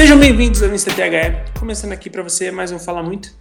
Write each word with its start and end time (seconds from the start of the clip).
Sejam 0.00 0.18
bem-vindos 0.18 0.62
ao 0.62 0.68
Mr. 0.70 0.94
THE, 0.94 1.58
começando 1.60 1.92
aqui 1.92 2.08
para 2.08 2.22
você 2.22 2.50
mais 2.50 2.72
um 2.72 2.78
Fala 2.78 3.02
Muito. 3.02 3.34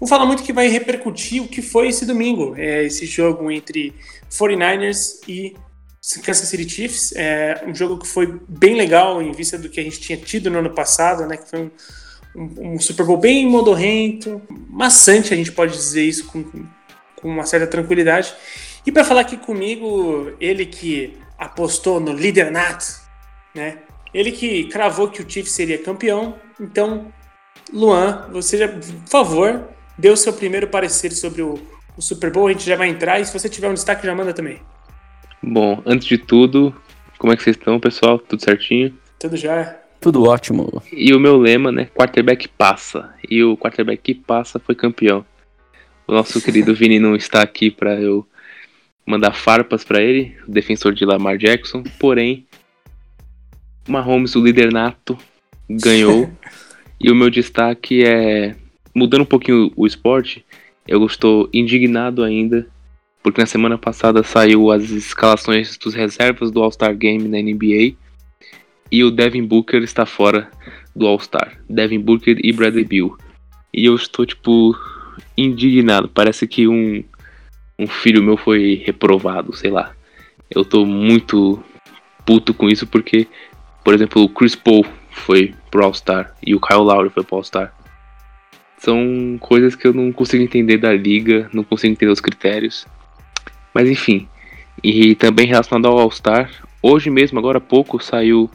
Um 0.00 0.06
Fala 0.06 0.24
Muito 0.24 0.42
que 0.42 0.50
vai 0.50 0.66
repercutir 0.66 1.42
o 1.42 1.46
que 1.46 1.60
foi 1.60 1.88
esse 1.88 2.06
domingo, 2.06 2.54
é 2.56 2.84
esse 2.84 3.04
jogo 3.04 3.50
entre 3.50 3.94
49ers 4.30 5.20
e 5.28 5.54
Kansas 6.24 6.48
City 6.48 6.66
Chiefs. 6.66 7.12
É 7.14 7.62
um 7.66 7.74
jogo 7.74 7.98
que 7.98 8.08
foi 8.08 8.40
bem 8.48 8.76
legal 8.76 9.20
em 9.20 9.30
vista 9.32 9.58
do 9.58 9.68
que 9.68 9.78
a 9.78 9.82
gente 9.82 10.00
tinha 10.00 10.16
tido 10.16 10.50
no 10.50 10.60
ano 10.60 10.70
passado, 10.70 11.26
né? 11.26 11.36
Que 11.36 11.50
foi 11.50 11.60
um, 11.60 11.70
um, 12.34 12.72
um 12.76 12.78
Super 12.78 13.04
Bowl 13.04 13.18
bem 13.18 13.46
modorrento, 13.46 14.40
maçante, 14.70 15.34
a 15.34 15.36
gente 15.36 15.52
pode 15.52 15.74
dizer 15.74 16.02
isso 16.02 16.24
com, 16.28 16.42
com 16.44 17.28
uma 17.28 17.44
certa 17.44 17.66
tranquilidade. 17.66 18.32
E 18.86 18.90
para 18.90 19.04
falar 19.04 19.20
aqui 19.20 19.36
comigo, 19.36 20.32
ele 20.40 20.64
que 20.64 21.18
apostou 21.36 22.00
no 22.00 22.14
líder 22.14 22.50
nato, 22.50 22.86
né? 23.54 23.80
Ele 24.12 24.32
que 24.32 24.64
cravou 24.64 25.08
que 25.08 25.22
o 25.22 25.28
Chiefs 25.28 25.52
seria 25.52 25.78
campeão. 25.78 26.34
Então, 26.60 27.12
Luan, 27.72 28.28
você 28.32 28.58
já, 28.58 28.68
por 28.68 28.82
favor, 29.08 29.68
dê 29.96 30.10
o 30.10 30.16
seu 30.16 30.32
primeiro 30.32 30.66
parecer 30.66 31.12
sobre 31.12 31.42
o, 31.42 31.58
o 31.96 32.02
Super 32.02 32.30
Bowl. 32.30 32.48
A 32.48 32.52
gente 32.52 32.66
já 32.66 32.76
vai 32.76 32.88
entrar 32.88 33.20
e 33.20 33.24
se 33.24 33.32
você 33.32 33.48
tiver 33.48 33.68
um 33.68 33.74
destaque, 33.74 34.06
já 34.06 34.14
manda 34.14 34.32
também. 34.32 34.60
Bom, 35.42 35.82
antes 35.86 36.06
de 36.06 36.18
tudo, 36.18 36.74
como 37.18 37.32
é 37.32 37.36
que 37.36 37.42
vocês 37.42 37.56
estão, 37.56 37.78
pessoal? 37.78 38.18
Tudo 38.18 38.42
certinho? 38.42 38.94
Tudo 39.18 39.36
já. 39.36 39.76
Tudo 40.00 40.24
ótimo. 40.24 40.82
E 40.92 41.12
o 41.12 41.20
meu 41.20 41.36
lema, 41.36 41.70
né? 41.70 41.86
Quarterback 41.94 42.48
passa. 42.48 43.14
E 43.28 43.42
o 43.44 43.56
quarterback 43.56 44.02
que 44.02 44.14
passa 44.14 44.58
foi 44.58 44.74
campeão. 44.74 45.24
O 46.06 46.12
nosso 46.12 46.40
querido 46.42 46.74
Vini 46.74 46.98
não 46.98 47.14
está 47.14 47.42
aqui 47.42 47.70
para 47.70 48.00
eu 48.00 48.26
mandar 49.06 49.32
farpas 49.32 49.84
para 49.84 50.00
ele, 50.00 50.36
o 50.46 50.50
defensor 50.50 50.94
de 50.94 51.04
Lamar 51.04 51.36
Jackson. 51.36 51.82
Porém, 51.98 52.46
Mahomes, 53.90 54.34
o 54.36 54.44
líder 54.44 54.72
nato, 54.72 55.18
ganhou. 55.68 56.30
e 57.00 57.10
o 57.10 57.14
meu 57.14 57.30
destaque 57.30 58.04
é. 58.04 58.56
Mudando 58.94 59.22
um 59.22 59.26
pouquinho 59.26 59.72
o 59.76 59.86
esporte, 59.86 60.44
eu 60.86 61.04
estou 61.06 61.48
indignado 61.52 62.24
ainda, 62.24 62.66
porque 63.22 63.40
na 63.40 63.46
semana 63.46 63.78
passada 63.78 64.22
saiu 64.22 64.70
as 64.70 64.90
escalações 64.90 65.76
dos 65.78 65.94
reservas 65.94 66.50
do 66.50 66.60
All-Star 66.60 66.96
Game 66.96 67.28
na 67.28 67.38
NBA. 67.40 67.96
E 68.90 69.04
o 69.04 69.10
Devin 69.10 69.44
Booker 69.44 69.82
está 69.82 70.04
fora 70.04 70.50
do 70.96 71.06
All-Star. 71.06 71.60
Devin 71.68 72.00
Booker 72.00 72.38
e 72.42 72.52
Bradley 72.52 72.84
Bill. 72.84 73.16
E 73.72 73.84
eu 73.84 73.94
estou, 73.94 74.26
tipo, 74.26 74.76
indignado. 75.36 76.08
Parece 76.08 76.46
que 76.48 76.66
um, 76.66 77.04
um 77.78 77.86
filho 77.86 78.22
meu 78.22 78.36
foi 78.36 78.82
reprovado, 78.84 79.54
sei 79.54 79.70
lá. 79.70 79.94
Eu 80.50 80.64
tô 80.64 80.84
muito 80.84 81.62
puto 82.26 82.52
com 82.52 82.68
isso 82.68 82.86
porque 82.86 83.26
por 83.84 83.94
exemplo, 83.94 84.22
o 84.22 84.28
Chris 84.28 84.54
Paul 84.54 84.84
foi 85.10 85.54
pro 85.70 85.84
All-Star 85.84 86.34
e 86.44 86.54
o 86.54 86.60
Kyle 86.60 86.80
Lowry 86.80 87.10
foi 87.10 87.24
pro 87.24 87.36
All-Star. 87.36 87.72
São 88.78 89.36
coisas 89.40 89.74
que 89.74 89.86
eu 89.86 89.92
não 89.92 90.10
consigo 90.12 90.42
entender 90.42 90.78
da 90.78 90.92
liga, 90.92 91.48
não 91.52 91.62
consigo 91.62 91.92
entender 91.92 92.10
os 92.10 92.20
critérios. 92.20 92.86
Mas 93.74 93.88
enfim. 93.88 94.28
E 94.82 95.14
também 95.14 95.46
relacionado 95.46 95.86
ao 95.86 95.98
All-Star, 95.98 96.50
hoje 96.82 97.10
mesmo, 97.10 97.38
agora 97.38 97.58
há 97.58 97.60
pouco, 97.60 98.02
saiu 98.02 98.50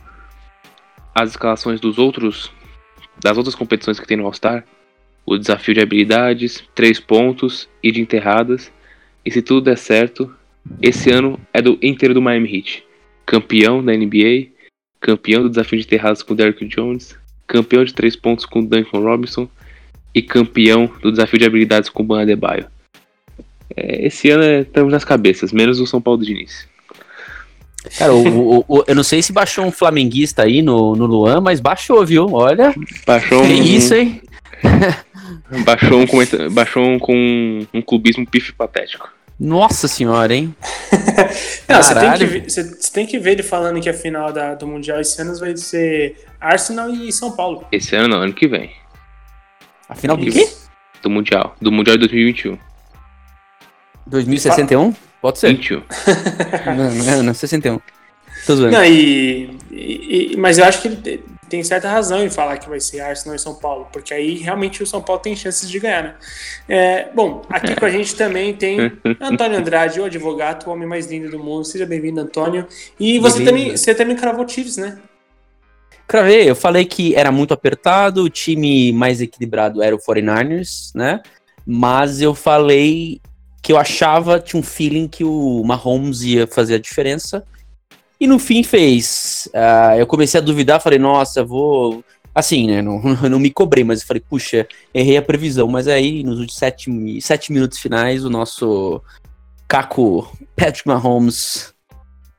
as 1.13 1.31
escalações 1.31 1.79
dos 1.79 1.97
outros 1.97 2.51
das 3.17 3.37
outras 3.37 3.55
competições 3.55 3.99
que 3.99 4.07
tem 4.07 4.17
no 4.17 4.25
All-Star. 4.25 4.65
O 5.25 5.37
desafio 5.37 5.73
de 5.73 5.81
habilidades, 5.81 6.63
três 6.75 6.99
pontos 6.99 7.69
e 7.81 7.91
de 7.91 8.01
enterradas. 8.01 8.71
E 9.23 9.31
se 9.31 9.41
tudo 9.41 9.61
der 9.61 9.77
certo, 9.77 10.33
esse 10.81 11.09
ano 11.11 11.39
é 11.53 11.61
do 11.61 11.77
inteiro 11.81 12.13
do 12.13 12.21
Miami 12.21 12.57
Heat. 12.57 12.83
Campeão 13.25 13.83
da 13.83 13.93
NBA, 13.93 14.54
campeão 15.05 15.43
do 15.43 15.49
desafio 15.49 15.77
de 15.77 15.85
terraços 15.85 16.23
com 16.23 16.33
Derrick 16.33 16.65
Jones, 16.65 17.15
campeão 17.45 17.85
de 17.85 17.93
três 17.93 18.15
pontos 18.15 18.43
com 18.43 18.65
Duncan 18.65 19.01
Robinson 19.01 19.47
e 20.15 20.21
campeão 20.21 20.89
do 20.99 21.11
desafio 21.11 21.37
de 21.37 21.45
habilidades 21.45 21.91
com 21.91 22.03
Ban 22.03 22.23
Adebayo. 22.23 22.65
É, 23.77 24.07
esse 24.07 24.31
ano 24.31 24.43
é, 24.43 24.61
estamos 24.61 24.91
nas 24.91 25.05
cabeças, 25.05 25.53
menos 25.53 25.79
o 25.79 25.85
São 25.85 26.01
Paulo 26.01 26.17
do 26.17 26.25
Diniz. 26.25 26.67
Cara, 27.99 28.15
o, 28.15 28.57
o, 28.57 28.65
o, 28.67 28.83
eu 28.87 28.95
não 28.95 29.03
sei 29.03 29.21
se 29.21 29.31
baixou 29.31 29.63
um 29.63 29.71
flamenguista 29.71 30.41
aí 30.41 30.63
no, 30.63 30.95
no 30.95 31.05
Luan, 31.05 31.39
mas 31.39 31.59
baixou, 31.59 32.03
viu? 32.03 32.27
Olha. 32.33 32.73
Baixou 33.05 33.43
um. 33.43 33.47
Que 33.47 33.53
isso, 33.53 33.93
hein? 33.93 34.23
baixou 35.63 35.99
um, 35.99 36.49
baixou 36.51 36.83
um 36.83 36.97
com 36.97 37.67
um 37.71 37.81
clubismo 37.83 38.25
pif 38.25 38.53
patético. 38.53 39.07
Nossa 39.39 39.87
senhora, 39.87 40.33
hein? 40.33 40.55
Não, 41.67 41.83
você 41.83 41.93
tem, 41.93 42.13
que, 42.13 42.25
ver, 42.25 42.49
você, 42.49 42.63
você 42.63 42.93
tem 42.93 43.05
que 43.05 43.19
ver 43.19 43.31
ele 43.31 43.43
falando 43.43 43.81
que 43.81 43.89
a 43.89 43.93
final 43.93 44.31
da, 44.31 44.55
do 44.55 44.65
Mundial 44.65 45.01
esse 45.01 45.21
ano 45.21 45.37
vai 45.37 45.57
ser 45.57 46.25
Arsenal 46.39 46.89
e 46.89 47.11
São 47.11 47.35
Paulo. 47.35 47.67
Esse 47.71 47.95
ano 47.95 48.07
não, 48.07 48.21
ano 48.21 48.33
que 48.33 48.47
vem. 48.47 48.71
A 49.89 49.95
final 49.95 50.15
do 50.15 50.31
quê? 50.31 50.49
Do 51.01 51.09
Mundial. 51.09 51.55
Do 51.59 51.71
Mundial 51.71 51.97
de 51.97 52.07
2021. 52.07 52.57
2061? 54.07 54.89
Ah. 54.89 54.93
Pode 55.21 55.39
ser. 55.39 55.47
21. 55.49 55.81
não, 56.77 56.91
não, 56.93 57.23
não, 57.23 57.33
61. 57.33 57.79
Tô 58.45 58.55
zoando. 58.55 58.71
Não, 58.71 58.85
e, 58.85 59.57
e, 59.71 60.35
mas 60.37 60.57
eu 60.57 60.65
acho 60.65 60.81
que 60.81 60.87
ele 60.87 61.23
tem 61.49 61.63
certa 61.63 61.89
razão 61.89 62.23
em 62.23 62.29
falar 62.29 62.57
que 62.57 62.69
vai 62.69 62.79
ser 62.79 63.01
Arsenal 63.01 63.35
e 63.35 63.39
São 63.39 63.55
Paulo, 63.55 63.87
porque 63.91 64.13
aí 64.13 64.35
realmente 64.37 64.81
o 64.81 64.87
São 64.87 65.01
Paulo 65.01 65.21
tem 65.21 65.35
chances 65.35 65.69
de 65.69 65.79
ganhar, 65.79 66.03
né? 66.03 66.15
É, 66.67 67.09
bom, 67.13 67.43
aqui 67.49 67.75
com 67.75 67.85
a 67.85 67.89
gente 67.89 68.15
também 68.15 68.53
tem 68.53 68.79
Antônio 69.21 69.57
Andrade, 69.57 69.99
o 69.99 70.05
advogado, 70.05 70.67
o 70.67 70.71
homem 70.71 70.87
mais 70.87 71.07
lindo 71.07 71.29
do 71.29 71.39
mundo. 71.39 71.65
Seja 71.65 71.85
bem-vindo, 71.85 72.19
Antônio. 72.21 72.67
E 72.99 73.19
você 73.19 73.43
também, 73.43 73.77
você 73.77 73.93
também 73.93 74.15
cravou 74.15 74.47
Chiefs, 74.47 74.77
né? 74.77 74.97
Cravei, 76.07 76.49
eu 76.49 76.55
falei 76.55 76.85
que 76.85 77.15
era 77.15 77.31
muito 77.31 77.53
apertado, 77.53 78.23
o 78.23 78.29
time 78.29 78.91
mais 78.91 79.21
equilibrado 79.21 79.81
era 79.81 79.95
o 79.95 79.99
49ers, 79.99 80.91
né? 80.93 81.21
Mas 81.65 82.21
eu 82.21 82.35
falei 82.35 83.19
que 83.61 83.71
eu 83.71 83.77
achava, 83.77 84.39
tinha 84.39 84.59
um 84.59 84.63
feeling 84.63 85.07
que 85.07 85.23
o 85.23 85.63
Mahomes 85.63 86.21
ia 86.21 86.45
fazer 86.45 86.75
a 86.75 86.79
diferença. 86.79 87.43
E 88.25 88.27
no 88.27 88.39
fim 88.39 88.63
fez. 88.63 89.47
Uh, 89.53 89.99
eu 89.99 90.07
comecei 90.07 90.39
a 90.39 90.43
duvidar, 90.43 90.81
falei, 90.81 90.97
nossa, 90.97 91.43
vou. 91.43 92.03
Assim, 92.33 92.65
né? 92.65 92.81
Não, 92.81 92.99
não 93.29 93.37
me 93.37 93.51
cobrei, 93.51 93.83
mas 93.83 94.01
falei, 94.01 94.19
puxa, 94.27 94.67
errei 94.91 95.15
a 95.15 95.21
previsão. 95.21 95.67
Mas 95.67 95.87
aí, 95.87 96.23
nos 96.23 96.39
últimos 96.39 96.57
sete, 96.57 97.21
sete 97.21 97.53
minutos 97.53 97.77
finais, 97.77 98.25
o 98.25 98.29
nosso 98.29 98.99
Caco 99.67 100.27
Patrick 100.55 100.87
Mahomes 100.87 101.71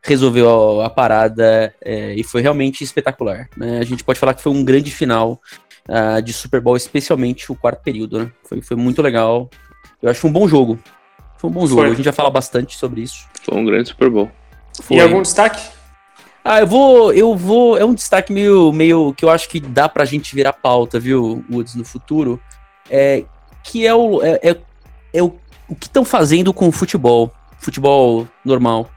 resolveu 0.03 0.81
a, 0.81 0.87
a 0.87 0.91
parada 0.91 1.73
é, 1.81 2.15
e 2.15 2.25
foi 2.25 2.43
realmente 2.43 2.83
espetacular. 2.83 3.49
Né? 3.57 3.79
A 3.79 3.85
gente 3.85 4.03
pode 4.03 4.19
falar 4.19 4.35
que 4.35 4.43
foi 4.43 4.51
um 4.51 4.65
grande 4.65 4.91
final 4.91 5.41
uh, 5.89 6.21
de 6.21 6.33
Super 6.33 6.61
Bowl, 6.61 6.77
especialmente 6.77 7.53
o 7.53 7.55
quarto 7.55 7.81
período. 7.81 8.25
Né? 8.25 8.33
Foi, 8.43 8.61
foi 8.61 8.77
muito 8.77 9.01
legal. 9.01 9.49
Eu 10.03 10.11
acho 10.11 10.27
um 10.27 10.33
bom 10.33 10.49
jogo. 10.49 10.81
Foi 11.39 11.49
um 11.49 11.53
bom 11.53 11.65
jogo. 11.65 11.83
Foi. 11.83 11.91
A 11.93 11.95
gente 11.95 12.05
já 12.05 12.13
fala 12.13 12.29
bastante 12.29 12.77
sobre 12.77 13.03
isso. 13.03 13.25
Foi 13.45 13.57
um 13.57 13.65
grande 13.65 13.91
Super 13.91 14.11
Bowl. 14.11 14.29
Foi. 14.83 14.97
E 14.97 15.01
algum 15.01 15.23
destaque? 15.23 15.75
Ah, 16.49 16.61
eu 16.61 16.67
vou, 16.69 17.12
eu 17.12 17.34
vou. 17.34 17.77
É 17.77 17.84
um 17.84 17.93
destaque 17.93 18.33
meio, 18.33 18.73
meio 18.73 19.12
que 19.15 19.25
eu 19.25 19.31
acho 19.31 19.49
que 19.49 19.59
dá 19.59 19.89
pra 19.89 20.05
gente 20.05 20.33
virar 20.33 20.53
pauta, 20.53 21.01
viu, 21.01 21.45
Woods, 21.51 21.75
no 21.75 21.84
futuro. 21.84 22.41
É, 22.89 23.25
que 23.65 23.84
é 23.84 23.93
o, 23.93 24.23
é, 24.23 24.39
é, 24.41 24.56
é 25.12 25.23
o, 25.25 25.35
o 25.69 25.75
que 25.75 25.89
estão 25.89 26.05
fazendo 26.05 26.55
com 26.55 26.69
o 26.69 26.73
futebol. 26.73 27.33
Futebol 27.59 28.29
normal. 28.45 28.89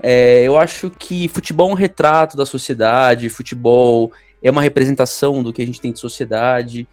É, 0.00 0.44
eu 0.44 0.56
acho 0.56 0.90
que 0.90 1.26
futebol 1.26 1.70
é 1.70 1.72
um 1.72 1.74
retrato 1.74 2.36
da 2.36 2.46
sociedade, 2.46 3.28
futebol 3.28 4.12
é 4.40 4.48
uma 4.48 4.62
representação 4.62 5.42
do 5.42 5.52
que 5.52 5.62
a 5.62 5.66
gente 5.66 5.80
tem 5.80 5.92
de 5.92 5.98
sociedade. 5.98 6.86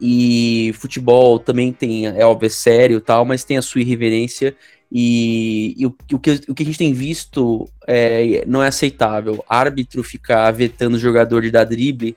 E 0.00 0.74
futebol 0.76 1.38
também 1.38 1.72
tem, 1.72 2.08
é 2.08 2.26
óbvio, 2.26 2.48
é 2.48 2.50
sério 2.50 3.00
tal, 3.00 3.24
mas 3.24 3.44
tem 3.44 3.58
a 3.58 3.62
sua 3.62 3.80
irreverência. 3.80 4.56
E, 4.92 5.74
e 5.78 5.86
o, 5.86 5.96
o, 6.12 6.18
que, 6.18 6.40
o 6.48 6.54
que 6.54 6.62
a 6.62 6.66
gente 6.66 6.78
tem 6.78 6.92
visto 6.92 7.68
é, 7.86 8.44
não 8.46 8.62
é 8.62 8.68
aceitável. 8.68 9.44
Árbitro 9.48 10.02
ficar 10.02 10.50
vetando 10.50 10.96
o 10.96 11.00
jogador 11.00 11.42
de 11.42 11.50
dar 11.50 11.64
drible, 11.64 12.16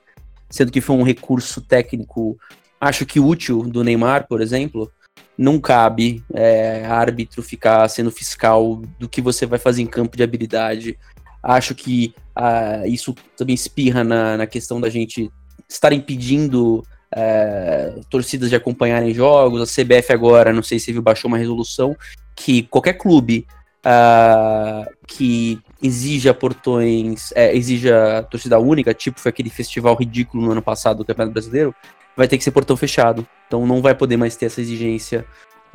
sendo 0.50 0.72
que 0.72 0.80
foi 0.80 0.96
um 0.96 1.04
recurso 1.04 1.60
técnico, 1.60 2.36
acho 2.80 3.06
que 3.06 3.20
útil 3.20 3.62
do 3.62 3.84
Neymar, 3.84 4.26
por 4.26 4.40
exemplo, 4.40 4.90
não 5.38 5.60
cabe 5.60 6.22
é, 6.32 6.84
árbitro 6.86 7.42
ficar 7.42 7.88
sendo 7.88 8.10
fiscal 8.10 8.82
do 8.98 9.08
que 9.08 9.20
você 9.20 9.46
vai 9.46 9.58
fazer 9.58 9.82
em 9.82 9.86
campo 9.86 10.16
de 10.16 10.22
habilidade. 10.22 10.98
Acho 11.42 11.74
que 11.74 12.14
ah, 12.34 12.86
isso 12.86 13.14
também 13.36 13.54
espirra 13.54 14.02
na, 14.02 14.36
na 14.36 14.46
questão 14.46 14.80
da 14.80 14.88
gente 14.88 15.30
estar 15.68 15.92
impedindo 15.92 16.84
é, 17.14 18.00
torcidas 18.10 18.50
de 18.50 18.56
acompanharem 18.56 19.14
jogos. 19.14 19.60
A 19.60 19.82
CBF 19.82 20.12
agora, 20.12 20.52
não 20.52 20.62
sei 20.62 20.78
se 20.78 20.92
viu, 20.92 21.02
baixou 21.02 21.28
uma 21.28 21.38
resolução 21.38 21.96
que 22.34 22.62
qualquer 22.64 22.94
clube 22.94 23.46
uh, 23.84 24.90
que 25.06 25.60
exija 25.82 26.32
portões, 26.32 27.32
é, 27.34 27.54
exija 27.54 28.26
torcida 28.30 28.58
única, 28.58 28.94
tipo 28.94 29.20
foi 29.20 29.30
aquele 29.30 29.50
festival 29.50 29.94
ridículo 29.94 30.44
no 30.44 30.52
ano 30.52 30.62
passado 30.62 30.98
do 30.98 31.04
Campeonato 31.04 31.34
Brasileiro, 31.34 31.74
vai 32.16 32.26
ter 32.26 32.38
que 32.38 32.44
ser 32.44 32.50
portão 32.50 32.76
fechado. 32.76 33.26
Então 33.46 33.66
não 33.66 33.82
vai 33.82 33.94
poder 33.94 34.16
mais 34.16 34.36
ter 34.36 34.46
essa 34.46 34.60
exigência 34.60 35.26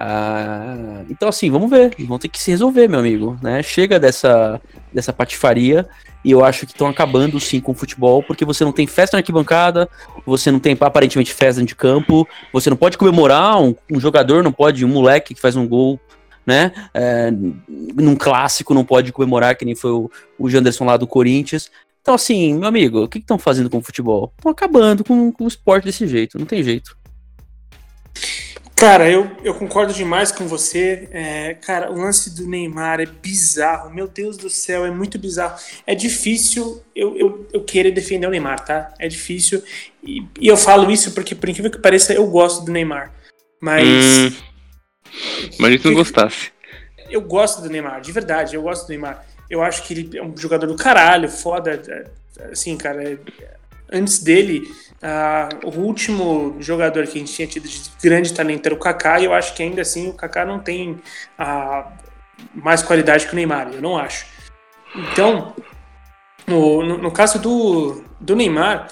Ah, 0.02 1.04
então, 1.10 1.28
assim, 1.28 1.52
vamos 1.52 1.70
ver. 1.70 1.94
Vão 2.08 2.18
ter 2.18 2.30
que 2.30 2.40
se 2.42 2.50
resolver, 2.52 2.88
meu 2.88 3.00
amigo. 3.00 3.38
Né? 3.42 3.62
Chega 3.62 4.00
dessa, 4.00 4.62
dessa 4.94 5.12
patifaria. 5.12 5.86
E 6.24 6.32
eu 6.32 6.44
acho 6.44 6.66
que 6.66 6.72
estão 6.72 6.88
acabando 6.88 7.40
sim 7.40 7.60
com 7.60 7.74
o 7.74 7.76
futebol, 7.76 8.24
porque 8.24 8.46
você 8.46 8.64
não 8.64 8.72
tem 8.72 8.88
festa 8.88 9.16
na 9.16 9.20
arquibancada, 9.20 9.90
você 10.26 10.52
não 10.52 10.60
tem 10.60 10.78
aparentemente 10.80 11.34
festa 11.34 11.64
de 11.64 11.76
campo, 11.76 12.28
você 12.52 12.70
não 12.70 12.76
pode 12.78 12.98
comemorar, 12.98 13.62
um, 13.62 13.74
um 13.92 14.00
jogador 14.00 14.44
não 14.44 14.52
pode, 14.52 14.84
um 14.84 14.90
moleque 14.90 15.34
que 15.34 15.40
faz 15.40 15.56
um 15.56 15.66
gol, 15.66 16.00
né? 16.50 16.74
É, 16.94 17.32
num 17.70 18.16
clássico 18.16 18.74
não 18.74 18.84
pode 18.84 19.14
comemorar, 19.14 19.56
que 19.56 19.64
nem 19.64 19.76
foi 19.76 19.92
o, 19.92 20.12
o 20.38 20.50
Janderson 20.50 20.84
lá 20.84 20.98
do 20.98 21.08
Corinthians. 21.08 21.72
Então, 22.02 22.16
assim, 22.16 22.56
meu 22.56 22.68
amigo, 22.68 23.04
o 23.04 23.08
que 23.08 23.20
estão 23.20 23.38
fazendo 23.38 23.70
com 23.70 23.78
o 23.78 23.84
futebol? 23.84 24.34
Estão 24.36 24.52
acabando 24.52 25.04
com, 25.04 25.32
com 25.32 25.46
o 25.46 25.48
esporte 25.48 25.86
desse 25.86 26.08
jeito, 26.08 26.40
não 26.40 26.46
tem 26.46 26.64
jeito. 26.64 26.98
Cara, 28.76 29.10
eu, 29.10 29.30
eu 29.44 29.54
concordo 29.54 29.94
demais 29.94 30.32
com 30.32 30.48
você. 30.48 31.10
É, 31.12 31.54
cara, 31.54 31.92
o 31.92 31.98
lance 31.98 32.34
do 32.34 32.48
Neymar 32.48 33.02
é 33.02 33.06
bizarro. 33.06 33.94
Meu 33.94 34.08
Deus 34.08 34.38
do 34.38 34.50
céu, 34.50 34.86
é 34.86 34.92
muito 34.92 35.20
bizarro. 35.20 35.60
É 35.86 35.94
difícil 35.94 36.82
eu, 36.96 37.18
eu, 37.18 37.48
eu 37.52 37.62
querer 37.62 37.92
defender 37.92 38.26
o 38.26 38.30
Neymar, 38.30 38.64
tá? 38.64 38.94
É 38.98 39.10
difícil. 39.10 39.62
E, 40.02 40.26
e 40.40 40.48
eu 40.48 40.56
falo 40.56 40.90
isso 40.90 41.12
porque, 41.12 41.36
por 41.36 41.50
incrível 41.50 41.70
que 41.70 41.78
pareça, 41.78 42.14
eu 42.14 42.26
gosto 42.28 42.64
do 42.64 42.72
Neymar. 42.72 43.14
Mas. 43.60 43.84
Hum, 43.86 44.32
mas 45.60 45.82
se 45.82 45.88
não 45.88 45.94
gostasse. 45.94 46.52
Eu 47.10 47.22
gosto 47.22 47.62
do 47.62 47.70
Neymar, 47.70 48.02
de 48.02 48.12
verdade, 48.12 48.56
eu 48.56 48.62
gosto 48.62 48.86
do 48.86 48.90
Neymar. 48.90 49.26
Eu 49.50 49.64
acho 49.64 49.84
que 49.84 49.94
ele 49.94 50.18
é 50.18 50.24
um 50.24 50.36
jogador 50.38 50.68
do 50.68 50.76
caralho, 50.76 51.28
foda. 51.28 51.82
Assim, 52.52 52.78
cara, 52.78 53.04
é, 53.04 53.18
antes 53.92 54.20
dele 54.20 54.70
Uh, 55.00 55.66
o 55.66 55.80
último 55.80 56.58
jogador 56.60 57.08
que 57.08 57.18
a 57.18 57.20
gente 57.22 57.34
tinha 57.34 57.48
tido 57.48 57.66
de 57.66 57.82
grande 58.04 58.34
talento 58.34 58.66
era 58.66 58.76
o 58.76 58.78
Kaká, 58.78 59.18
e 59.20 59.26
eu 59.26 59.34
acho 59.34 59.54
que 59.54 59.64
ainda 59.64 59.82
assim 59.82 60.10
o 60.10 60.14
Kaká 60.14 60.44
não 60.44 60.60
tem 60.60 60.92
uh, 60.92 61.90
mais 62.54 62.84
qualidade 62.84 63.26
que 63.26 63.32
o 63.32 63.36
Neymar, 63.36 63.70
eu 63.72 63.82
não 63.82 63.98
acho. 63.98 64.26
Então, 64.94 65.56
no, 66.46 66.84
no, 66.84 66.98
no 66.98 67.12
caso 67.12 67.40
do, 67.40 68.04
do 68.20 68.36
Neymar, 68.36 68.90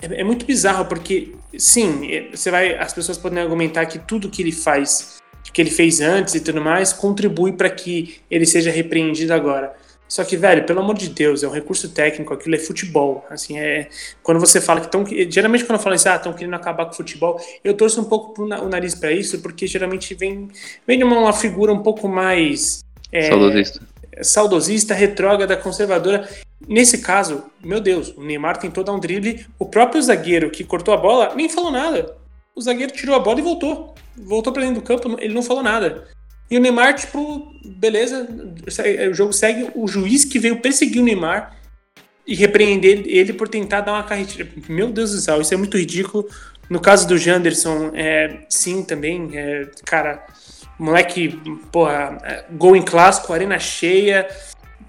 é, 0.00 0.20
é, 0.20 0.24
muito 0.24 0.46
bizarro, 0.46 0.86
porque 0.86 1.34
sim, 1.58 2.10
é, 2.10 2.30
você 2.34 2.50
vai, 2.50 2.78
as 2.78 2.94
pessoas 2.94 3.18
podem 3.18 3.42
argumentar 3.42 3.84
que 3.84 3.98
tudo 3.98 4.30
que 4.30 4.40
ele 4.40 4.52
faz, 4.52 5.19
que 5.52 5.60
ele 5.60 5.70
fez 5.70 6.00
antes 6.00 6.34
e 6.34 6.40
tudo 6.40 6.60
mais, 6.60 6.92
contribui 6.92 7.52
para 7.52 7.70
que 7.70 8.20
ele 8.30 8.46
seja 8.46 8.70
repreendido 8.70 9.32
agora. 9.32 9.74
Só 10.10 10.24
que, 10.24 10.36
velho, 10.36 10.64
pelo 10.64 10.80
amor 10.80 10.96
de 10.96 11.08
Deus, 11.08 11.44
é 11.44 11.48
um 11.48 11.52
recurso 11.52 11.88
técnico, 11.88 12.34
aquilo 12.34 12.56
é 12.56 12.58
futebol. 12.58 13.24
Assim, 13.30 13.60
é. 13.60 13.88
Quando 14.24 14.40
você 14.40 14.60
fala 14.60 14.80
que 14.80 14.86
estão. 14.86 15.04
Geralmente, 15.06 15.64
quando 15.64 15.78
eu 15.78 15.82
falo 15.82 15.94
assim, 15.94 16.08
ah, 16.08 16.16
estão 16.16 16.32
querendo 16.32 16.54
acabar 16.54 16.86
com 16.86 16.90
o 16.90 16.96
futebol, 16.96 17.40
eu 17.62 17.74
torço 17.74 18.00
um 18.00 18.04
pouco 18.04 18.34
pro, 18.34 18.44
o 18.44 18.68
nariz 18.68 18.92
para 18.92 19.12
isso, 19.12 19.38
porque 19.38 19.68
geralmente 19.68 20.12
vem, 20.16 20.48
vem 20.84 20.98
de 20.98 21.04
uma, 21.04 21.16
uma 21.16 21.32
figura 21.32 21.72
um 21.72 21.80
pouco 21.80 22.08
mais. 22.08 22.80
É, 23.12 23.28
saudosista. 23.28 23.80
Saudosista, 24.20 24.94
retrógrada, 24.94 25.56
conservadora. 25.56 26.28
Nesse 26.66 26.98
caso, 26.98 27.44
meu 27.62 27.80
Deus, 27.80 28.12
o 28.16 28.22
Neymar 28.24 28.56
tentou 28.56 28.82
dar 28.82 28.92
um 28.92 28.98
drible, 28.98 29.46
o 29.60 29.64
próprio 29.64 30.02
zagueiro 30.02 30.50
que 30.50 30.64
cortou 30.64 30.92
a 30.92 30.96
bola 30.96 31.36
nem 31.36 31.48
falou 31.48 31.70
nada. 31.70 32.19
O 32.54 32.60
zagueiro 32.60 32.92
tirou 32.92 33.14
a 33.14 33.20
bola 33.20 33.40
e 33.40 33.42
voltou. 33.42 33.94
Voltou 34.16 34.52
para 34.52 34.62
dentro 34.62 34.80
do 34.80 34.86
campo, 34.86 35.16
ele 35.20 35.34
não 35.34 35.42
falou 35.42 35.62
nada. 35.62 36.08
E 36.50 36.56
o 36.56 36.60
Neymar, 36.60 36.94
tipo, 36.94 37.52
beleza, 37.64 38.28
o 39.10 39.14
jogo 39.14 39.32
segue. 39.32 39.70
O 39.74 39.86
juiz 39.86 40.24
que 40.24 40.38
veio 40.38 40.60
perseguir 40.60 41.00
o 41.00 41.04
Neymar 41.04 41.56
e 42.26 42.34
repreender 42.34 43.02
ele 43.06 43.32
por 43.32 43.48
tentar 43.48 43.82
dar 43.82 43.92
uma 43.92 44.02
carretilha. 44.02 44.48
Meu 44.68 44.90
Deus 44.90 45.12
do 45.12 45.18
céu, 45.18 45.40
isso 45.40 45.54
é 45.54 45.56
muito 45.56 45.78
ridículo. 45.78 46.28
No 46.68 46.80
caso 46.80 47.06
do 47.06 47.18
Janderson, 47.18 47.92
é, 47.94 48.46
sim, 48.48 48.84
também. 48.84 49.30
É, 49.34 49.68
cara, 49.84 50.24
moleque, 50.78 51.40
porra, 51.72 52.18
é, 52.22 52.44
gol 52.52 52.76
em 52.76 52.82
clássico, 52.82 53.32
arena 53.32 53.58
cheia, 53.58 54.28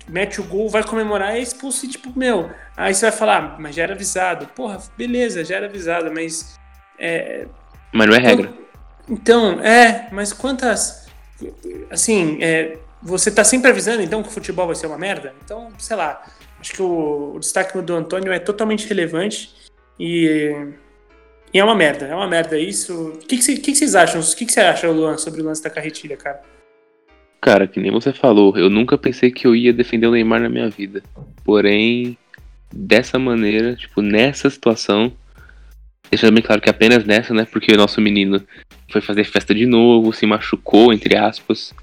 mete 0.08 0.40
o 0.40 0.44
gol, 0.44 0.70
vai 0.70 0.84
comemorar, 0.84 1.36
é 1.36 1.40
expulso 1.40 1.86
e, 1.86 1.90
tipo, 1.90 2.12
meu. 2.18 2.50
Aí 2.78 2.94
você 2.94 3.10
vai 3.10 3.18
falar, 3.18 3.38
ah, 3.38 3.58
mas 3.60 3.76
já 3.76 3.84
era 3.84 3.94
avisado. 3.94 4.48
Porra, 4.48 4.80
beleza, 4.98 5.44
já 5.44 5.56
era 5.58 5.68
avisado, 5.68 6.12
mas. 6.14 6.60
É, 6.98 7.48
mas 7.94 8.08
não 8.08 8.16
é 8.16 8.20
regra. 8.20 8.54
Então, 9.10 9.60
é, 9.62 10.08
mas 10.12 10.32
quantas 10.32 11.02
assim, 11.90 12.38
é, 12.42 12.78
você 13.02 13.32
tá 13.32 13.44
sempre 13.44 13.70
avisando 13.70 14.02
então 14.02 14.22
que 14.22 14.30
o 14.30 14.32
futebol 14.32 14.68
vai 14.68 14.76
ser 14.76 14.88
uma 14.88 14.98
merda? 14.98 15.34
Então, 15.44 15.70
sei 15.80 15.96
lá, 15.96 16.24
acho 16.60 16.74
que 16.74 16.82
o, 16.82 17.34
o 17.36 17.40
destaque 17.40 17.80
do 17.82 17.94
Antônio 17.94 18.32
é 18.32 18.40
totalmente 18.40 18.88
relevante 18.88 19.54
e, 20.00 20.54
e, 21.54 21.60
é 21.60 21.64
uma 21.64 21.76
merda, 21.76 22.06
é 22.06 22.16
uma 22.16 22.28
merda 22.28 22.58
isso. 22.58 23.10
O 23.10 23.18
que, 23.18 23.38
que, 23.38 23.56
que, 23.56 23.72
que 23.72 23.76
vocês 23.76 23.96
acham? 23.96 24.22
O 24.22 24.36
que, 24.36 24.46
que 24.46 24.52
você 24.52 24.62
acha, 24.62 24.90
Luan, 24.90 25.18
sobre 25.18 25.42
o 25.42 25.46
lance 25.46 25.64
da 25.64 25.70
carretilha, 25.70 26.18
cara? 26.18 26.42
Cara, 27.40 27.68
que 27.68 27.80
nem 27.80 27.92
você 27.92 28.14
falou, 28.14 28.56
eu 28.56 28.70
nunca 28.70 28.98
pensei 28.98 29.32
que 29.32 29.48
eu 29.48 29.56
ia 29.56 29.74
defender 29.74 30.06
o 30.06 30.12
Neymar 30.12 30.42
na 30.42 30.50
minha 30.50 30.70
vida. 30.70 31.02
Porém, 31.44 32.16
dessa 32.72 33.18
maneira, 33.18 33.76
tipo, 33.76 34.00
nessa 34.00 34.48
situação, 34.48 35.12
deixando 36.12 36.34
bem 36.34 36.44
claro 36.44 36.62
que 36.62 36.70
apenas 36.70 37.06
nessa, 37.06 37.34
né? 37.34 37.48
Porque 37.50 37.72
o 37.72 37.78
nosso 37.78 38.02
menino 38.02 38.44
foi 38.92 39.00
fazer 39.02 39.24
festa 39.24 39.56
de 39.56 39.66
novo, 39.66 40.12
se 40.12 40.26
machucou, 40.26 40.92
entre 40.92 41.18
aspas, 41.18 41.74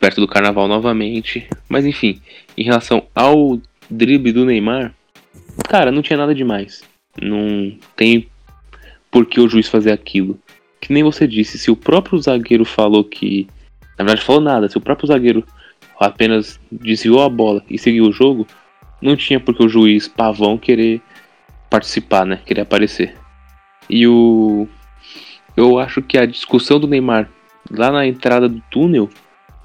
perto 0.00 0.20
do 0.20 0.26
carnaval 0.26 0.66
novamente. 0.66 1.48
Mas 1.68 1.86
enfim, 1.86 2.20
em 2.58 2.64
relação 2.64 3.06
ao 3.14 3.60
drible 3.88 4.32
do 4.32 4.44
Neymar, 4.44 4.92
cara, 5.68 5.92
não 5.92 6.02
tinha 6.02 6.16
nada 6.16 6.34
demais. 6.34 6.82
Não 7.20 7.76
tem 7.94 8.28
por 9.10 9.24
que 9.24 9.40
o 9.40 9.48
juiz 9.48 9.68
fazer 9.68 9.92
aquilo. 9.92 10.38
Que 10.80 10.92
nem 10.92 11.04
você 11.04 11.28
disse, 11.28 11.58
se 11.58 11.70
o 11.70 11.76
próprio 11.76 12.18
zagueiro 12.20 12.64
falou 12.64 13.04
que. 13.04 13.46
Na 13.96 14.04
verdade, 14.04 14.26
falou 14.26 14.40
nada, 14.40 14.68
se 14.68 14.76
o 14.76 14.80
próprio 14.80 15.06
zagueiro 15.06 15.46
apenas 16.00 16.58
desviou 16.70 17.22
a 17.22 17.28
bola 17.28 17.62
e 17.70 17.78
seguiu 17.78 18.06
o 18.06 18.12
jogo, 18.12 18.46
não 19.00 19.14
tinha 19.14 19.38
por 19.38 19.54
que 19.54 19.62
o 19.62 19.68
juiz 19.68 20.08
pavão 20.08 20.58
querer 20.58 21.00
participar, 21.72 22.26
né? 22.26 22.38
Querer 22.44 22.60
aparecer. 22.60 23.16
E 23.88 24.06
o 24.06 24.68
eu 25.56 25.78
acho 25.78 26.02
que 26.02 26.18
a 26.18 26.26
discussão 26.26 26.78
do 26.78 26.86
Neymar 26.86 27.30
lá 27.70 27.90
na 27.90 28.06
entrada 28.06 28.46
do 28.46 28.62
túnel 28.70 29.08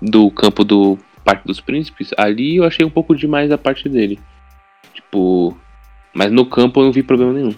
do 0.01 0.31
campo 0.31 0.63
do 0.63 0.97
Parque 1.23 1.45
dos 1.45 1.59
Príncipes, 1.59 2.11
ali 2.17 2.55
eu 2.55 2.63
achei 2.63 2.85
um 2.85 2.89
pouco 2.89 3.13
demais 3.13 3.51
a 3.51 3.57
parte 3.57 3.89
dele. 3.89 4.17
Tipo, 4.93 5.57
mas 6.13 6.31
no 6.31 6.45
campo 6.45 6.79
eu 6.79 6.85
não 6.85 6.91
vi 6.93 7.03
problema 7.03 7.33
nenhum. 7.33 7.53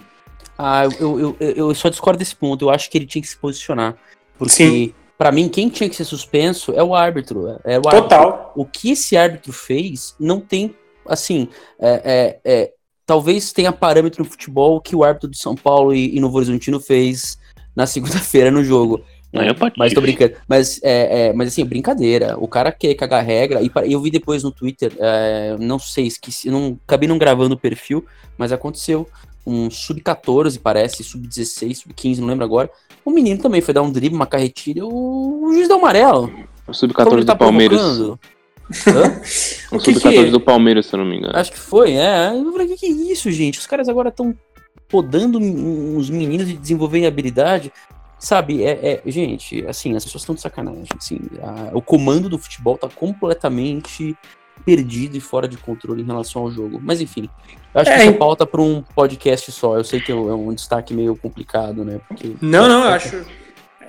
Ah, 0.58 0.84
eu, 0.98 1.18
eu, 1.20 1.36
eu, 1.40 1.74
só 1.74 1.88
discordo 1.88 2.18
desse 2.18 2.34
ponto. 2.34 2.64
Eu 2.64 2.70
acho 2.70 2.90
que 2.90 2.98
ele 2.98 3.06
tinha 3.06 3.22
que 3.22 3.28
se 3.28 3.36
posicionar. 3.36 3.96
Porque, 4.36 4.92
para 5.16 5.32
mim, 5.32 5.48
quem 5.48 5.68
tinha 5.68 5.88
que 5.88 5.96
ser 5.96 6.04
suspenso 6.04 6.72
é 6.76 6.82
o 6.82 6.94
árbitro. 6.94 7.58
É 7.64 7.78
o 7.78 7.82
Total. 7.82 8.28
Árbitro. 8.28 8.52
O 8.56 8.66
que 8.66 8.90
esse 8.90 9.16
árbitro 9.16 9.52
fez 9.52 10.14
não 10.20 10.40
tem, 10.40 10.74
assim, 11.08 11.48
é, 11.80 12.02
é, 12.04 12.40
é, 12.44 12.72
talvez 13.10 13.52
tenha 13.52 13.72
parâmetro 13.72 14.22
no 14.22 14.30
futebol 14.30 14.80
que 14.80 14.94
o 14.94 15.02
árbitro 15.02 15.28
do 15.28 15.36
São 15.36 15.56
Paulo 15.56 15.92
e, 15.92 16.16
e 16.16 16.20
Novo 16.20 16.36
Horizontino 16.36 16.78
fez 16.78 17.36
na 17.74 17.84
segunda-feira 17.84 18.52
no 18.52 18.62
jogo. 18.62 19.02
Não, 19.32 19.42
é 19.42 19.52
mas 19.76 19.92
tô 19.92 20.00
brincando. 20.00 20.34
Mas, 20.46 20.78
é, 20.80 21.26
é, 21.26 21.32
mas 21.32 21.48
assim, 21.48 21.64
brincadeira. 21.64 22.36
O 22.38 22.46
cara 22.46 22.70
quer 22.70 22.94
cagar 22.94 23.24
regra. 23.24 23.60
E 23.62 23.92
eu 23.92 24.00
vi 24.00 24.12
depois 24.12 24.44
no 24.44 24.52
Twitter, 24.52 24.92
é, 25.00 25.56
não 25.58 25.76
sei, 25.80 26.06
esqueci, 26.06 26.48
não, 26.50 26.78
acabei 26.86 27.08
não 27.08 27.18
gravando 27.18 27.56
o 27.56 27.58
perfil, 27.58 28.06
mas 28.38 28.52
aconteceu. 28.52 29.08
Um 29.44 29.68
sub-14, 29.68 30.60
parece, 30.62 31.02
sub-16, 31.02 31.78
sub-15, 31.78 32.18
não 32.18 32.28
lembro 32.28 32.44
agora. 32.44 32.70
O 33.04 33.10
menino 33.10 33.42
também 33.42 33.60
foi 33.60 33.74
dar 33.74 33.82
um 33.82 33.90
drible, 33.90 34.14
uma 34.14 34.26
carretilha. 34.26 34.86
O, 34.86 35.46
o 35.46 35.52
juiz 35.52 35.66
deu 35.66 35.78
amarelo. 35.78 36.32
O 36.64 36.72
sub-14 36.72 37.24
tá 37.24 37.32
do 37.32 37.38
Palmeiras. 37.40 37.80
Hã? 37.80 38.16
o 39.72 39.80
sub-14 39.80 40.24
que... 40.24 40.30
do 40.30 40.40
Palmeiras, 40.40 40.86
se 40.86 40.94
eu 40.94 40.98
não 40.98 41.04
me 41.04 41.16
engano. 41.16 41.36
Acho 41.36 41.52
que 41.52 41.58
foi, 41.58 41.92
é. 41.92 42.30
Eu 42.30 42.52
falei, 42.52 42.66
o 42.66 42.70
que, 42.70 42.76
que 42.76 42.86
é 42.86 42.90
isso, 43.12 43.30
gente? 43.30 43.58
Os 43.58 43.66
caras 43.66 43.88
agora 43.88 44.08
estão 44.08 44.36
podando 44.88 45.38
os 45.38 46.10
meninos 46.10 46.46
de 46.46 46.56
desenvolverem 46.56 47.06
habilidade. 47.06 47.72
Sabe, 48.18 48.62
é, 48.62 49.02
é, 49.04 49.10
gente, 49.10 49.64
assim, 49.66 49.96
as 49.96 50.04
pessoas 50.04 50.22
estão 50.22 50.34
de 50.34 50.40
sacanagem. 50.40 50.86
Assim, 50.96 51.18
a, 51.42 51.76
o 51.76 51.80
comando 51.80 52.28
do 52.28 52.38
futebol 52.38 52.76
tá 52.76 52.88
completamente 52.88 54.16
perdido 54.64 55.16
e 55.16 55.20
fora 55.20 55.48
de 55.48 55.56
controle 55.56 56.02
em 56.02 56.06
relação 56.06 56.42
ao 56.42 56.50
jogo. 56.50 56.78
Mas 56.82 57.00
enfim, 57.00 57.28
eu 57.74 57.80
acho 57.80 57.90
é, 57.90 57.96
que 57.96 58.02
essa 58.02 58.12
pauta 58.12 58.46
para 58.46 58.60
um 58.60 58.82
podcast 58.82 59.50
só. 59.52 59.76
Eu 59.76 59.84
sei 59.84 60.00
que 60.00 60.12
é 60.12 60.14
um 60.14 60.52
destaque 60.52 60.92
meio 60.92 61.16
complicado, 61.16 61.84
né? 61.84 62.00
Porque, 62.06 62.34
não, 62.42 62.68
não, 62.68 62.84
eu 62.84 62.90
acho. 62.90 63.24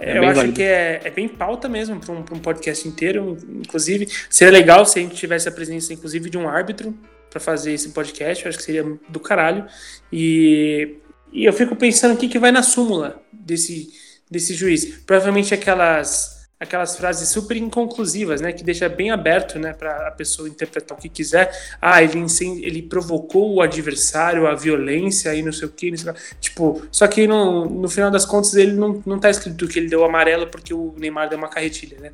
É 0.03 0.17
eu 0.17 0.23
acho 0.23 0.35
válido. 0.35 0.55
que 0.55 0.63
é, 0.63 0.99
é 1.03 1.09
bem 1.11 1.29
pauta 1.29 1.69
mesmo 1.69 1.99
para 1.99 2.11
um, 2.11 2.19
um 2.19 2.39
podcast 2.39 2.87
inteiro. 2.87 3.37
Inclusive, 3.47 4.07
seria 4.29 4.51
legal 4.51 4.83
se 4.83 4.97
a 4.97 5.01
gente 5.03 5.15
tivesse 5.15 5.47
a 5.47 5.51
presença, 5.51 5.93
inclusive, 5.93 6.27
de 6.29 6.37
um 6.39 6.49
árbitro 6.49 6.97
para 7.29 7.39
fazer 7.39 7.71
esse 7.71 7.89
podcast, 7.89 8.43
eu 8.43 8.49
acho 8.49 8.57
que 8.57 8.63
seria 8.63 8.83
do 9.07 9.19
caralho. 9.19 9.65
E, 10.11 10.97
e 11.31 11.45
eu 11.45 11.53
fico 11.53 11.75
pensando 11.75 12.15
o 12.15 12.17
que, 12.17 12.27
que 12.27 12.39
vai 12.39 12.51
na 12.51 12.63
súmula 12.63 13.21
desse, 13.31 13.89
desse 14.29 14.55
juiz. 14.55 15.03
Provavelmente 15.05 15.53
aquelas 15.53 16.40
aquelas 16.61 16.95
frases 16.95 17.27
super 17.29 17.57
inconclusivas, 17.57 18.39
né, 18.39 18.53
que 18.53 18.63
deixa 18.63 18.87
bem 18.87 19.09
aberto, 19.09 19.57
né, 19.57 19.73
para 19.73 20.07
a 20.07 20.11
pessoa 20.11 20.47
interpretar 20.47 20.95
o 20.95 21.01
que 21.01 21.09
quiser. 21.09 21.51
Ah, 21.81 22.03
ele 22.03 22.23
ele 22.61 22.83
provocou 22.83 23.55
o 23.55 23.61
adversário 23.61 24.45
à 24.45 24.53
violência 24.53 25.33
e 25.33 25.41
não 25.41 25.51
sei 25.51 25.67
o 25.67 25.71
que, 25.71 25.91
tipo, 26.39 26.83
só 26.91 27.07
que 27.07 27.25
no, 27.25 27.65
no 27.65 27.89
final 27.89 28.11
das 28.11 28.25
contas 28.25 28.53
ele 28.53 28.73
não, 28.73 29.01
não 29.07 29.19
tá 29.19 29.31
escrito 29.31 29.67
que 29.67 29.79
ele 29.79 29.89
deu 29.89 30.05
amarelo 30.05 30.45
porque 30.47 30.71
o 30.71 30.93
Neymar 30.97 31.27
deu 31.29 31.37
uma 31.39 31.49
carretilha, 31.49 31.99
né? 31.99 32.11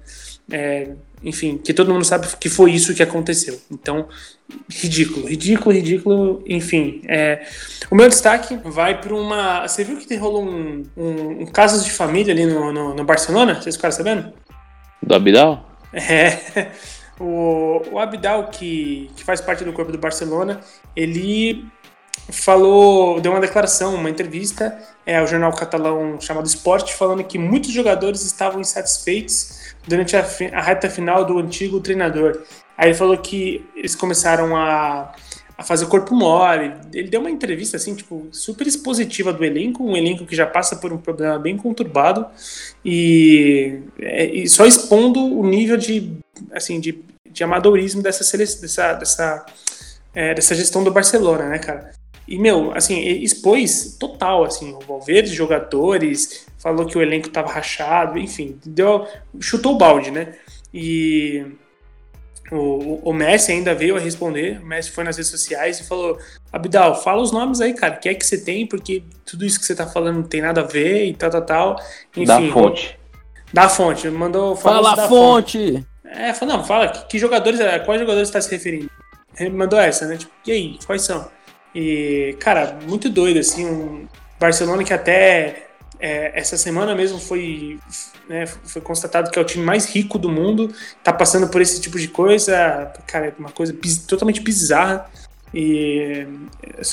É, 0.50 0.92
enfim, 1.24 1.58
que 1.58 1.74
todo 1.74 1.92
mundo 1.92 2.06
sabe 2.06 2.28
que 2.40 2.50
foi 2.50 2.72
isso 2.72 2.94
que 2.94 3.02
aconteceu. 3.02 3.60
Então, 3.72 4.08
ridículo, 4.70 5.28
ridículo, 5.28 5.76
ridículo. 5.76 6.44
Enfim, 6.46 7.02
é, 7.08 7.46
o 7.90 7.96
meu 7.96 8.08
destaque 8.08 8.60
vai 8.64 9.02
para 9.02 9.14
uma. 9.16 9.68
Você 9.68 9.84
viu 9.84 9.98
que 9.98 10.16
rolou 10.16 10.46
um, 10.46 10.84
um, 10.96 11.42
um 11.42 11.46
caso 11.46 11.84
de 11.84 11.92
família 11.92 12.34
ali 12.34 12.46
no, 12.46 12.72
no, 12.72 12.94
no 12.94 13.04
Barcelona? 13.04 13.56
Vocês 13.56 13.76
ficaram 13.76 13.96
sabendo? 13.96 14.32
Do 15.02 15.16
Abidal? 15.16 15.70
É. 15.94 16.72
O, 17.20 17.82
o 17.94 17.98
Abidal, 18.00 18.48
que, 18.50 19.10
que 19.16 19.24
faz 19.24 19.42
parte 19.42 19.64
do 19.64 19.74
corpo 19.74 19.92
do 19.92 19.98
Barcelona, 19.98 20.62
ele 20.96 21.66
falou, 22.30 23.20
deu 23.20 23.32
uma 23.32 23.42
declaração, 23.42 23.96
uma 23.96 24.10
entrevista 24.10 24.78
é, 25.06 25.18
ao 25.18 25.28
jornal 25.28 25.54
catalão 25.54 26.20
chamado 26.20 26.46
Sport, 26.46 26.92
falando 26.92 27.24
que 27.24 27.38
muitos 27.38 27.72
jogadores 27.72 28.24
estavam 28.24 28.62
insatisfeitos 28.62 29.67
durante 29.88 30.16
a, 30.16 30.26
a 30.54 30.62
reta 30.62 30.90
final 30.90 31.26
do 31.26 31.40
antigo 31.40 31.80
treinador. 31.80 32.42
Aí 32.78 32.90
ele 32.90 32.98
falou 32.98 33.18
que 33.18 33.66
eles 33.76 33.96
começaram 33.96 34.56
a, 34.56 35.14
a 35.58 35.64
fazer 35.64 35.88
corpo 35.88 36.14
mole. 36.14 36.74
Ele 36.94 37.10
deu 37.10 37.22
uma 37.22 37.32
entrevista 37.32 37.78
assim, 37.78 37.96
tipo, 37.96 38.28
super 38.32 38.68
expositiva 38.68 39.34
do 39.34 39.44
elenco, 39.44 39.84
um 39.84 39.98
elenco 39.98 40.26
que 40.26 40.36
já 40.36 40.46
passa 40.46 40.76
por 40.76 40.94
um 40.94 40.98
problema 40.98 41.40
bem 41.40 41.58
conturbado 41.58 42.28
e, 42.86 43.80
é, 44.00 44.26
e 44.26 44.48
só 44.48 44.66
expondo 44.66 45.20
o 45.20 45.46
nível 45.46 45.78
de, 45.78 46.18
assim, 46.52 46.80
de, 46.80 47.04
de 47.30 47.44
amadorismo 47.44 48.04
dessa 48.04 48.38
dessa, 48.38 48.94
dessa, 48.94 49.46
é, 50.14 50.34
dessa 50.34 50.54
gestão 50.54 50.84
do 50.84 50.92
Barcelona, 50.92 51.50
né, 51.50 51.58
cara? 51.58 51.92
E, 52.28 52.38
meu, 52.38 52.74
assim, 52.76 53.00
expôs 53.00 53.96
total, 53.98 54.44
assim, 54.44 54.74
o 54.74 54.80
Valverde, 54.80 55.34
jogadores, 55.34 56.46
falou 56.58 56.86
que 56.86 56.98
o 56.98 57.02
elenco 57.02 57.30
tava 57.30 57.52
rachado, 57.52 58.18
enfim, 58.18 58.60
deu, 58.66 59.08
chutou 59.40 59.76
o 59.76 59.78
balde, 59.78 60.12
né? 60.12 60.36
E 60.74 61.46
o, 62.52 63.10
o 63.10 63.14
Messi 63.14 63.52
ainda 63.52 63.76
veio 63.76 63.96
a 63.96 64.00
responder, 64.00 64.60
o 64.62 64.66
Messi 64.66 64.92
foi 64.92 65.04
nas 65.04 65.18
redes 65.18 65.32
sociais 65.32 65.80
e 65.80 65.84
falou, 65.84 66.18
Abidal, 66.52 67.02
fala 67.02 67.22
os 67.22 67.32
nomes 67.32 67.62
aí, 67.62 67.74
cara, 67.74 67.96
que 67.96 68.10
é 68.10 68.14
que 68.14 68.26
você 68.26 68.38
tem, 68.38 68.66
porque 68.66 69.04
tudo 69.26 69.46
isso 69.46 69.60
que 69.60 69.66
você 69.66 69.76
tá 69.76 69.86
falando 69.86 70.18
não 70.18 70.24
tem 70.24 70.42
nada 70.42 70.62
a 70.62 70.66
ver 70.66 71.06
e 71.06 71.14
tal, 71.14 71.30
tal, 71.30 71.42
tal. 71.42 71.76
Enfim, 72.16 72.26
da 72.26 72.42
fonte. 72.52 73.00
Da 73.54 73.70
fonte, 73.70 74.10
mandou... 74.10 74.56
Fala 74.56 74.94
a 74.94 75.08
fonte! 75.08 75.74
fonte. 75.74 75.88
É, 76.06 76.34
falou, 76.34 76.58
não, 76.58 76.64
fala, 76.64 76.88
que, 76.88 77.06
que 77.08 77.20
jogadores, 77.20 77.60
a 77.60 77.80
quais 77.80 78.00
jogadores 78.00 78.30
está 78.30 78.40
se 78.40 78.50
referindo? 78.50 78.90
Ele 79.38 79.50
mandou 79.50 79.78
essa, 79.78 80.08
né? 80.08 80.18
Tipo, 80.18 80.32
e 80.46 80.52
aí, 80.52 80.80
quais 80.86 81.02
são? 81.02 81.30
E, 81.76 82.36
cara, 82.40 82.80
muito 82.88 83.10
doido, 83.10 83.40
assim, 83.40 83.66
um 83.66 84.08
Barcelona 84.40 84.84
que 84.84 84.94
até 84.94 85.67
é, 86.00 86.32
essa 86.40 86.58
semana 86.58 86.94
mesmo 86.96 87.20
foi, 87.20 87.80
né, 88.30 88.46
foi 88.46 88.82
constatado 88.82 89.32
que 89.32 89.40
é 89.40 89.42
o 89.42 89.46
time 89.46 89.64
mais 89.64 89.86
rico 89.86 90.18
do 90.18 90.30
mundo, 90.30 90.74
tá 91.04 91.12
passando 91.12 91.48
por 91.48 91.62
esse 91.62 91.82
tipo 91.82 91.98
de 92.00 92.08
coisa, 92.08 92.92
cara, 93.08 93.28
é 93.28 93.34
uma 93.38 93.52
coisa 93.52 93.74
biz, 93.74 94.00
totalmente 94.00 94.42
bizarra. 94.42 95.10
E 95.54 96.28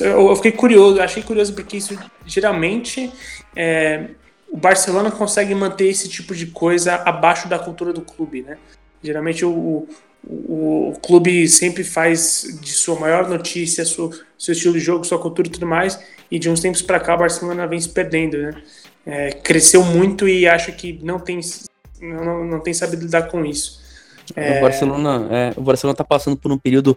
eu, 0.00 0.34
fiquei 0.36 0.52
curioso, 0.52 1.00
achei 1.00 1.22
curioso 1.22 1.52
porque 1.54 1.76
isso 1.76 1.98
geralmente 2.24 3.12
é, 3.54 4.10
o 4.48 4.56
Barcelona 4.56 5.10
consegue 5.10 5.54
manter 5.54 5.88
esse 5.88 6.08
tipo 6.08 6.34
de 6.34 6.46
coisa 6.46 6.94
abaixo 6.94 7.48
da 7.48 7.58
cultura 7.58 7.92
do 7.92 8.00
clube, 8.00 8.42
né? 8.42 8.56
Geralmente 9.02 9.44
o, 9.44 9.50
o, 9.50 10.92
o, 10.92 10.98
clube 11.02 11.48
sempre 11.48 11.82
faz 11.82 12.58
de 12.60 12.70
sua 12.72 12.98
maior 12.98 13.28
notícia 13.28 13.84
sua, 13.84 14.10
seu 14.38 14.52
estilo 14.52 14.74
de 14.74 14.80
jogo, 14.80 15.04
sua 15.04 15.20
cultura 15.20 15.48
e 15.48 15.50
tudo 15.50 15.66
mais, 15.66 15.98
e 16.30 16.38
de 16.38 16.48
uns 16.48 16.60
tempos 16.60 16.80
para 16.80 17.00
cá 17.00 17.16
o 17.16 17.18
Barcelona 17.18 17.66
vem 17.66 17.80
se 17.80 17.88
perdendo, 17.88 18.38
né? 18.38 18.54
É, 19.06 19.32
cresceu 19.32 19.84
muito 19.84 20.28
e 20.28 20.46
acho 20.46 20.72
que 20.72 20.98
não 21.02 21.18
tem, 21.18 21.40
não, 22.00 22.44
não 22.44 22.60
tem 22.60 22.72
sabido 22.72 23.04
lidar 23.04 23.24
com 23.28 23.44
isso. 23.44 23.82
É... 24.34 24.58
O 24.58 24.62
Barcelona 24.62 25.28
é, 25.30 25.52
o 25.56 25.60
Barcelona 25.60 25.96
tá 25.96 26.04
passando 26.04 26.36
por 26.36 26.50
um 26.50 26.58
período 26.58 26.96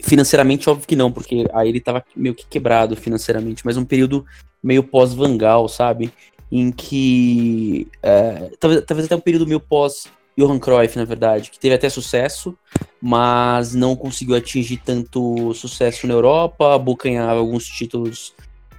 financeiramente 0.00 0.70
óbvio 0.70 0.86
que 0.86 0.94
não, 0.94 1.10
porque 1.10 1.46
aí 1.52 1.68
ele 1.68 1.80
tava 1.80 2.04
meio 2.14 2.34
que 2.34 2.46
quebrado 2.46 2.94
financeiramente, 2.94 3.64
mas 3.64 3.76
um 3.76 3.84
período 3.84 4.24
meio 4.62 4.82
pós-Vangal, 4.82 5.68
sabe? 5.68 6.12
Em 6.50 6.70
que 6.70 7.88
é, 8.02 8.50
talvez, 8.60 8.84
talvez 8.84 9.06
até 9.06 9.16
um 9.16 9.20
período 9.20 9.46
meio 9.46 9.60
pós 9.60 10.06
Johan 10.38 10.60
Cruyff, 10.60 10.96
na 10.96 11.04
verdade, 11.04 11.50
que 11.50 11.58
teve 11.58 11.74
até 11.74 11.88
sucesso, 11.88 12.56
mas 13.02 13.74
não 13.74 13.96
conseguiu 13.96 14.36
atingir 14.36 14.76
tanto 14.76 15.52
sucesso 15.52 16.06
na 16.06 16.14
Europa, 16.14 16.76
abocanhava 16.76 17.40
alguns 17.40 17.66
títulos 17.66 18.34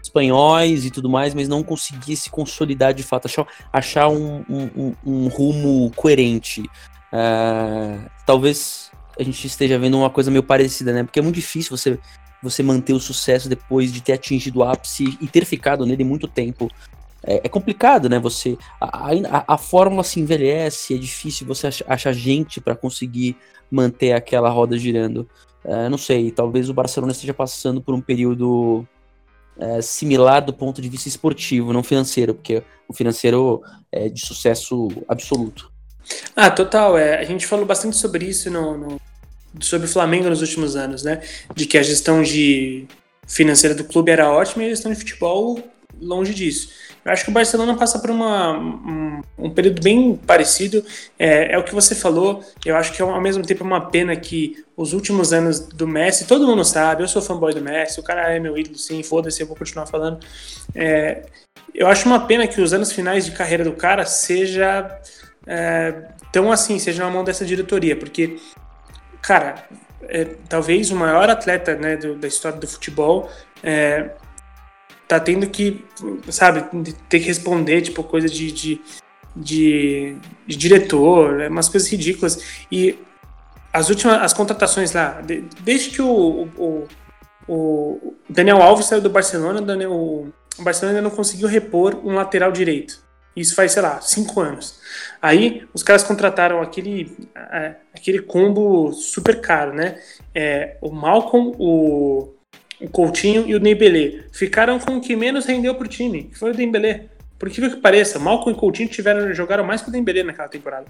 espanhóis 0.09 0.85
e 0.85 0.91
tudo 0.91 1.09
mais, 1.09 1.33
mas 1.33 1.47
não 1.47 1.63
conseguia 1.63 2.15
se 2.15 2.29
consolidar 2.29 2.93
de 2.93 3.03
fato, 3.03 3.27
achar, 3.27 3.47
achar 3.71 4.09
um, 4.09 4.43
um, 4.49 4.95
um 5.05 5.27
rumo 5.27 5.91
coerente. 5.95 6.61
Uh, 7.13 8.09
talvez 8.25 8.91
a 9.17 9.23
gente 9.23 9.45
esteja 9.45 9.77
vendo 9.77 9.97
uma 9.97 10.09
coisa 10.09 10.31
meio 10.31 10.43
parecida, 10.43 10.91
né? 10.91 11.03
Porque 11.03 11.19
é 11.19 11.21
muito 11.21 11.35
difícil 11.35 11.75
você, 11.75 11.99
você 12.41 12.63
manter 12.63 12.93
o 12.93 12.99
sucesso 12.99 13.47
depois 13.47 13.91
de 13.91 14.01
ter 14.01 14.13
atingido 14.13 14.59
o 14.59 14.63
ápice 14.63 15.17
e 15.21 15.27
ter 15.27 15.45
ficado 15.45 15.85
nele 15.85 16.03
muito 16.03 16.27
tempo 16.27 16.69
é, 17.23 17.41
é 17.43 17.49
complicado, 17.49 18.09
né? 18.09 18.17
Você 18.19 18.57
a, 18.79 19.09
a, 19.09 19.53
a, 19.55 19.57
fórmula 19.57 20.03
se 20.03 20.19
envelhece, 20.19 20.95
é 20.95 20.97
difícil 20.97 21.45
você 21.45 21.67
achar 21.87 22.13
gente 22.13 22.61
para 22.61 22.75
conseguir 22.75 23.35
manter 23.69 24.13
aquela 24.13 24.49
roda 24.49 24.77
girando. 24.77 25.27
É, 25.63 25.89
não 25.89 25.97
sei, 25.97 26.31
talvez 26.31 26.69
o 26.69 26.73
Barcelona 26.73 27.11
esteja 27.11 27.33
passando 27.33 27.81
por 27.81 27.93
um 27.93 27.99
período 27.99 28.87
é, 29.59 29.81
similar 29.81 30.41
do 30.41 30.53
ponto 30.53 30.81
de 30.81 30.89
vista 30.89 31.07
esportivo, 31.07 31.73
não 31.73 31.83
financeiro, 31.83 32.33
porque 32.33 32.63
o 32.87 32.93
financeiro 32.93 33.61
é 33.91 34.09
de 34.09 34.25
sucesso 34.25 34.87
absoluto. 35.07 35.71
Ah, 36.35 36.49
total. 36.49 36.97
É, 36.97 37.19
a 37.19 37.23
gente 37.23 37.45
falou 37.45 37.65
bastante 37.65 37.97
sobre 37.97 38.25
isso 38.25 38.49
no, 38.49 38.77
no, 38.77 39.01
sobre 39.59 39.87
o 39.87 39.91
Flamengo 39.91 40.29
nos 40.29 40.41
últimos 40.41 40.75
anos, 40.75 41.03
né? 41.03 41.21
De 41.55 41.65
que 41.65 41.77
a 41.77 41.83
gestão 41.83 42.23
de 42.23 42.87
financeira 43.27 43.75
do 43.75 43.83
clube 43.83 44.11
era 44.11 44.31
ótima 44.31 44.63
e 44.63 44.67
a 44.67 44.69
gestão 44.69 44.91
de 44.91 44.97
futebol 44.97 45.61
longe 46.01 46.33
disso. 46.33 46.69
Eu 47.03 47.11
acho 47.11 47.23
que 47.23 47.29
o 47.29 47.33
Barcelona 47.33 47.75
passa 47.75 47.99
por 47.99 48.09
uma, 48.09 48.57
um, 48.57 49.21
um 49.37 49.49
período 49.49 49.81
bem 49.81 50.15
parecido. 50.15 50.83
É, 51.17 51.53
é, 51.53 51.57
o 51.57 51.63
que 51.63 51.73
você 51.73 51.95
falou. 51.95 52.43
Eu 52.65 52.75
acho 52.75 52.93
que 52.93 53.01
é, 53.01 53.05
ao 53.05 53.21
mesmo 53.21 53.45
tempo 53.45 53.63
é 53.63 53.67
uma 53.67 53.89
pena 53.89 54.15
que 54.15 54.63
os 54.75 54.93
últimos 54.93 55.33
anos 55.33 55.59
do 55.59 55.87
Messi, 55.87 56.25
todo 56.25 56.45
mundo 56.45 56.63
sabe, 56.63 57.03
eu 57.03 57.07
sou 57.07 57.21
fanboy 57.21 57.53
do 57.53 57.61
Messi, 57.61 57.99
o 57.99 58.03
cara 58.03 58.33
é 58.33 58.39
meu 58.39 58.57
ídolo, 58.57 58.77
sim, 58.77 59.03
foda-se, 59.03 59.41
eu 59.41 59.47
vou 59.47 59.55
continuar 59.55 59.85
falando. 59.85 60.19
É, 60.73 61.23
eu 61.73 61.87
acho 61.87 62.05
uma 62.07 62.25
pena 62.25 62.47
que 62.47 62.61
os 62.61 62.73
anos 62.73 62.91
finais 62.91 63.25
de 63.25 63.31
carreira 63.31 63.63
do 63.63 63.73
cara 63.73 64.05
seja 64.05 64.99
é, 65.45 65.93
tão 66.31 66.51
assim, 66.51 66.79
seja 66.79 67.03
na 67.03 67.09
mão 67.09 67.23
dessa 67.23 67.45
diretoria, 67.45 67.95
porque, 67.95 68.37
cara, 69.21 69.55
é, 70.03 70.25
talvez 70.47 70.91
o 70.91 70.95
maior 70.95 71.29
atleta 71.29 71.75
né, 71.75 71.97
do, 71.97 72.15
da 72.15 72.27
história 72.27 72.57
do 72.57 72.67
futebol 72.67 73.29
é, 73.63 74.11
tá 75.09 75.19
tendo 75.19 75.49
que, 75.49 75.83
sabe, 76.29 76.63
ter 77.09 77.19
que 77.19 77.25
responder, 77.25 77.81
tipo, 77.81 78.03
coisa 78.03 78.29
de, 78.29 78.51
de, 78.51 78.81
de, 79.35 80.15
de 80.45 80.55
diretor, 80.55 81.41
é 81.41 81.49
umas 81.49 81.67
coisas 81.67 81.89
ridículas. 81.89 82.63
E 82.71 82.95
as 83.73 83.89
últimas, 83.89 84.21
as 84.21 84.33
contratações 84.33 84.93
lá, 84.93 85.19
desde 85.63 85.89
que 85.89 86.01
o, 86.03 86.47
o, 86.55 86.87
o 87.47 88.13
Daniel 88.29 88.61
Alves 88.61 88.85
saiu 88.85 89.01
do 89.01 89.09
Barcelona, 89.09 89.63
Daniel, 89.63 89.91
o 89.91 90.31
Barcelona 90.59 90.99
ainda 90.99 91.09
não 91.09 91.15
conseguiu 91.15 91.47
repor 91.47 91.99
um 92.05 92.13
lateral 92.13 92.51
direito. 92.51 93.03
Isso 93.35 93.55
faz, 93.55 93.71
sei 93.71 93.81
lá, 93.81 93.99
cinco 94.01 94.39
anos. 94.41 94.79
Aí 95.19 95.67
os 95.73 95.81
caras 95.81 96.03
contrataram 96.03 96.61
aquele, 96.61 97.17
aquele 97.95 98.21
combo 98.21 98.93
super 98.93 99.41
caro, 99.41 99.73
né? 99.73 99.99
É, 100.35 100.77
o 100.81 100.91
Malcolm, 100.91 101.55
o 101.57 102.35
o 102.81 102.89
Coutinho 102.89 103.45
e 103.47 103.55
o 103.55 103.59
Dembélé. 103.59 104.23
Ficaram 104.31 104.79
com 104.79 104.97
o 104.97 105.01
que 105.01 105.15
menos 105.15 105.45
rendeu 105.45 105.75
pro 105.75 105.87
time, 105.87 106.25
que 106.25 106.37
foi 106.37 106.51
o 106.51 106.55
Dembélé. 106.55 107.05
Por 107.37 107.49
que 107.49 107.69
que 107.69 107.77
pareça, 107.77 108.19
Malcolm 108.19 108.55
e 108.55 108.59
Coutinho 108.59 108.89
tiveram, 108.89 109.33
jogaram 109.33 109.63
mais 109.63 109.81
que 109.81 109.89
o 109.89 109.91
Dembélé 109.91 110.23
naquela 110.23 110.49
temporada. 110.49 110.85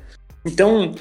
Então, 0.45 0.95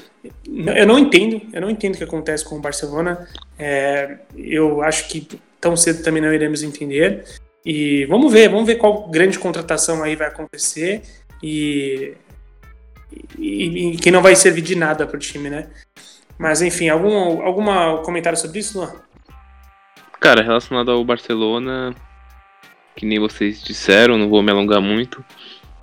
eu 0.45 0.85
não 0.85 0.99
entendo, 0.99 1.41
eu 1.53 1.61
não 1.61 1.69
entendo 1.69 1.95
o 1.95 1.97
que 1.97 2.03
acontece 2.03 2.43
com 2.43 2.55
o 2.55 2.61
Barcelona. 2.61 3.27
É, 3.57 4.17
eu 4.37 4.81
acho 4.81 5.07
que 5.07 5.39
tão 5.59 5.75
cedo 5.75 6.03
também 6.03 6.21
não 6.21 6.33
iremos 6.33 6.61
entender. 6.61 7.23
E 7.65 8.05
vamos 8.05 8.31
ver, 8.31 8.49
vamos 8.49 8.67
ver 8.67 8.75
qual 8.75 9.09
grande 9.09 9.39
contratação 9.39 10.03
aí 10.03 10.15
vai 10.15 10.27
acontecer 10.27 11.01
e, 11.41 12.13
e, 13.37 13.93
e 13.93 13.97
que 13.97 14.11
não 14.11 14.21
vai 14.21 14.35
servir 14.35 14.61
de 14.61 14.75
nada 14.75 15.05
pro 15.05 15.19
time, 15.19 15.49
né? 15.49 15.67
Mas 16.37 16.61
enfim, 16.61 16.87
algum 16.87 17.41
alguma 17.41 18.01
comentário 18.01 18.37
sobre 18.37 18.59
isso, 18.59 18.79
Luan? 18.79 18.93
Cara, 20.19 20.41
relacionado 20.41 20.91
ao 20.91 21.03
Barcelona, 21.03 21.95
que 22.95 23.05
nem 23.05 23.19
vocês 23.19 23.63
disseram, 23.63 24.17
não 24.17 24.29
vou 24.29 24.41
me 24.41 24.51
alongar 24.51 24.81
muito. 24.81 25.23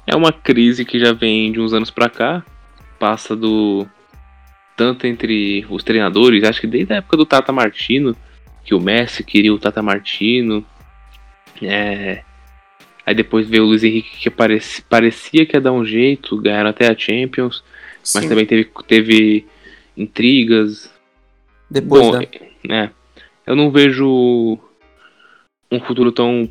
É 0.06 0.14
uma 0.14 0.30
crise 0.30 0.84
que 0.84 1.00
já 1.00 1.12
vem 1.12 1.50
de 1.50 1.58
uns 1.58 1.72
anos 1.72 1.90
pra 1.90 2.10
cá. 2.10 2.44
passa 2.98 3.34
do. 3.34 3.86
Tanto 4.76 5.06
entre 5.06 5.66
os 5.70 5.82
treinadores, 5.82 6.44
acho 6.44 6.60
que 6.60 6.66
desde 6.66 6.92
a 6.92 6.96
época 6.96 7.16
do 7.16 7.24
Tata 7.24 7.50
Martino, 7.50 8.14
que 8.62 8.74
o 8.74 8.80
Messi 8.80 9.24
queria 9.24 9.54
o 9.54 9.58
Tata 9.58 9.80
Martino. 9.80 10.62
É, 11.62 12.22
aí 13.06 13.14
depois 13.14 13.48
veio 13.48 13.62
o 13.62 13.66
Luiz 13.66 13.82
Henrique 13.82 14.18
que 14.18 14.28
parecia, 14.28 14.84
parecia 14.86 15.46
que 15.46 15.56
ia 15.56 15.60
dar 15.62 15.72
um 15.72 15.86
jeito, 15.86 16.36
ganharam 16.36 16.68
até 16.68 16.90
a 16.90 16.98
Champions, 16.98 17.64
mas 18.14 18.24
Sim. 18.24 18.28
também 18.28 18.44
teve, 18.44 18.70
teve 18.86 19.46
intrigas. 19.96 20.92
Depois, 21.70 22.02
Bom, 22.02 22.18
né? 22.18 22.26
é, 22.68 22.90
eu 23.46 23.54
não 23.54 23.70
vejo 23.70 24.58
um 25.70 25.80
futuro 25.80 26.10
tão 26.10 26.50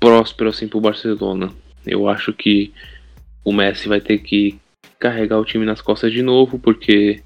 próspero 0.00 0.50
assim 0.50 0.68
pro 0.68 0.80
Barcelona. 0.80 1.52
Eu 1.86 2.08
acho 2.08 2.32
que 2.32 2.72
o 3.44 3.52
Messi 3.52 3.88
vai 3.88 4.00
ter 4.00 4.18
que 4.18 4.58
carregar 4.98 5.38
o 5.38 5.44
time 5.44 5.64
nas 5.64 5.80
costas 5.80 6.12
de 6.12 6.22
novo, 6.22 6.58
porque 6.58 7.22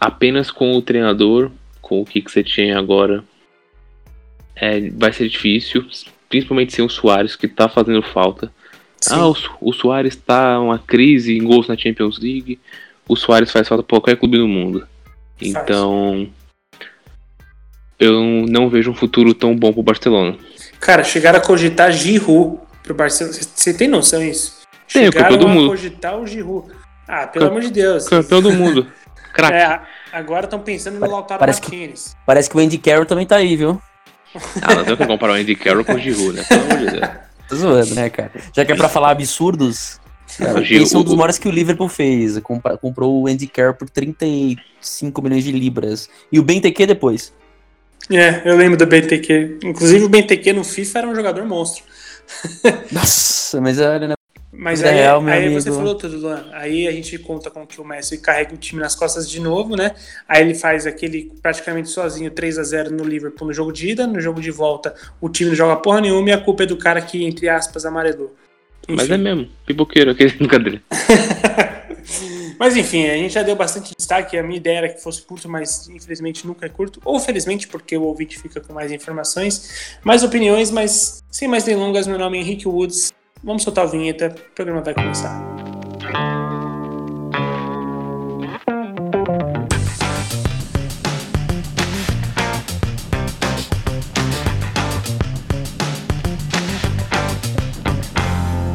apenas 0.00 0.50
com 0.50 0.72
o 0.72 0.82
treinador, 0.82 1.50
com 1.80 2.00
o 2.00 2.04
que 2.04 2.20
que 2.20 2.30
você 2.30 2.42
tinha 2.42 2.78
agora, 2.78 3.24
é, 4.56 4.90
vai 4.90 5.12
ser 5.12 5.28
difícil, 5.28 5.86
principalmente 6.28 6.72
sem 6.72 6.84
o 6.84 6.88
Soares, 6.88 7.36
que 7.36 7.46
tá 7.46 7.68
fazendo 7.68 8.02
falta. 8.02 8.52
Sim. 9.00 9.14
Ah, 9.14 9.28
o, 9.28 9.36
o 9.60 9.72
Soares 9.72 10.16
tá 10.16 10.58
uma 10.60 10.78
crise 10.78 11.36
em 11.36 11.44
gols 11.44 11.68
na 11.68 11.76
Champions 11.76 12.18
League. 12.18 12.58
O 13.08 13.16
Soares 13.16 13.50
faz 13.50 13.68
falta 13.68 13.82
pra 13.82 13.96
qualquer 13.98 14.16
clube 14.16 14.38
do 14.38 14.48
mundo. 14.48 14.86
Então, 15.40 16.28
eu 17.98 18.20
não 18.48 18.68
vejo 18.68 18.90
um 18.90 18.94
futuro 18.94 19.34
tão 19.34 19.54
bom 19.56 19.72
pro 19.72 19.82
Barcelona. 19.82 20.36
Cara, 20.80 21.04
chegaram 21.04 21.38
a 21.38 21.42
cogitar 21.42 21.92
Giroud 21.92 22.58
pro 22.82 22.94
Barcelona. 22.94 23.36
Você 23.36 23.72
tem 23.74 23.88
noção 23.88 24.20
disso? 24.20 24.62
Tenho, 24.92 25.12
chegaram 25.12 25.28
campeão 25.36 25.38
do 25.38 25.46
a 25.46 25.54
mundo. 25.54 25.68
cogitar 25.70 26.18
o 26.18 26.26
Giroud. 26.26 26.72
Ah, 27.06 27.26
pelo 27.26 27.46
amor 27.48 27.60
de 27.60 27.70
Deus. 27.70 28.08
Campeão 28.08 28.42
do 28.42 28.52
mundo. 28.52 28.86
Craque. 29.32 29.54
É, 29.56 29.80
agora 30.12 30.44
estão 30.44 30.60
pensando 30.60 30.98
no 31.00 31.10
Lautaro 31.10 31.38
parece 31.40 31.60
que- 31.60 31.68
Martinez. 31.74 32.16
Parece 32.26 32.50
que 32.50 32.56
o 32.56 32.60
Andy 32.60 32.78
Carroll 32.78 33.06
também 33.06 33.26
tá 33.26 33.36
aí, 33.36 33.56
viu? 33.56 33.80
Ah, 34.60 34.74
não 34.74 34.84
tem 34.84 34.96
que 34.96 35.06
comparar 35.06 35.32
o 35.34 35.36
Andy 35.36 35.54
Carroll 35.56 35.84
com 35.84 35.94
o 35.94 35.98
Giroud, 35.98 36.36
né? 36.36 36.44
Pelo 36.44 36.62
amor 36.64 36.78
de 36.78 36.90
Deus. 36.90 37.10
Tô 37.48 37.56
zoando, 37.56 37.94
né, 37.94 38.10
cara? 38.10 38.30
Já 38.54 38.64
que 38.64 38.72
é 38.72 38.74
pra 38.76 38.88
falar 38.88 39.10
absurdos, 39.10 40.00
cara, 40.38 40.62
Gil- 40.62 40.82
esse 40.82 40.94
é 40.94 40.98
um 40.98 41.02
dos 41.02 41.14
maiores 41.14 41.38
que 41.38 41.48
o 41.48 41.50
Liverpool 41.50 41.88
fez. 41.88 42.38
Compra- 42.40 42.76
comprou 42.76 43.22
o 43.22 43.26
Andy 43.26 43.46
Carroll 43.46 43.74
por 43.74 43.88
35 43.90 45.22
milhões 45.22 45.44
de 45.44 45.52
libras. 45.52 46.08
E 46.30 46.38
o 46.38 46.42
Benteke 46.42 46.86
depois. 46.86 47.32
É, 48.10 48.42
eu 48.44 48.56
lembro 48.56 48.76
do 48.76 48.86
BTQ. 48.86 49.58
Inclusive 49.64 50.04
o 50.04 50.08
BTQ 50.08 50.52
no 50.52 50.64
FIFA 50.64 50.98
era 51.00 51.08
um 51.08 51.14
jogador 51.14 51.44
monstro. 51.46 51.84
Nossa, 52.90 53.60
mas 53.60 53.78
olha, 53.78 54.08
né? 54.08 54.14
Mas 54.54 54.80
Vida 54.80 54.90
aí, 54.90 54.96
real, 54.98 55.20
meu 55.22 55.32
aí 55.32 55.46
amigo. 55.46 55.60
você 55.60 55.70
falou 55.72 55.94
tudo, 55.94 56.18
Luan. 56.18 56.44
Aí 56.52 56.86
a 56.86 56.92
gente 56.92 57.16
conta 57.18 57.50
com 57.50 57.66
que 57.66 57.80
o 57.80 57.84
Messi 57.84 58.18
carrega 58.18 58.54
o 58.54 58.58
time 58.58 58.82
nas 58.82 58.94
costas 58.94 59.28
de 59.28 59.40
novo, 59.40 59.74
né? 59.76 59.92
Aí 60.28 60.42
ele 60.42 60.54
faz 60.54 60.86
aquele 60.86 61.32
praticamente 61.40 61.88
sozinho 61.88 62.30
3 62.30 62.58
a 62.58 62.62
0 62.62 62.90
no 62.90 63.02
Liverpool 63.02 63.48
no 63.48 63.54
jogo 63.54 63.72
de 63.72 63.88
ida, 63.90 64.06
no 64.06 64.20
jogo 64.20 64.42
de 64.42 64.50
volta 64.50 64.94
o 65.22 65.28
time 65.30 65.48
não 65.50 65.56
joga 65.56 65.76
porra 65.76 66.02
nenhuma 66.02 66.28
e 66.28 66.32
a 66.32 66.38
culpa 66.38 66.64
é 66.64 66.66
do 66.66 66.76
cara 66.76 67.00
que, 67.00 67.24
entre 67.24 67.48
aspas, 67.48 67.86
amarelou. 67.86 68.34
Mas 68.88 69.04
Enfim. 69.04 69.12
é 69.12 69.16
mesmo. 69.16 69.48
Pipoqueiro, 69.66 70.10
aquele 70.10 70.30
brincadeira. 70.36 70.82
Mas 72.58 72.76
enfim, 72.76 73.08
a 73.08 73.16
gente 73.16 73.34
já 73.34 73.42
deu 73.42 73.56
bastante 73.56 73.92
destaque. 73.96 74.38
A 74.38 74.42
minha 74.42 74.56
ideia 74.56 74.78
era 74.78 74.88
que 74.88 75.02
fosse 75.02 75.20
curto, 75.22 75.48
mas 75.48 75.88
infelizmente 75.88 76.46
nunca 76.46 76.64
é 76.64 76.68
curto. 76.68 77.00
Ou 77.04 77.18
felizmente, 77.18 77.66
porque 77.66 77.96
o 77.96 78.02
ouvinte 78.02 78.38
fica 78.38 78.60
com 78.60 78.72
mais 78.72 78.92
informações, 78.92 79.98
mais 80.04 80.22
opiniões, 80.22 80.70
mas 80.70 81.24
sem 81.28 81.48
mais 81.48 81.64
delongas, 81.64 82.06
meu 82.06 82.18
nome 82.18 82.38
é 82.38 82.40
Henrique 82.40 82.68
Woods. 82.68 83.12
Vamos 83.42 83.64
soltar 83.64 83.84
a 83.84 83.88
vinheta, 83.88 84.28
o 84.28 84.54
programa 84.54 84.80
vai 84.80 84.94
começar. 84.94 86.71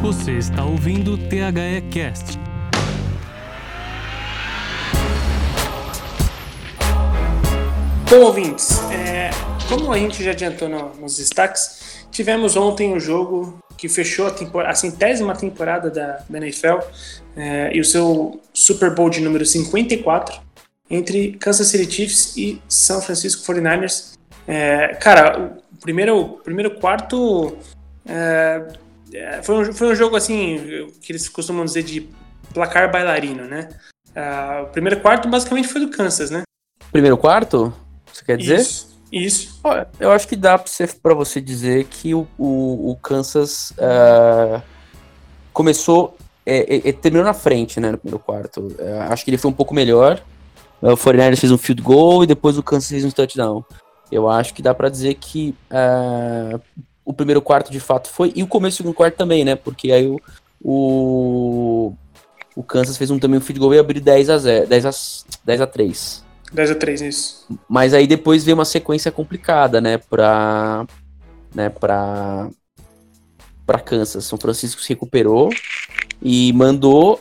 Você 0.08 0.38
está 0.38 0.64
ouvindo 0.64 1.12
o 1.12 1.18
THE 1.18 1.82
Cast. 1.90 2.38
Bom, 8.08 8.20
ouvintes, 8.22 8.80
é, 8.90 9.28
como 9.68 9.92
a 9.92 9.98
gente 9.98 10.24
já 10.24 10.30
adiantou 10.30 10.66
no- 10.66 10.94
nos 10.94 11.18
destaques, 11.18 12.06
tivemos 12.10 12.56
ontem 12.56 12.94
o 12.94 12.98
jogo 12.98 13.58
que 13.76 13.86
fechou 13.86 14.26
a, 14.28 14.30
temporada, 14.30 14.72
a 14.72 14.74
centésima 14.74 15.36
temporada 15.36 15.90
da, 15.90 16.24
da 16.26 16.38
NFL 16.38 16.78
é, 17.36 17.76
e 17.76 17.78
o 17.78 17.84
seu 17.84 18.40
Super 18.54 18.94
Bowl 18.94 19.10
de 19.10 19.20
número 19.20 19.44
54 19.44 20.40
entre 20.90 21.32
Kansas 21.32 21.66
City 21.66 21.92
Chiefs 21.92 22.34
e 22.34 22.62
São 22.66 23.02
Francisco 23.02 23.42
49ers. 23.44 24.14
É, 24.46 24.94
cara, 24.94 25.54
o 25.70 25.76
primeiro, 25.78 26.16
o 26.18 26.28
primeiro 26.38 26.76
quarto 26.80 27.58
é, 28.06 28.68
foi, 29.42 29.56
um, 29.56 29.72
foi 29.72 29.92
um 29.92 29.94
jogo 29.94 30.16
assim 30.16 30.90
que 31.00 31.12
eles 31.12 31.28
costumam 31.28 31.64
dizer 31.64 31.82
de 31.82 32.08
placar 32.52 32.90
bailarino, 32.90 33.44
né? 33.44 33.68
Ah, 34.14 34.64
o 34.64 34.72
primeiro 34.72 35.00
quarto 35.00 35.28
basicamente 35.28 35.68
foi 35.68 35.80
do 35.80 35.90
Kansas, 35.90 36.30
né? 36.30 36.42
Primeiro 36.90 37.16
quarto? 37.16 37.72
Você 38.12 38.24
quer 38.24 38.36
dizer? 38.36 38.60
Isso. 38.60 38.88
Isso. 39.10 39.60
Eu 39.98 40.12
acho 40.12 40.28
que 40.28 40.36
dá 40.36 40.58
pra 40.58 41.14
você, 41.14 41.40
dizer 41.40 41.84
que 41.84 42.14
o, 42.14 42.26
o, 42.36 42.90
o 42.90 42.96
Kansas 42.96 43.72
ah, 43.78 44.62
começou. 45.52 46.16
É, 46.44 46.76
é, 46.76 46.88
é, 46.88 46.92
terminou 46.92 47.26
na 47.26 47.34
frente, 47.34 47.78
né, 47.78 47.90
no 47.90 47.98
primeiro 47.98 48.18
quarto. 48.24 48.74
É, 48.78 49.00
acho 49.10 49.22
que 49.22 49.30
ele 49.30 49.36
foi 49.36 49.50
um 49.50 49.54
pouco 49.54 49.74
melhor. 49.74 50.22
O 50.80 50.96
49ers 50.96 51.38
fez 51.38 51.52
um 51.52 51.58
field 51.58 51.82
goal 51.82 52.24
e 52.24 52.26
depois 52.26 52.56
o 52.56 52.62
Kansas 52.62 52.88
fez 52.88 53.04
um 53.04 53.10
touchdown. 53.10 53.64
Eu 54.10 54.30
acho 54.30 54.54
que 54.54 54.62
dá 54.62 54.74
pra 54.74 54.88
dizer 54.88 55.14
que 55.14 55.54
ah, 55.70 56.58
o 57.08 57.12
primeiro 57.14 57.40
quarto 57.40 57.72
de 57.72 57.80
fato 57.80 58.10
foi. 58.10 58.30
E 58.36 58.42
o 58.42 58.46
começo 58.46 58.74
do 58.74 58.78
segundo 58.78 58.94
quarto 58.94 59.16
também, 59.16 59.42
né? 59.42 59.56
Porque 59.56 59.90
aí 59.90 60.06
o. 60.06 60.20
O, 60.62 61.94
o 62.54 62.62
Kansas 62.64 62.98
fez 62.98 63.10
um, 63.10 63.18
também 63.18 63.38
um 63.38 63.40
field 63.40 63.60
goal 63.60 63.74
e 63.74 63.78
abriu 63.78 64.02
10 64.02 64.28
a, 64.28 64.38
0, 64.38 64.66
10 64.66 64.86
a, 64.86 64.90
10 65.44 65.60
a 65.60 65.66
3. 65.66 66.24
10 66.52 66.70
a 66.72 66.74
3, 66.74 67.00
isso. 67.02 67.46
Mas 67.68 67.94
aí 67.94 68.06
depois 68.06 68.44
veio 68.44 68.56
uma 68.56 68.64
sequência 68.64 69.12
complicada, 69.12 69.80
né, 69.80 69.98
pra, 69.98 70.84
né, 71.54 71.68
pra, 71.68 72.50
pra 73.64 73.78
Kansas. 73.78 74.24
São 74.24 74.36
Francisco 74.36 74.82
se 74.82 74.88
recuperou 74.88 75.48
e 76.20 76.52
mandou 76.52 77.20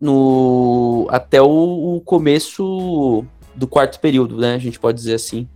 no, 0.00 1.06
até 1.10 1.42
o, 1.42 1.96
o 1.96 2.00
começo 2.00 3.24
do 3.54 3.68
quarto 3.68 4.00
período, 4.00 4.38
né, 4.38 4.54
a 4.54 4.58
gente 4.58 4.80
pode 4.80 4.96
dizer 4.96 5.14
assim, 5.14 5.46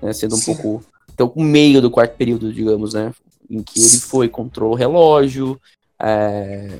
né, 0.00 0.12
sendo 0.12 0.36
um 0.36 0.38
Sim. 0.38 0.54
pouco, 0.54 0.84
até 1.18 1.24
o 1.24 1.42
meio 1.42 1.82
do 1.82 1.90
quarto 1.90 2.16
período, 2.16 2.52
digamos, 2.52 2.94
né, 2.94 3.12
em 3.50 3.60
que 3.60 3.80
ele 3.80 3.98
foi, 3.98 4.28
controlou 4.28 4.74
o 4.74 4.78
relógio, 4.78 5.60
é, 6.00 6.78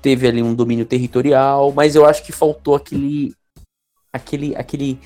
teve 0.00 0.28
ali 0.28 0.40
um 0.40 0.54
domínio 0.54 0.86
territorial, 0.86 1.72
mas 1.72 1.96
eu 1.96 2.06
acho 2.06 2.22
que 2.22 2.30
faltou 2.30 2.76
aquele 2.76 3.34
aquele 4.12 4.54
aquele 4.54 5.00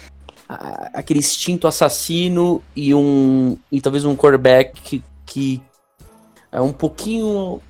a- 0.47 0.91
aquele 0.93 1.21
instinto 1.21 1.67
assassino 1.67 2.63
e 2.77 2.95
um 2.95 3.57
e 3.73 3.81
talvez 3.81 4.05
um 4.05 4.15
quarterback 4.15 4.79
que, 4.83 5.03
que 5.25 5.63
é 6.53 6.61
um 6.61 6.73
pouquinho 6.73 7.63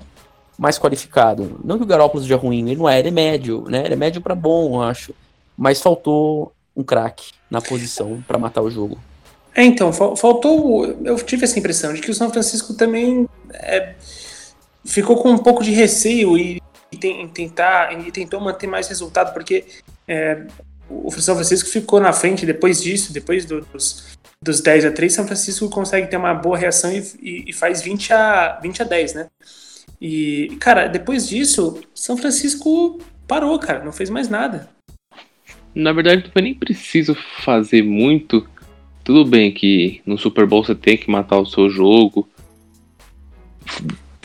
mais 0.59 0.76
qualificado. 0.79 1.61
Não 1.64 1.76
que 1.79 1.85
o 1.85 1.87
Garoppolo 1.87 2.22
seja 2.22 2.37
ruim, 2.37 2.68
ele 2.68 2.76
não 2.76 2.88
é, 2.88 2.98
ele 2.98 3.09
é 3.09 3.12
médio, 3.12 3.64
né? 3.68 3.85
Ele 3.85 3.94
é 3.94 3.96
médio 3.96 4.20
pra 4.20 4.35
bom, 4.35 4.74
eu 4.76 4.83
acho. 4.83 5.14
Mas 5.57 5.81
faltou 5.81 6.53
um 6.74 6.83
craque 6.83 7.33
na 7.50 7.61
posição 7.61 8.22
pra 8.26 8.38
matar 8.38 8.62
o 8.62 8.70
jogo. 8.70 8.98
É, 9.61 9.64
então, 9.64 9.92
fal- 9.92 10.16
faltou. 10.16 10.87
Eu 11.05 11.16
tive 11.16 11.44
essa 11.44 11.59
impressão 11.59 11.92
de 11.92 12.01
que 12.01 12.11
o 12.11 12.14
São 12.14 12.31
Francisco 12.31 12.73
também 12.73 13.29
é, 13.53 13.94
ficou 14.87 15.16
com 15.16 15.31
um 15.31 15.37
pouco 15.38 15.62
de 15.62 15.70
receio 15.70 16.38
e, 16.38 16.62
e 16.90 16.96
tem- 16.96 17.20
em 17.23 17.29
tentar 17.29 17.92
e 18.07 18.11
tentou 18.11 18.40
manter 18.40 18.66
mais 18.66 18.88
resultado, 18.88 19.35
porque 19.35 19.66
é, 20.09 20.46
o 20.88 21.11
São 21.11 21.35
Francisco 21.35 21.68
ficou 21.68 22.01
na 22.01 22.11
frente 22.12 22.46
depois 22.46 22.83
disso, 22.83 23.12
depois 23.12 23.44
do- 23.44 23.61
dos, 23.61 24.16
dos 24.42 24.62
10 24.62 24.87
a 24.87 24.90
3, 24.90 25.12
São 25.12 25.27
Francisco 25.27 25.68
consegue 25.68 26.07
ter 26.07 26.16
uma 26.16 26.33
boa 26.33 26.57
reação 26.57 26.90
e, 26.90 26.99
e- 27.20 27.44
e 27.51 27.53
faz 27.53 27.83
20 27.83 28.14
a, 28.14 28.59
20 28.62 28.81
a 28.81 28.85
10, 28.87 29.12
né? 29.12 29.27
E, 30.01 30.57
cara, 30.59 30.87
depois 30.88 31.29
disso, 31.29 31.79
São 31.94 32.16
Francisco 32.16 32.99
parou, 33.29 33.59
cara, 33.59 33.85
não 33.85 33.92
fez 33.92 34.09
mais 34.09 34.31
nada. 34.31 34.70
Na 35.75 35.92
verdade, 35.92 36.25
não 36.25 36.33
foi 36.33 36.40
nem 36.42 36.55
preciso 36.55 37.14
fazer 37.44 37.83
muito. 37.83 38.49
Tudo 39.11 39.25
bem 39.25 39.51
que 39.51 40.01
no 40.07 40.16
Super 40.16 40.46
Bowl 40.46 40.62
você 40.62 40.73
tem 40.73 40.96
que 40.96 41.11
matar 41.11 41.37
o 41.37 41.44
seu 41.44 41.68
jogo. 41.68 42.29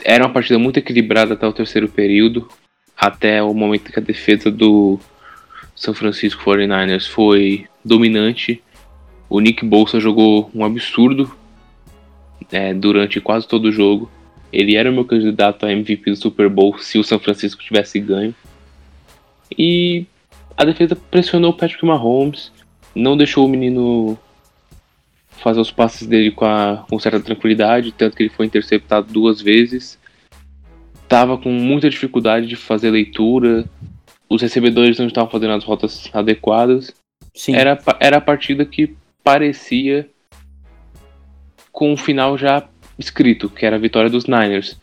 Era 0.04 0.24
uma 0.24 0.32
partida 0.32 0.60
muito 0.60 0.78
equilibrada 0.78 1.34
até 1.34 1.48
o 1.48 1.52
terceiro 1.52 1.90
período. 1.90 2.48
Até 2.96 3.42
o 3.42 3.52
momento 3.52 3.92
que 3.92 3.98
a 3.98 4.04
defesa 4.04 4.52
do 4.52 5.00
São 5.76 5.92
Francisco 5.92 6.44
49ers 6.44 7.10
foi 7.10 7.66
dominante. 7.84 8.62
O 9.28 9.40
Nick 9.40 9.66
Bolsa 9.66 10.00
jogou 10.00 10.52
um 10.54 10.64
absurdo 10.64 11.36
é, 12.52 12.72
durante 12.72 13.20
quase 13.20 13.48
todo 13.48 13.66
o 13.66 13.72
jogo. 13.72 14.08
Ele 14.54 14.76
era 14.76 14.92
o 14.92 14.94
meu 14.94 15.04
candidato 15.04 15.66
a 15.66 15.72
MVP 15.72 16.12
do 16.12 16.16
Super 16.16 16.48
Bowl 16.48 16.78
se 16.78 17.00
o 17.00 17.04
São 17.04 17.18
Francisco 17.18 17.64
tivesse 17.64 18.00
ganho. 18.00 18.36
E 19.58 20.06
a 20.56 20.64
defesa 20.64 20.96
pressionou 20.96 21.50
o 21.50 21.58
Patrick 21.58 21.84
Mahomes, 21.84 22.52
não 22.94 23.18
deixou 23.18 23.48
o 23.48 23.50
menino 23.50 24.16
fazer 25.42 25.60
os 25.60 25.72
passes 25.72 26.08
dele 26.08 26.32
com, 26.32 26.46
a, 26.46 26.86
com 26.90 27.00
certa 27.00 27.20
tranquilidade, 27.20 27.92
tanto 27.92 28.16
que 28.16 28.24
ele 28.24 28.30
foi 28.30 28.46
interceptado 28.46 29.12
duas 29.12 29.42
vezes. 29.42 30.00
Tava 31.08 31.38
com 31.38 31.52
muita 31.52 31.90
dificuldade 31.90 32.48
de 32.48 32.56
fazer 32.56 32.90
leitura, 32.90 33.66
os 34.30 34.42
recebedores 34.42 34.98
não 34.98 35.08
estavam 35.08 35.30
fazendo 35.30 35.54
as 35.54 35.64
rotas 35.64 36.10
adequadas. 36.14 36.94
Sim. 37.34 37.56
Era, 37.56 37.78
era 38.00 38.18
a 38.18 38.22
partida 38.22 38.66
que 38.66 38.96
parecia 39.24 40.10
com 41.72 41.94
o 41.94 41.98
final 41.98 42.38
já 42.38 42.68
escrito, 42.98 43.50
que 43.50 43.66
era 43.66 43.76
a 43.76 43.80
vitória 43.80 44.10
dos 44.10 44.26
Niners. 44.26 44.80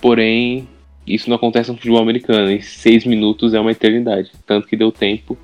Porém, 0.00 0.68
isso 1.06 1.28
não 1.28 1.36
acontece 1.36 1.70
no 1.70 1.76
futebol 1.76 2.00
americano. 2.00 2.50
Em 2.50 2.60
seis 2.60 3.04
minutos 3.04 3.52
é 3.54 3.60
uma 3.60 3.72
eternidade. 3.72 4.30
Tanto 4.46 4.66
que 4.68 4.76
deu 4.76 4.92
tempo 4.92 5.36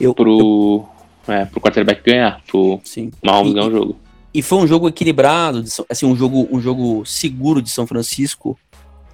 Eu- 0.00 0.14
pro, 0.14 0.86
é, 1.28 1.44
pro 1.44 1.60
quarterback 1.60 2.02
ganhar, 2.04 2.40
pro 2.46 2.80
Sim. 2.84 3.10
Mahomes 3.22 3.52
E- 3.52 3.54
ganhar 3.54 3.68
o 3.68 3.70
jogo. 3.70 3.96
E 4.32 4.42
foi 4.42 4.58
um 4.58 4.66
jogo 4.66 4.86
equilibrado, 4.86 5.64
assim, 5.88 6.04
um 6.04 6.14
jogo, 6.14 6.46
um 6.50 6.60
jogo 6.60 7.06
seguro 7.06 7.62
de 7.62 7.70
São 7.70 7.86
Francisco, 7.86 8.58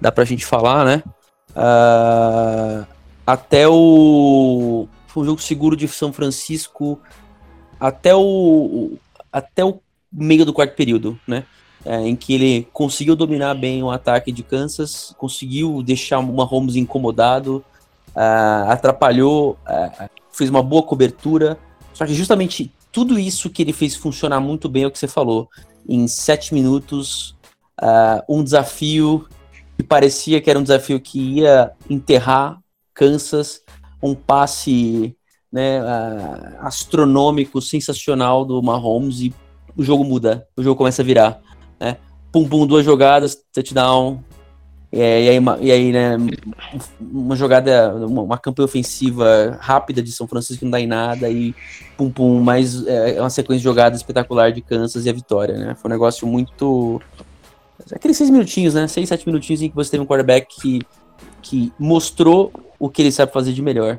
dá 0.01 0.11
pra 0.11 0.25
gente 0.25 0.45
falar, 0.45 0.83
né? 0.83 1.01
Ah, 1.55 2.85
até 3.25 3.67
o. 3.67 4.87
Foi 5.07 5.23
um 5.23 5.25
jogo 5.25 5.41
seguro 5.41 5.77
de 5.77 5.87
São 5.87 6.11
Francisco 6.11 6.99
até 7.79 8.13
o. 8.13 8.97
até 9.31 9.63
o 9.63 9.79
meio 10.11 10.45
do 10.45 10.53
quarto 10.53 10.75
período, 10.75 11.17
né? 11.27 11.45
É, 11.85 11.99
em 11.99 12.15
que 12.15 12.33
ele 12.33 12.67
conseguiu 12.71 13.15
dominar 13.15 13.53
bem 13.55 13.83
o 13.83 13.91
ataque 13.91 14.31
de 14.31 14.41
Kansas, 14.41 15.13
conseguiu 15.17 15.81
deixar 15.83 16.19
o 16.19 16.33
Mahomes 16.33 16.75
incomodado, 16.75 17.63
ah, 18.15 18.65
atrapalhou, 18.69 19.57
ah, 19.65 20.09
fez 20.31 20.49
uma 20.49 20.63
boa 20.63 20.83
cobertura. 20.83 21.57
Só 21.93 22.05
que 22.05 22.13
justamente 22.13 22.71
tudo 22.91 23.17
isso 23.17 23.49
que 23.49 23.61
ele 23.61 23.73
fez 23.73 23.95
funcionar 23.95 24.39
muito 24.39 24.67
bem 24.67 24.83
é 24.83 24.87
o 24.87 24.91
que 24.91 24.99
você 24.99 25.07
falou. 25.07 25.49
Em 25.87 26.07
sete 26.07 26.53
minutos, 26.53 27.35
ah, 27.79 28.23
um 28.27 28.43
desafio 28.43 29.27
que 29.77 29.83
parecia 29.83 30.41
que 30.41 30.49
era 30.49 30.59
um 30.59 30.63
desafio 30.63 30.99
que 30.99 31.19
ia 31.19 31.71
enterrar 31.89 32.59
Kansas, 32.93 33.61
um 34.01 34.13
passe 34.13 35.15
né, 35.51 35.79
ah, 35.79 36.59
astronômico, 36.61 37.61
sensacional 37.61 38.45
do 38.45 38.61
Mahomes 38.61 39.21
e 39.21 39.33
o 39.75 39.83
jogo 39.83 40.03
muda, 40.03 40.47
o 40.55 40.63
jogo 40.63 40.77
começa 40.77 41.01
a 41.01 41.05
virar. 41.05 41.41
Né? 41.79 41.97
Pum, 42.31 42.47
pum, 42.47 42.65
duas 42.65 42.85
jogadas, 42.85 43.37
touchdown. 43.51 44.23
É, 44.95 45.23
e 45.23 45.29
aí, 45.29 45.39
e 45.59 45.71
aí, 45.71 45.91
né, 45.91 46.17
uma 47.01 47.35
jogada, 47.35 47.95
uma, 47.95 48.21
uma 48.21 48.37
campanha 48.37 48.65
ofensiva 48.65 49.57
rápida 49.59 50.03
de 50.03 50.11
São 50.11 50.27
Francisco 50.27 50.59
que 50.59 50.65
não 50.65 50.71
dá 50.71 50.79
em 50.79 50.85
nada 50.85 51.31
e 51.31 51.55
pum 51.97 52.11
pum, 52.11 52.39
mais 52.39 52.85
é, 52.85 53.19
uma 53.19 53.31
sequência 53.31 53.57
de 53.57 53.63
jogadas 53.63 53.99
espetacular 53.99 54.51
de 54.51 54.61
Kansas 54.61 55.07
e 55.07 55.09
a 55.09 55.13
vitória, 55.13 55.57
né? 55.57 55.75
Foi 55.81 55.89
um 55.89 55.93
negócio 55.93 56.27
muito. 56.27 57.01
Aqueles 57.91 58.17
seis 58.17 58.29
minutinhos, 58.29 58.75
né? 58.75 58.87
Seis, 58.87 59.09
sete 59.09 59.25
minutinhos 59.25 59.63
em 59.63 59.69
que 59.69 59.75
você 59.75 59.89
teve 59.89 60.03
um 60.03 60.05
quarterback 60.05 60.61
que, 60.61 60.81
que 61.41 61.73
mostrou 61.79 62.53
o 62.77 62.87
que 62.87 63.01
ele 63.01 63.11
sabe 63.11 63.33
fazer 63.33 63.51
de 63.51 63.63
melhor. 63.63 63.97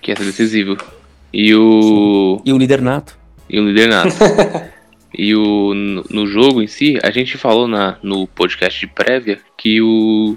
Que 0.00 0.16
ser 0.16 0.24
decisivo. 0.24 0.74
E 1.30 1.54
o. 1.54 2.40
E 2.46 2.50
o 2.50 2.56
líder 2.56 2.80
nato. 2.80 3.18
E 3.46 3.60
o 3.60 3.66
líder 3.66 3.90
nato. 3.90 4.14
e 5.14 5.34
o, 5.34 5.74
no, 5.74 6.26
jogo 6.26 6.62
em 6.62 6.66
si, 6.66 6.98
a 7.02 7.10
gente 7.10 7.36
falou 7.36 7.68
na, 7.68 7.98
no 8.02 8.26
podcast 8.26 8.80
de 8.80 8.86
prévia 8.86 9.40
que 9.56 9.80
o. 9.82 10.36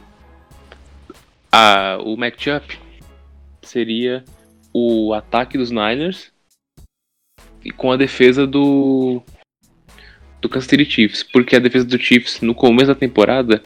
A, 1.51 1.97
o 2.03 2.17
matchup 2.17 2.77
seria 3.61 4.23
o 4.73 5.13
ataque 5.13 5.57
dos 5.57 5.71
Niners 5.71 6.33
e 7.63 7.71
com 7.71 7.91
a 7.91 7.97
defesa 7.97 8.45
do. 8.45 9.21
Do 10.41 10.49
Kansas 10.49 10.69
City 10.69 10.85
Chiefs. 10.85 11.23
Porque 11.23 11.55
a 11.55 11.59
defesa 11.59 11.85
do 11.85 11.97
Chiefs 11.97 12.41
no 12.41 12.53
começo 12.53 12.87
da 12.87 12.95
temporada 12.95 13.63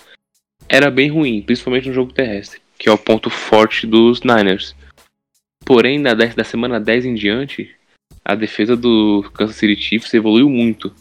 era 0.68 0.92
bem 0.92 1.10
ruim, 1.10 1.42
principalmente 1.42 1.88
no 1.88 1.94
jogo 1.96 2.14
terrestre, 2.14 2.62
que 2.78 2.88
é 2.88 2.92
o 2.92 2.98
ponto 2.98 3.32
forte 3.32 3.88
dos 3.88 4.22
Niners. 4.22 4.76
Porém, 5.66 6.02
10 6.02 6.36
da 6.36 6.44
semana 6.44 6.80
10 6.80 7.06
em 7.06 7.16
diante, 7.16 7.76
a 8.24 8.36
defesa 8.36 8.76
do 8.76 9.24
Kansas 9.34 9.56
City 9.56 9.82
Chiefs 9.82 10.14
evoluiu 10.14 10.50
muito. 10.50 10.94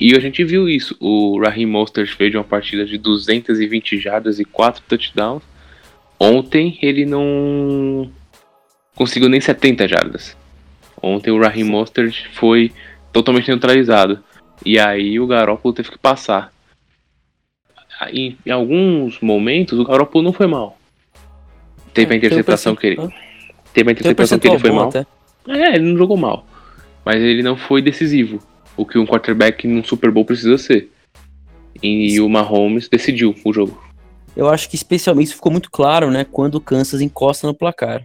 E 0.00 0.16
a 0.16 0.20
gente 0.20 0.42
viu 0.42 0.68
isso. 0.68 0.96
O 0.98 1.38
Raheem 1.40 1.66
Mostert 1.66 2.08
fez 2.16 2.34
uma 2.34 2.42
partida 2.42 2.84
de 2.84 2.98
220 2.98 3.98
jardas 4.00 4.40
e 4.40 4.44
4 4.44 4.82
touchdowns. 4.88 5.42
Ontem 6.18 6.78
ele 6.80 7.04
não 7.04 8.10
conseguiu 8.94 9.28
nem 9.28 9.40
70 9.40 9.86
jardas. 9.86 10.36
Ontem 11.02 11.30
o 11.30 11.40
Raheem 11.40 11.64
Mostert 11.64 12.28
foi 12.32 12.72
totalmente 13.12 13.48
neutralizado. 13.48 14.22
E 14.64 14.78
aí 14.78 15.20
o 15.20 15.26
Garoppolo 15.26 15.74
teve 15.74 15.90
que 15.90 15.98
passar. 15.98 16.52
Em, 18.10 18.36
em 18.44 18.50
alguns 18.50 19.20
momentos 19.20 19.78
o 19.78 19.84
Garoppolo 19.84 20.24
não 20.24 20.32
foi 20.32 20.46
mal. 20.46 20.78
Teve 21.92 22.12
a 22.12 22.14
um 22.14 22.18
interceptação 22.18 22.74
que 22.74 22.86
ele. 22.88 22.96
Teve 23.72 23.90
a 23.90 23.92
interceptação 23.92 24.38
que 24.38 24.48
ele 24.48 24.58
foi 24.58 24.70
mal. 24.72 24.88
até. 24.88 25.06
É, 25.48 25.76
ele 25.76 25.90
não 25.90 25.96
jogou 25.98 26.16
mal. 26.16 26.46
Mas 27.04 27.16
ele 27.16 27.42
não 27.42 27.56
foi 27.56 27.82
decisivo. 27.82 28.38
O 28.76 28.84
que 28.86 28.98
um 28.98 29.06
quarterback 29.06 29.66
num 29.66 29.84
Super 29.84 30.10
Bowl 30.10 30.24
precisa 30.24 30.56
ser. 30.58 30.90
E 31.82 32.20
o 32.20 32.28
Mahomes 32.28 32.88
decidiu 32.88 33.34
o 33.44 33.52
jogo. 33.52 33.82
Eu 34.36 34.48
acho 34.48 34.68
que 34.68 34.74
especialmente 34.74 35.26
isso 35.28 35.36
ficou 35.36 35.52
muito 35.52 35.70
claro, 35.70 36.10
né? 36.10 36.24
Quando 36.24 36.56
o 36.56 36.60
Kansas 36.60 37.00
encosta 37.00 37.46
no 37.46 37.54
placar. 37.54 38.02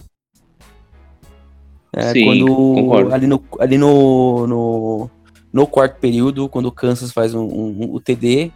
É, 1.94 2.12
Sim, 2.14 2.26
quando 2.26 2.46
concordo. 2.76 3.14
ali 3.14 3.26
no 3.26 3.44
ali 3.60 3.78
no, 3.78 4.46
no, 4.46 5.10
no 5.52 5.66
quarto 5.66 6.00
período, 6.00 6.48
quando 6.48 6.68
o 6.68 6.72
Kansas 6.72 7.12
faz 7.12 7.34
um, 7.34 7.42
um- 7.46 7.94
o 7.94 8.00
TD, 8.00 8.52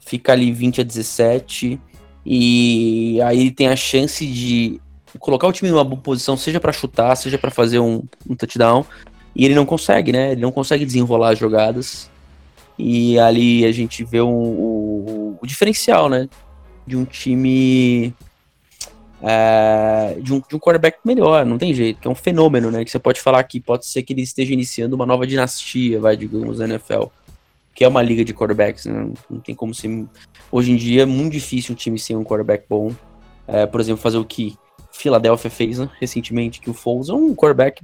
fica 0.00 0.32
ali 0.32 0.52
20 0.52 0.80
a 0.82 0.84
17 0.84 1.80
e 2.24 3.18
aí 3.22 3.40
ele 3.40 3.50
tem 3.50 3.68
a 3.68 3.76
chance 3.76 4.26
de 4.26 4.78
colocar 5.18 5.46
o 5.46 5.52
time 5.52 5.70
numa 5.70 5.84
boa 5.84 6.00
posição, 6.00 6.36
seja 6.36 6.60
pra 6.60 6.72
chutar, 6.72 7.16
seja 7.16 7.38
pra 7.38 7.50
fazer 7.50 7.78
um, 7.78 8.02
um 8.28 8.36
touchdown, 8.36 8.84
e 9.34 9.44
ele 9.44 9.54
não 9.54 9.66
consegue, 9.66 10.12
né? 10.12 10.32
Ele 10.32 10.40
não 10.40 10.52
consegue 10.52 10.84
desenrolar 10.84 11.30
as 11.30 11.38
jogadas. 11.38 12.10
E 12.78 13.18
ali 13.18 13.64
a 13.64 13.72
gente 13.72 14.02
vê 14.04 14.20
o, 14.20 15.38
diferencial, 15.44 16.08
né? 16.08 16.28
De 16.86 16.96
um 16.96 17.04
time. 17.04 18.14
é, 19.22 20.16
de, 20.20 20.32
um, 20.32 20.40
de 20.40 20.56
um 20.56 20.58
quarterback 20.58 20.98
melhor, 21.04 21.44
não 21.44 21.58
tem 21.58 21.74
jeito, 21.74 22.00
que 22.00 22.08
é 22.08 22.10
um 22.10 22.14
fenômeno, 22.14 22.70
né? 22.70 22.84
Que 22.84 22.90
você 22.90 22.98
pode 22.98 23.20
falar 23.20 23.42
que 23.44 23.60
pode 23.60 23.86
ser 23.86 24.02
que 24.02 24.12
ele 24.12 24.22
esteja 24.22 24.52
iniciando 24.52 24.96
uma 24.96 25.06
nova 25.06 25.26
dinastia, 25.26 26.00
vai, 26.00 26.16
digamos, 26.16 26.58
na 26.58 26.64
NFL. 26.64 27.04
Que 27.74 27.84
é 27.84 27.88
uma 27.88 28.02
liga 28.02 28.24
de 28.24 28.34
quarterbacks, 28.34 28.86
né? 28.86 28.92
Não, 28.92 29.14
não 29.30 29.40
tem 29.40 29.54
como 29.54 29.74
ser. 29.74 30.06
Hoje 30.50 30.72
em 30.72 30.76
dia 30.76 31.02
é 31.02 31.06
muito 31.06 31.32
difícil 31.32 31.72
um 31.72 31.76
time 31.76 31.98
sem 31.98 32.16
um 32.16 32.24
quarterback 32.24 32.64
bom. 32.68 32.92
É, 33.46 33.66
por 33.66 33.80
exemplo, 33.80 34.00
fazer 34.02 34.18
o 34.18 34.24
que 34.24 34.56
Philadelphia 35.00 35.50
fez 35.50 35.78
né, 35.78 35.88
recentemente, 36.00 36.60
que 36.60 36.70
o 36.70 36.74
Foles 36.74 37.08
é 37.08 37.12
um 37.12 37.34
quarterback 37.34 37.82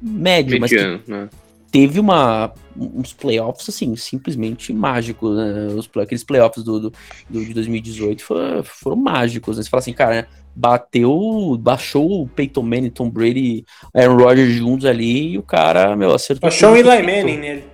médio, 0.00 0.60
mas 0.60 0.70
que 0.70 0.76
Mediano, 0.76 1.02
né? 1.06 1.28
teve 1.70 1.98
uma, 1.98 2.52
uns 2.76 3.12
playoffs, 3.12 3.68
assim, 3.68 3.96
simplesmente 3.96 4.72
mágicos, 4.72 5.36
né? 5.36 5.68
Os, 5.76 5.86
play- 5.86 6.04
aqueles 6.04 6.22
playoffs 6.22 6.62
do, 6.62 6.78
do, 6.78 6.92
do- 7.28 7.44
de 7.44 7.52
2018 7.54 8.22
foram, 8.22 8.62
foram 8.62 8.96
mágicos, 8.96 9.56
né? 9.56 9.62
Você 9.62 9.68
fala 9.70 9.80
assim, 9.80 9.92
cara, 9.92 10.28
bateu, 10.54 11.56
baixou 11.60 12.22
o 12.22 12.28
Peyton 12.28 12.62
Manning, 12.62 12.90
Tom 12.90 13.10
Brady, 13.10 13.64
Aaron 13.92 14.16
Rodgers 14.16 14.52
juntos 14.52 14.86
ali 14.86 15.32
e 15.32 15.38
o 15.38 15.42
cara, 15.42 15.96
meu, 15.96 16.14
acertou. 16.14 16.46
Achou 16.48 16.72
o 16.72 16.76
Eli. 16.76 17.02
Manning 17.02 17.38
nele. 17.38 17.64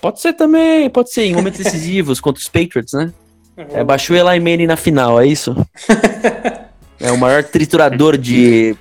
Pode 0.00 0.20
ser 0.20 0.34
também, 0.34 0.88
pode 0.88 1.10
ser, 1.12 1.24
em 1.24 1.34
momentos 1.34 1.58
decisivos, 1.64 2.20
contra 2.20 2.40
os 2.40 2.48
Patriots, 2.48 2.92
né? 2.92 3.12
É, 3.72 3.82
baixou 3.82 4.14
o 4.14 4.18
Eli 4.18 4.38
Manning 4.38 4.66
na 4.68 4.76
final, 4.76 5.20
é 5.20 5.26
isso? 5.26 5.56
é 7.00 7.10
o 7.10 7.18
maior 7.18 7.42
triturador 7.44 8.16
de, 8.16 8.76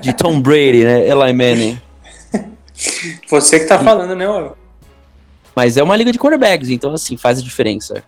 de 0.00 0.12
Tom 0.12 0.40
Brady, 0.40 0.84
né? 0.84 1.06
Eli 1.08 1.32
Manning. 1.32 1.80
Você 3.28 3.60
que 3.60 3.66
tá 3.66 3.78
falando, 3.78 4.14
né, 4.16 4.28
Will? 4.28 4.52
Mas 5.54 5.76
é 5.76 5.82
uma 5.82 5.96
liga 5.96 6.12
de 6.12 6.18
quarterbacks, 6.18 6.68
então 6.70 6.92
assim, 6.94 7.16
faz 7.16 7.38
a 7.38 7.42
diferença. 7.42 8.02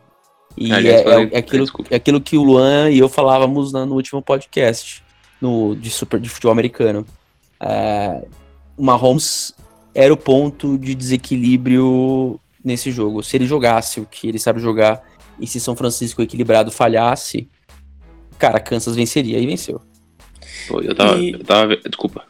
E 0.56 0.72
Aliás, 0.72 1.00
é, 1.02 1.22
é- 1.24 1.28
é 1.32 1.38
aquilo, 1.38 1.66
é 1.90 1.96
aquilo 1.96 2.20
que 2.20 2.36
o 2.36 2.42
Luan 2.42 2.90
e 2.90 2.98
eu 2.98 3.08
falávamos 3.08 3.72
na- 3.72 3.84
no 3.86 3.94
último 3.94 4.22
podcast 4.22 5.02
no, 5.40 5.74
de, 5.74 5.90
super, 5.90 6.20
de 6.20 6.28
futebol 6.28 6.52
americano. 6.52 7.06
É, 7.60 8.22
o 8.76 8.84
Mahomes 8.84 9.54
era 9.94 10.12
o 10.12 10.16
ponto 10.16 10.78
de 10.78 10.94
desequilíbrio 10.94 12.38
nesse 12.64 12.90
jogo. 12.90 13.22
Se 13.22 13.36
ele 13.36 13.46
jogasse 13.46 14.00
o 14.00 14.06
que 14.06 14.28
ele 14.28 14.38
sabe 14.38 14.60
jogar 14.60 15.02
e 15.40 15.46
se 15.46 15.58
São 15.60 15.74
Francisco 15.74 16.22
equilibrado 16.22 16.70
falhasse, 16.70 17.48
cara, 18.38 18.60
Kansas 18.60 18.96
venceria 18.96 19.38
e 19.38 19.46
venceu. 19.46 19.80
Pô, 20.68 20.80
eu 20.80 20.94
tava, 20.94 21.18
E- 21.18 21.32
eu 21.32 21.44
tava 21.44 21.76
Desculpa. 21.76 22.24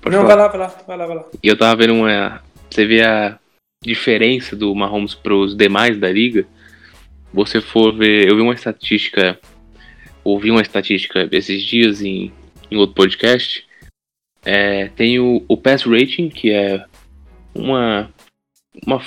Pode 0.00 0.14
Não, 0.16 0.22
falar. 0.26 0.48
vai 0.48 0.58
lá, 0.58 0.66
vai 0.66 0.78
lá, 0.78 0.84
vai 0.86 0.96
lá, 0.96 1.06
vai 1.06 1.16
lá. 1.16 1.24
E 1.42 1.48
eu 1.48 1.56
tava 1.58 1.76
vendo 1.76 1.94
uma. 1.94 2.40
Você 2.70 2.86
vê 2.86 3.02
a 3.02 3.38
diferença 3.82 4.54
do 4.56 4.74
Mahomes 4.74 5.14
pros 5.14 5.56
demais 5.56 5.98
da 5.98 6.10
liga. 6.10 6.46
você 7.32 7.60
for 7.60 7.94
ver. 7.94 8.28
Eu 8.28 8.36
vi 8.36 8.42
uma 8.42 8.54
estatística. 8.54 9.38
Ouvi 10.24 10.50
uma 10.50 10.62
estatística 10.62 11.28
esses 11.32 11.62
dias 11.62 12.00
em, 12.02 12.32
em 12.70 12.76
outro 12.76 12.94
podcast. 12.96 13.66
É, 14.44 14.88
tem 14.88 15.18
o, 15.18 15.44
o 15.48 15.56
Pass 15.56 15.82
Rating, 15.82 16.28
que 16.28 16.50
é 16.52 16.84
uma, 17.54 18.08
uma 18.86 19.00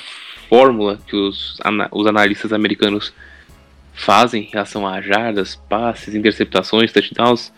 fórmula 0.49 0.97
que 1.07 1.15
os, 1.15 1.57
os 1.91 2.07
analistas 2.07 2.51
americanos 2.53 3.13
fazem 3.99 4.43
em 4.43 4.49
relação 4.49 4.87
a 4.87 5.01
jardas, 5.01 5.55
passes, 5.67 6.15
interceptações, 6.15 6.91
touchdowns, 6.91 7.51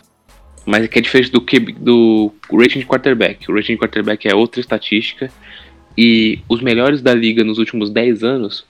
mas 0.65 0.87
que 0.87 0.97
é 0.97 1.01
diferente 1.01 1.31
do, 1.31 1.39
do 1.79 2.33
rating 2.51 2.79
de 2.79 2.85
quarterback. 2.85 3.49
O 3.49 3.55
rating 3.55 3.73
de 3.73 3.77
quarterback 3.77 4.27
é 4.27 4.33
outra 4.33 4.59
estatística 4.59 5.31
e 5.95 6.39
os 6.49 6.59
melhores 6.61 7.01
da 7.01 7.13
liga 7.13 7.43
nos 7.43 7.59
últimos 7.59 7.91
10 7.91 8.23
anos 8.23 8.65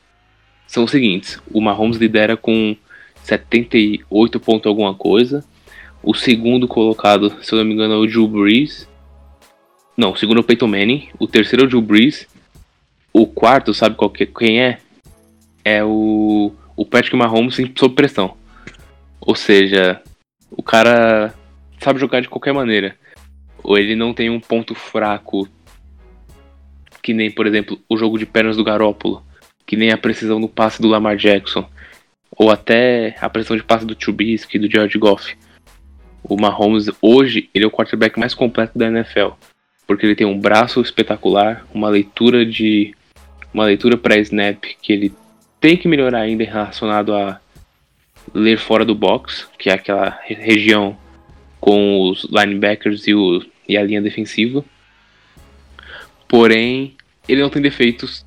são 0.68 0.84
os 0.84 0.92
seguintes: 0.92 1.42
o 1.50 1.62
Mahomes 1.62 1.98
lidera 1.98 2.36
com 2.36 2.76
78 3.24 4.40
pontos 4.42 4.68
alguma 4.68 4.94
coisa. 4.94 5.44
O 6.04 6.14
segundo 6.14 6.68
colocado, 6.68 7.34
se 7.42 7.54
eu 7.54 7.60
não 7.60 7.66
me 7.66 7.74
engano, 7.74 7.94
é 7.94 7.98
o 7.98 8.08
Drew 8.08 8.28
Brees. 8.28 8.90
Não, 9.96 10.12
o 10.12 10.18
segundo 10.18 10.38
é 10.38 10.42
o 10.42 10.44
Peyton 10.44 10.68
Manning. 10.68 11.08
O 11.18 11.28
terceiro 11.28 11.64
é 11.64 11.66
o 11.68 11.70
Drew 11.70 11.82
Brees. 11.82 12.28
O 13.14 13.26
quarto, 13.26 13.74
sabe 13.74 13.96
qual 13.96 14.10
que, 14.10 14.26
quem 14.26 14.62
é? 14.62 14.80
É 15.64 15.84
o, 15.84 16.52
o 16.76 16.86
Patrick 16.86 17.16
Mahomes 17.16 17.58
sob 17.76 17.96
pressão. 17.96 18.36
Ou 19.20 19.36
seja, 19.36 20.02
o 20.50 20.64
cara 20.64 21.34
sabe 21.80 22.00
jogar 22.00 22.22
de 22.22 22.30
qualquer 22.30 22.54
maneira. 22.54 22.96
Ou 23.64 23.78
ele 23.78 23.96
não 23.96 24.14
tem 24.14 24.30
um 24.30 24.40
ponto 24.40 24.74
fraco 24.74 25.48
que 27.02 27.14
nem, 27.14 27.32
por 27.32 27.48
exemplo, 27.48 27.80
o 27.90 27.98
jogo 27.98 28.18
de 28.18 28.26
pernas 28.26 28.58
do 28.58 28.64
Garópolo, 28.64 29.24
que 29.66 29.76
nem 29.76 29.92
a 29.92 29.98
precisão 29.98 30.40
no 30.40 30.48
passe 30.48 30.82
do 30.82 30.88
Lamar 30.88 31.18
Jackson, 31.18 31.68
ou 32.32 32.52
até 32.52 33.16
a 33.20 33.30
precisão 33.30 33.58
de 33.58 33.64
passe 33.64 33.86
do 33.86 33.96
Trubisky, 33.96 34.60
do 34.60 34.70
George 34.70 34.98
Goff. 34.98 35.36
O 36.24 36.40
Mahomes 36.40 36.90
hoje 37.02 37.50
ele 37.54 37.66
é 37.66 37.68
o 37.68 37.72
quarterback 37.72 38.20
mais 38.20 38.34
completo 38.34 38.78
da 38.78 38.88
NFL, 38.88 39.30
porque 39.88 40.06
ele 40.06 40.16
tem 40.16 40.28
um 40.28 40.40
braço 40.40 40.80
espetacular, 40.82 41.66
uma 41.74 41.90
leitura 41.90 42.46
de 42.46 42.96
uma 43.54 43.66
leitura 43.66 43.98
para 43.98 44.18
snap 44.18 44.64
que 44.82 44.94
ele 44.94 45.14
tem 45.62 45.78
que 45.78 45.88
melhorar 45.88 46.22
ainda 46.22 46.44
relacionado 46.44 47.14
a 47.14 47.40
ler 48.34 48.58
fora 48.58 48.84
do 48.84 48.96
box, 48.96 49.48
que 49.58 49.70
é 49.70 49.74
aquela 49.74 50.20
região 50.24 50.98
com 51.60 52.10
os 52.10 52.24
linebackers 52.26 53.08
e, 53.08 53.14
o, 53.14 53.46
e 53.70 53.78
a 53.78 53.84
linha 53.84 54.02
defensiva. 54.02 54.66
Porém, 56.28 56.96
ele 57.30 57.42
não 57.42 57.50
tem 57.50 57.62
defeitos 57.62 58.26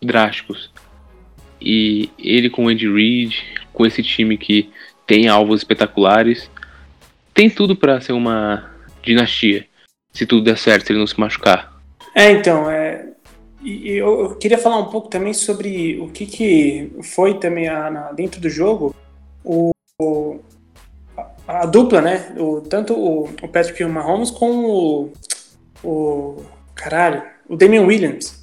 drásticos. 0.00 0.70
E 1.60 2.08
ele 2.18 2.48
com 2.48 2.66
o 2.66 2.68
Andy 2.68 2.90
Reid, 2.90 3.44
com 3.72 3.84
esse 3.84 4.02
time 4.02 4.38
que 4.38 4.70
tem 5.06 5.28
alvos 5.28 5.60
espetaculares, 5.60 6.48
tem 7.34 7.50
tudo 7.50 7.74
para 7.74 8.00
ser 8.00 8.12
uma 8.12 8.70
dinastia. 9.02 9.66
Se 10.12 10.26
tudo 10.26 10.44
der 10.44 10.58
certo, 10.58 10.86
se 10.86 10.92
ele 10.92 11.00
não 11.00 11.06
se 11.06 11.18
machucar. 11.18 11.72
É, 12.14 12.30
então, 12.30 12.70
é, 12.70 13.11
e 13.62 13.90
eu 13.92 14.36
queria 14.36 14.58
falar 14.58 14.78
um 14.78 14.90
pouco 14.90 15.08
também 15.08 15.32
sobre 15.32 15.98
o 16.00 16.08
que, 16.08 16.26
que 16.26 16.92
foi 17.02 17.38
também 17.38 17.68
a, 17.68 17.90
na, 17.90 18.12
dentro 18.12 18.40
do 18.40 18.50
jogo 18.50 18.94
o, 19.44 19.70
o 20.00 20.40
a, 21.46 21.62
a, 21.62 21.66
dupla, 21.66 22.00
né? 22.00 22.34
O, 22.38 22.60
tanto 22.60 22.94
o, 22.94 23.24
o 23.24 23.48
Patrick 23.48 23.84
Mahomes 23.84 24.30
como 24.30 25.12
o, 25.84 25.86
o 25.88 26.44
Caralho, 26.74 27.22
o 27.48 27.56
Damian 27.56 27.82
Williams. 27.82 28.42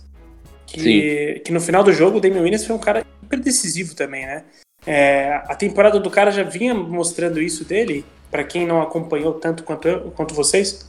Que, 0.65 1.41
que 1.43 1.51
no 1.51 1.59
final 1.59 1.83
do 1.83 1.91
jogo 1.91 2.17
o 2.17 2.21
Damian 2.21 2.43
Williams 2.43 2.65
foi 2.65 2.75
um 2.75 2.79
cara 2.79 3.03
hiper 3.23 3.39
decisivo 3.39 3.95
também, 3.95 4.25
né? 4.25 4.43
É, 4.85 5.33
a 5.47 5.55
temporada 5.55 5.99
do 5.99 6.09
cara 6.09 6.31
já 6.31 6.43
vinha 6.43 6.73
mostrando 6.73 7.41
isso 7.41 7.65
dele, 7.65 8.05
para 8.31 8.43
quem 8.43 8.65
não 8.65 8.81
acompanhou 8.81 9.33
tanto 9.33 9.63
quanto, 9.63 9.87
eu, 9.87 10.11
quanto 10.11 10.33
vocês. 10.33 10.88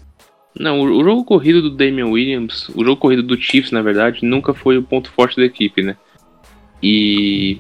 Não, 0.59 0.81
o, 0.81 1.05
jogo 1.05 1.25
corrido 1.25 1.63
do 1.63 1.71
Damian 1.71 2.09
Williams, 2.09 2.69
o 2.71 2.85
jogo 2.85 2.97
corrido 2.97 3.23
do 3.23 3.41
Chiefs, 3.41 3.71
na 3.71 3.83
verdade, 3.83 4.25
nunca 4.25 4.53
foi 4.53 4.77
o 4.77 4.83
ponto 4.83 5.11
forte 5.11 5.37
da 5.37 5.45
equipe, 5.45 5.83
né? 5.83 5.97
E 6.83 7.59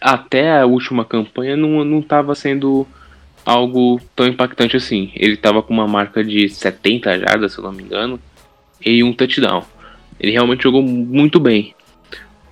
até 0.00 0.58
a 0.58 0.66
última 0.66 1.04
campanha 1.04 1.56
não, 1.56 1.84
não 1.84 2.02
tava 2.02 2.34
sendo 2.34 2.86
algo 3.44 4.00
tão 4.16 4.26
impactante 4.26 4.76
assim. 4.76 5.12
Ele 5.14 5.36
tava 5.36 5.62
com 5.62 5.72
uma 5.72 5.86
marca 5.86 6.24
de 6.24 6.48
70 6.48 7.20
jardas, 7.20 7.52
se 7.52 7.58
eu 7.58 7.64
não 7.64 7.72
me 7.72 7.82
engano, 7.82 8.20
e 8.84 9.02
um 9.04 9.12
touchdown. 9.12 9.64
Ele 10.18 10.32
realmente 10.32 10.62
jogou 10.62 10.82
muito 10.82 11.38
bem. 11.38 11.74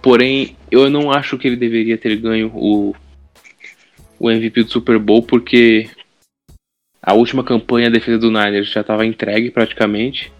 Porém, 0.01 0.57
eu 0.71 0.89
não 0.89 1.11
acho 1.11 1.37
que 1.37 1.49
ele 1.49 1.57
deveria 1.57 1.99
ter 1.99 2.17
ganho 2.17 2.51
o, 2.55 2.95
o 4.19 4.31
MVP 4.31 4.65
do 4.65 4.71
Super 4.71 4.99
Bowl, 4.99 5.23
porque 5.23 5.91
a 7.03 7.15
última 7.15 7.45
campanha 7.45 7.89
a 7.89 7.91
defesa 7.91 8.19
do 8.19 8.31
Niners 8.31 8.71
já 8.71 8.81
estava 8.81 9.07
entregue 9.07 9.51
praticamente. 9.51 10.33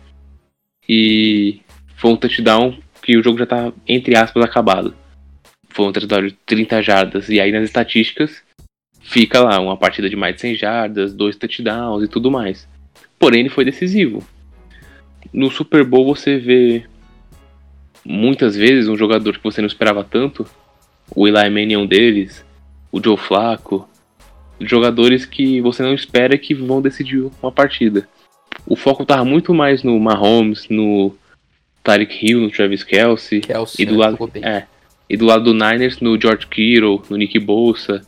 E 0.89 1.61
foi 1.97 2.13
um 2.13 2.17
touchdown 2.17 2.79
que 3.03 3.17
o 3.17 3.23
jogo 3.23 3.39
já 3.39 3.45
estava, 3.45 3.75
entre 3.87 4.17
aspas, 4.17 4.45
acabado. 4.45 4.95
Foi 5.69 5.87
um 5.87 5.93
touchdown 5.93 6.27
de 6.27 6.33
30 6.47 6.83
jardas. 6.83 7.29
E 7.29 7.41
aí 7.41 7.53
nas 7.53 7.65
estatísticas 7.65 8.43
fica 9.01 9.41
lá 9.41 9.61
uma 9.61 9.77
partida 9.77 10.09
de 10.09 10.17
mais 10.17 10.35
de 10.35 10.43
100 10.43 10.55
jardas, 10.57 11.15
dois 11.15 11.37
touchdowns 11.37 12.05
e 12.05 12.09
tudo 12.09 12.31
mais. 12.31 12.69
Porém, 13.19 13.41
ele 13.41 13.49
foi 13.49 13.65
decisivo 13.65 14.25
no 15.33 15.51
Super 15.51 15.85
Bowl 15.85 16.15
você 16.15 16.39
vê 16.39 16.85
muitas 18.05 18.57
vezes 18.57 18.89
um 18.89 18.97
jogador 18.97 19.37
que 19.37 19.45
você 19.45 19.61
não 19.61 19.67
esperava 19.67 20.05
tanto, 20.05 20.47
o 21.15 21.27
Eli 21.27 21.51
Manning 21.51 21.75
é 21.75 21.79
um 21.79 21.87
deles, 21.87 22.45
o 22.91 23.03
Joe 23.03 23.17
Flacco, 23.17 23.89
jogadores 24.61 25.25
que 25.25 25.61
você 25.61 25.83
não 25.83 25.95
espera 25.95 26.37
que 26.39 26.55
vão 26.55 26.83
decidir 26.83 27.31
uma 27.43 27.53
partida. 27.53 28.09
O 28.67 28.77
foco 28.77 29.03
estava 29.03 29.25
muito 29.25 29.55
mais 29.55 29.83
no 29.83 29.99
Mahomes, 29.99 30.69
no 30.69 31.15
Tarek 31.83 32.27
Hill, 32.27 32.41
no 32.41 32.51
Travis 32.51 32.83
Kelsey, 32.83 33.41
Kelsey 33.41 33.83
e 33.83 33.87
do 33.87 33.97
lado 33.97 34.31
é, 34.43 34.65
e 35.09 35.17
do 35.17 35.25
lado 35.25 35.45
do 35.45 35.55
Niners 35.55 36.01
no 36.01 36.21
George 36.21 36.47
Kittle, 36.47 37.03
no 37.09 37.17
Nick 37.17 37.39
Bolsa, 37.39 38.03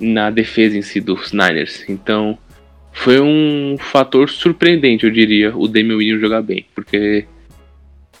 na 0.00 0.30
defesa 0.30 0.76
em 0.76 0.82
si 0.82 1.00
dos 1.00 1.32
Niners. 1.32 1.88
Então, 1.88 2.38
foi 2.92 3.20
um 3.20 3.76
fator 3.78 4.28
surpreendente, 4.28 5.04
eu 5.04 5.10
diria, 5.10 5.56
o 5.56 5.68
Damian 5.68 5.96
Williams 5.96 6.20
jogar 6.20 6.42
bem, 6.42 6.66
porque 6.74 7.26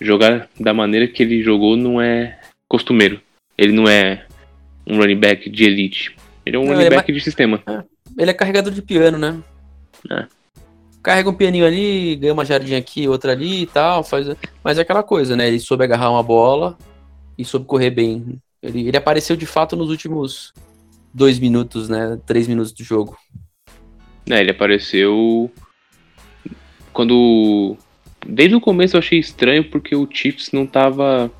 jogar 0.00 0.48
da 0.58 0.72
maneira 0.72 1.08
que 1.08 1.22
ele 1.22 1.42
jogou 1.42 1.76
não 1.76 2.00
é 2.00 2.38
costumeiro. 2.68 3.20
Ele 3.56 3.72
não 3.72 3.88
é 3.88 4.24
um 4.86 4.96
running 4.96 5.18
back 5.18 5.50
de 5.50 5.64
elite. 5.64 6.14
Ele 6.48 6.56
é 6.56 6.60
um 6.60 6.64
não, 6.64 6.72
running 6.72 6.88
back 6.88 7.10
é 7.10 7.14
de 7.14 7.20
sistema. 7.20 7.62
É. 7.66 7.84
Ele 8.16 8.30
é 8.30 8.34
carregador 8.34 8.72
de 8.72 8.80
piano, 8.80 9.18
né? 9.18 9.38
É. 10.10 10.26
Carrega 11.02 11.28
um 11.28 11.34
pianinho 11.34 11.66
ali, 11.66 12.16
ganha 12.16 12.32
uma 12.32 12.44
jardinha 12.44 12.78
aqui, 12.78 13.06
outra 13.06 13.32
ali 13.32 13.62
e 13.62 13.66
tal, 13.66 14.02
faz... 14.02 14.26
mas 14.64 14.78
é 14.78 14.80
aquela 14.80 15.02
coisa, 15.02 15.36
né? 15.36 15.46
Ele 15.46 15.60
soube 15.60 15.84
agarrar 15.84 16.10
uma 16.10 16.22
bola 16.22 16.78
e 17.36 17.44
soube 17.44 17.66
correr 17.66 17.90
bem. 17.90 18.40
Ele, 18.62 18.88
ele 18.88 18.96
apareceu 18.96 19.36
de 19.36 19.44
fato 19.44 19.76
nos 19.76 19.90
últimos 19.90 20.54
dois 21.12 21.38
minutos, 21.38 21.90
né? 21.90 22.18
Três 22.24 22.48
minutos 22.48 22.72
do 22.72 22.82
jogo. 22.82 23.18
É, 24.30 24.40
ele 24.40 24.50
apareceu 24.50 25.52
quando 26.94 27.76
desde 28.26 28.56
o 28.56 28.60
começo 28.60 28.96
eu 28.96 29.00
achei 29.00 29.18
estranho 29.18 29.64
porque 29.64 29.94
o 29.94 30.08
Chiefs 30.10 30.50
não 30.50 30.66
tava 30.66 31.30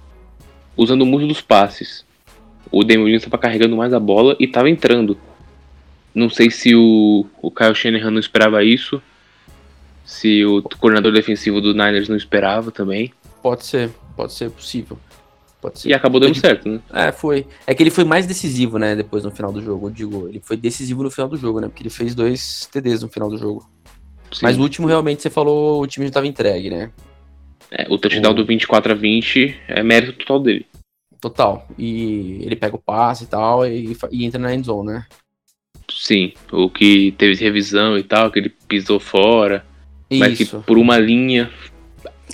usando 0.76 1.06
muito 1.06 1.26
dos 1.26 1.40
passes. 1.40 2.06
O 2.70 2.84
Damian 2.84 3.04
Williams 3.04 3.22
estava 3.24 3.40
carregando 3.40 3.76
mais 3.76 3.92
a 3.92 4.00
bola 4.00 4.36
e 4.38 4.44
estava 4.44 4.68
entrando. 4.68 5.18
Não 6.14 6.28
sei 6.28 6.50
se 6.50 6.74
o, 6.74 7.26
o 7.40 7.50
Kyle 7.50 7.74
Shanahan 7.74 8.10
não 8.10 8.18
esperava 8.18 8.64
isso, 8.64 9.00
se 10.04 10.44
o 10.44 10.62
coordenador 10.62 11.12
defensivo 11.12 11.60
do 11.60 11.72
Niners 11.72 12.08
não 12.08 12.16
esperava 12.16 12.70
também. 12.70 13.12
Pode 13.42 13.64
ser, 13.64 13.90
pode 14.16 14.32
ser 14.32 14.50
possível. 14.50 14.98
Pode 15.60 15.80
ser. 15.80 15.88
E 15.90 15.94
acabou 15.94 16.20
dando 16.20 16.34
certo, 16.34 16.68
né? 16.68 16.80
É, 16.92 17.12
foi. 17.12 17.46
É 17.66 17.74
que 17.74 17.82
ele 17.82 17.90
foi 17.90 18.04
mais 18.04 18.26
decisivo, 18.26 18.78
né, 18.78 18.96
depois 18.96 19.24
no 19.24 19.30
final 19.30 19.52
do 19.52 19.62
jogo, 19.62 19.88
eu 19.88 19.90
digo. 19.90 20.28
Ele 20.28 20.40
foi 20.42 20.56
decisivo 20.56 21.02
no 21.02 21.10
final 21.10 21.28
do 21.28 21.36
jogo, 21.36 21.60
né? 21.60 21.68
Porque 21.68 21.82
ele 21.82 21.90
fez 21.90 22.14
dois 22.14 22.68
TDs 22.72 23.02
no 23.02 23.08
final 23.08 23.28
do 23.28 23.36
jogo. 23.36 23.68
Sim. 24.32 24.40
Mas 24.42 24.56
o 24.56 24.62
último, 24.62 24.86
realmente, 24.86 25.22
você 25.22 25.30
falou, 25.30 25.82
o 25.82 25.86
time 25.86 26.06
já 26.06 26.10
estava 26.10 26.26
entregue, 26.26 26.70
né? 26.70 26.90
É, 27.70 27.86
o 27.90 27.98
touchdown 27.98 28.32
o... 28.32 28.34
do 28.34 28.44
24 28.44 28.92
a 28.92 28.94
20 28.94 29.60
é 29.68 29.82
mérito 29.82 30.12
total 30.14 30.40
dele. 30.40 30.66
Total. 31.20 31.66
E 31.76 32.40
ele 32.42 32.56
pega 32.56 32.76
o 32.76 32.80
passe 32.80 33.24
e 33.24 33.26
tal 33.26 33.66
e, 33.66 33.96
e 34.10 34.24
entra 34.24 34.38
na 34.38 34.54
endzone, 34.54 34.92
né? 34.92 35.06
Sim. 35.90 36.32
O 36.52 36.70
que 36.70 37.12
teve 37.18 37.34
revisão 37.42 37.98
e 37.98 38.02
tal, 38.02 38.30
que 38.30 38.38
ele 38.38 38.54
pisou 38.68 39.00
fora. 39.00 39.64
Isso. 40.10 40.20
Mas 40.20 40.38
que 40.38 40.46
por 40.46 40.78
uma 40.78 40.98
linha. 40.98 41.50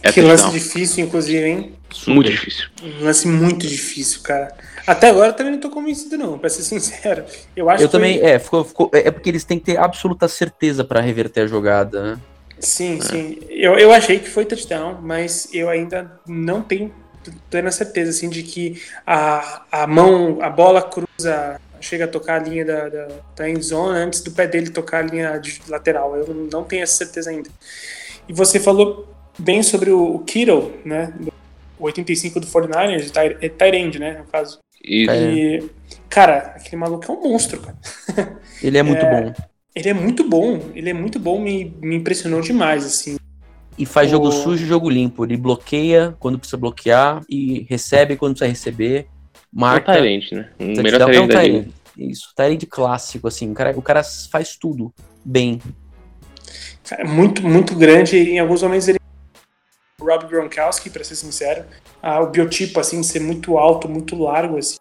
É 0.03 0.13
que 0.13 0.21
lance 0.21 0.51
difícil, 0.51 1.05
inclusive, 1.05 1.47
hein? 1.47 1.73
Super. 1.91 2.15
Muito 2.15 2.31
difícil. 2.31 2.67
Um 2.83 3.05
lance 3.05 3.27
muito 3.27 3.67
difícil, 3.67 4.21
cara. 4.23 4.55
Até 4.87 5.09
agora 5.09 5.29
eu 5.29 5.33
também 5.33 5.53
não 5.53 5.61
tô 5.61 5.71
convencido, 5.71 6.19
não, 6.19 6.39
pra 6.39 6.51
ser 6.51 6.63
sincero. 6.65 7.25
Eu 7.57 7.71
acho 7.71 7.83
eu 7.83 7.89
também, 7.89 8.19
foi... 8.19 8.29
é, 8.29 8.39
ficou, 8.39 8.65
ficou, 8.65 8.91
é, 8.93 9.09
é 9.09 9.11
porque 9.11 9.31
eles 9.31 9.45
têm 9.45 9.59
que 9.59 9.67
ter 9.67 9.79
absoluta 9.79 10.29
certeza 10.29 10.85
para 10.85 11.01
reverter 11.01 11.43
a 11.43 11.47
jogada, 11.47 12.03
né? 12.03 12.21
Sim, 12.59 12.99
é. 12.99 13.03
sim. 13.03 13.39
Eu, 13.49 13.79
eu 13.79 13.93
achei 13.93 14.19
que 14.19 14.29
foi 14.29 14.45
touchdown, 14.45 15.01
mas 15.01 15.49
eu 15.53 15.69
ainda 15.69 16.21
não 16.27 16.63
tenho 16.63 16.93
plena 17.51 17.71
certeza, 17.71 18.11
assim, 18.11 18.29
de 18.29 18.43
que 18.43 18.83
a, 19.07 19.63
a 19.71 19.87
mão, 19.87 20.39
a 20.41 20.51
bola 20.51 20.83
cruza 20.83 21.61
chega 21.81 22.05
a 22.07 22.09
tocar 22.09 22.41
a 22.41 22.45
linha 22.45 22.65
da, 22.65 22.89
da, 22.89 23.09
da 23.37 23.49
end 23.49 23.63
zone 23.63 23.99
antes 23.99 24.21
do 24.23 24.31
pé 24.31 24.47
dele 24.47 24.71
tocar 24.71 24.99
a 25.01 25.07
linha 25.07 25.39
de 25.39 25.61
lateral. 25.69 26.17
Eu 26.17 26.35
não 26.51 26.65
tenho 26.65 26.83
essa 26.83 26.97
certeza 27.05 27.31
ainda. 27.31 27.51
E 28.29 28.33
você 28.33 28.59
falou 28.59 29.13
bem 29.39 29.63
sobre 29.63 29.91
o, 29.91 30.15
o 30.17 30.19
Kittle, 30.21 30.73
né? 30.85 31.13
O 31.79 31.85
85 31.85 32.41
do 32.41 32.47
49ers, 32.47 33.13
é 33.41 33.49
Tyrande, 33.49 33.99
né? 33.99 34.19
No 34.19 34.25
caso. 34.25 34.59
Isso. 34.83 35.11
E, 35.13 35.71
cara, 36.09 36.55
aquele 36.57 36.77
maluco 36.77 37.05
é 37.11 37.15
um 37.15 37.23
monstro, 37.23 37.61
cara. 37.61 37.77
Ele 38.63 38.79
é 38.79 38.83
muito 38.83 39.05
É. 39.05 39.23
bom. 39.23 39.35
Ele 39.75 39.89
é 39.89 39.95
muito 39.95 40.23
bom, 40.29 40.71
ele 40.73 40.91
é 40.91 40.93
muito 40.93 41.19
bom, 41.19 41.41
me, 41.41 41.77
me 41.83 41.97
impressionou 41.97 42.41
demais, 42.41 42.85
assim. 42.87 43.17
E 43.77 43.85
faz 43.85 44.11
jogo 44.11 44.29
O- 44.29 44.33
sujo 44.33 44.65
e 44.65 44.69
jogo 44.69 44.89
limpo. 44.89 45.25
Ele 45.25 45.37
bloqueia 45.37 46.15
quando 46.21 46.39
precisa 46.39 46.57
bloquear 46.57 47.23
e 47.29 47.67
recebe 47.69 48.17
quando 48.17 48.33
precisa 48.33 48.49
receber. 48.49 48.99
É 49.01 49.03
um 49.57 49.61
Marca. 49.61 49.93
Tyrant, 49.93 50.33
né? 50.33 50.49
Um 50.61 50.75
touchdown. 50.75 51.09
melhor 51.09 51.45
É 51.45 51.53
um. 51.53 51.69
Isso, 51.97 52.33
Tyrant 52.37 52.65
clássico, 52.69 53.29
assim. 53.29 53.51
O 53.51 53.55
cara, 53.55 53.73
o 53.77 53.83
cara 53.83 54.03
faz 54.31 54.57
tudo 54.57 54.93
bem. 55.25 55.61
Cara, 56.89 57.03
é 57.03 57.07
muito, 57.07 57.43
muito 57.43 57.75
grande. 57.75 58.17
Em 58.17 58.39
alguns 58.39 58.63
momentos 58.63 58.89
ele. 58.89 58.99
O 60.01 60.05
Rob 60.05 60.27
Gronkowski, 60.27 60.91
pra 60.91 61.03
ser 61.03 61.15
sincero. 61.17 61.65
Ah, 62.03 62.21
o 62.21 62.31
biotipo, 62.31 62.79
assim, 62.79 63.01
de 63.01 63.07
ser 63.07 63.21
muito 63.21 63.57
alto, 63.57 63.89
muito 63.89 64.17
largo, 64.21 64.59
assim. 64.59 64.77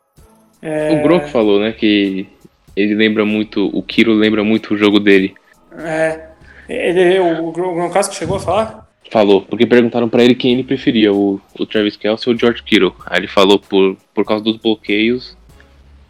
O 0.61 1.03
Gronk 1.03 1.29
falou, 1.29 1.59
né, 1.59 1.71
que 1.71 2.27
ele 2.75 2.95
lembra 2.95 3.25
muito, 3.25 3.67
o 3.77 3.83
Kiro 3.83 4.13
lembra 4.13 4.43
muito 4.43 4.73
o 4.73 4.77
jogo 4.77 4.99
dele. 4.99 5.35
É. 5.77 6.29
Ele, 6.67 7.19
o 7.19 7.51
Gronkowski 7.51 8.15
chegou 8.15 8.37
a 8.37 8.39
falar? 8.39 8.82
Falou, 9.13 9.43
porque 9.43 9.67
perguntaram 9.67 10.09
pra 10.09 10.23
ele 10.23 10.33
quem 10.33 10.53
ele 10.53 10.63
preferia, 10.63 11.13
o, 11.13 11.39
o 11.59 11.65
Travis 11.67 11.95
Kelce 11.95 12.27
ou 12.27 12.33
o 12.33 12.37
George 12.37 12.63
Kittle. 12.63 12.95
Aí 13.05 13.19
ele 13.19 13.27
falou 13.27 13.59
por, 13.59 13.95
por 14.11 14.25
causa 14.25 14.43
dos 14.43 14.57
bloqueios, 14.57 15.37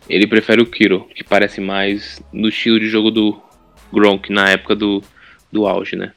ele 0.08 0.26
prefere 0.26 0.62
o 0.62 0.66
Kittle, 0.66 1.02
que 1.14 1.22
parece 1.22 1.60
mais 1.60 2.22
no 2.32 2.48
estilo 2.48 2.80
de 2.80 2.88
jogo 2.88 3.12
do 3.12 3.38
Gronk 3.92 4.32
na 4.32 4.50
época 4.50 4.74
do, 4.74 5.04
do 5.52 5.68
auge, 5.68 5.98
né? 5.98 6.14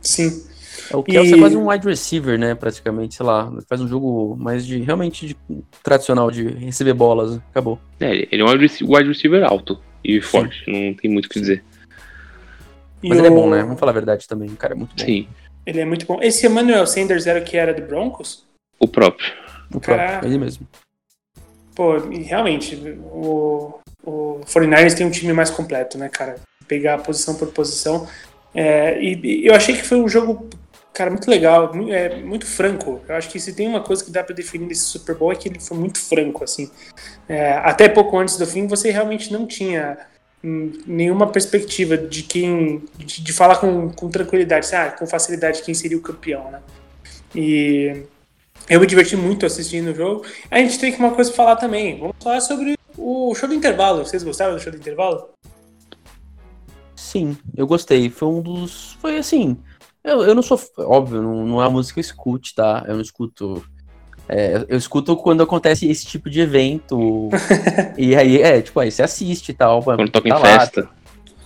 Sim. 0.00 0.30
É, 0.90 0.96
O 0.96 1.02
Kelsey 1.02 1.32
E- 1.32 1.36
é 1.36 1.38
quase 1.38 1.56
um 1.58 1.68
wide 1.68 1.86
receiver, 1.86 2.38
né? 2.38 2.54
Praticamente, 2.54 3.16
sei 3.16 3.26
lá. 3.26 3.52
Faz 3.68 3.82
um 3.82 3.88
jogo 3.88 4.34
mais 4.34 4.66
de. 4.66 4.78
Realmente 4.78 5.26
de, 5.26 5.36
tradicional, 5.82 6.30
de 6.30 6.42
receber 6.48 6.94
bolas. 6.94 7.38
Acabou. 7.50 7.78
É, 8.00 8.12
ele- 8.14 8.28
é 8.32 8.42
um 8.42 8.48
wide 8.48 8.62
rece- 8.62 8.82
wide 8.84 9.08
receiver 9.08 9.44
alto 9.44 9.78
e 10.02 10.22
forte, 10.22 10.64
não 10.66 10.94
tem 10.94 11.10
muito 11.10 11.26
o 11.26 11.28
que 11.28 11.38
dizer. 11.38 11.62
E 13.02 13.08
Mas 13.10 13.18
ele 13.18 13.26
é 13.28 13.30
o- 13.30 13.34
bom, 13.34 13.50
né? 13.50 13.62
Vamos 13.62 13.78
falar 13.78 13.90
a 13.92 13.94
verdade 13.94 14.26
também. 14.26 14.48
O 14.48 14.56
cara 14.56 14.72
é 14.72 14.76
muito 14.76 14.94
bom. 14.96 15.04
Sim, 15.04 15.28
Ele 15.66 15.80
é 15.80 15.84
muito 15.84 16.06
bom. 16.06 16.18
Esse 16.22 16.46
Emmanuel 16.46 16.86
Sanders 16.86 17.26
era 17.26 17.40
o 17.40 17.44
que 17.44 17.56
era 17.56 17.72
do 17.72 17.82
Broncos? 17.82 18.44
o 18.84 18.88
próprio. 18.88 19.32
O 19.74 19.80
próprio, 19.80 20.06
Caraca. 20.06 20.26
ele 20.26 20.38
mesmo. 20.38 20.66
Pô, 21.74 21.96
e 22.10 22.22
realmente, 22.22 22.76
o, 23.10 23.80
o 24.04 24.40
49ers 24.46 24.94
tem 24.94 25.06
um 25.06 25.10
time 25.10 25.32
mais 25.32 25.50
completo, 25.50 25.98
né, 25.98 26.08
cara? 26.08 26.36
Pegar 26.68 26.98
posição 26.98 27.34
por 27.34 27.48
posição. 27.48 28.06
É, 28.54 29.00
e, 29.02 29.42
e 29.42 29.46
eu 29.46 29.54
achei 29.54 29.74
que 29.74 29.82
foi 29.82 29.98
um 29.98 30.08
jogo, 30.08 30.48
cara, 30.92 31.10
muito 31.10 31.28
legal, 31.28 31.72
é, 31.90 32.20
muito 32.20 32.46
franco. 32.46 33.00
Eu 33.08 33.16
acho 33.16 33.28
que 33.28 33.40
se 33.40 33.54
tem 33.54 33.66
uma 33.66 33.80
coisa 33.80 34.04
que 34.04 34.12
dá 34.12 34.22
pra 34.22 34.34
definir 34.34 34.68
desse 34.68 34.84
Super 34.84 35.16
Bowl 35.16 35.32
é 35.32 35.34
que 35.34 35.48
ele 35.48 35.58
foi 35.58 35.76
muito 35.76 35.98
franco, 35.98 36.44
assim. 36.44 36.70
É, 37.28 37.52
até 37.54 37.88
pouco 37.88 38.16
antes 38.18 38.36
do 38.36 38.46
fim, 38.46 38.68
você 38.68 38.90
realmente 38.92 39.32
não 39.32 39.46
tinha 39.46 39.98
nenhuma 40.44 41.26
perspectiva 41.26 41.96
de 41.96 42.22
quem. 42.22 42.84
de, 42.98 43.22
de 43.22 43.32
falar 43.32 43.56
com, 43.56 43.90
com 43.90 44.10
tranquilidade, 44.10 44.66
assim, 44.66 44.76
ah, 44.76 44.90
com 44.90 45.06
facilidade 45.06 45.62
quem 45.62 45.72
seria 45.72 45.96
o 45.96 46.02
campeão, 46.02 46.50
né? 46.50 46.60
E 47.34 48.04
eu 48.68 48.78
me 48.78 48.86
diverti 48.86 49.16
muito 49.16 49.46
assistindo 49.46 49.90
o 49.90 49.94
jogo. 49.94 50.24
A 50.50 50.58
gente 50.58 50.78
tem 50.78 50.94
uma 50.96 51.12
coisa 51.12 51.30
pra 51.30 51.36
falar 51.36 51.56
também. 51.56 51.98
Vamos 51.98 52.16
falar 52.22 52.40
sobre 52.40 52.76
o 52.96 53.34
show 53.34 53.48
do 53.48 53.54
intervalo. 53.54 54.04
Vocês 54.04 54.22
gostaram 54.22 54.54
do 54.54 54.60
show 54.60 54.70
do 54.70 54.78
intervalo? 54.78 55.30
Sim, 56.94 57.36
eu 57.56 57.66
gostei. 57.66 58.10
Foi 58.10 58.28
um 58.28 58.42
dos. 58.42 58.98
Foi 59.00 59.16
assim. 59.16 59.56
Eu, 60.02 60.22
eu 60.22 60.34
não 60.34 60.42
sou. 60.42 60.60
Óbvio, 60.78 61.22
não, 61.22 61.46
não 61.46 61.62
é 61.62 61.66
a 61.66 61.70
música 61.70 61.94
que 61.94 62.00
eu 62.00 62.02
escute, 62.02 62.54
tá? 62.54 62.84
Eu 62.86 62.94
não 62.94 63.02
escuto. 63.02 63.64
É, 64.28 64.64
eu 64.68 64.76
escuto 64.78 65.16
quando 65.16 65.42
acontece 65.42 65.88
esse 65.88 66.06
tipo 66.06 66.30
de 66.30 66.40
evento. 66.40 67.28
e 67.96 68.16
aí, 68.16 68.40
é, 68.40 68.62
tipo, 68.62 68.80
aí 68.80 68.90
você 68.90 69.02
assiste 69.02 69.50
e 69.50 69.54
tal. 69.54 69.82
Quando 69.82 70.10
toca 70.10 70.28
tá 70.28 70.36
em 70.36 70.40
lá, 70.40 70.60
festa. 70.60 70.88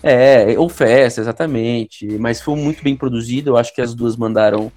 É, 0.02 0.54
ou 0.56 0.68
festa, 0.68 1.20
exatamente. 1.20 2.06
Mas 2.18 2.40
foi 2.40 2.56
muito 2.56 2.82
bem 2.82 2.96
produzido. 2.96 3.50
Eu 3.50 3.56
acho 3.56 3.74
que 3.74 3.80
as 3.80 3.94
duas 3.94 4.16
mandaram 4.16 4.70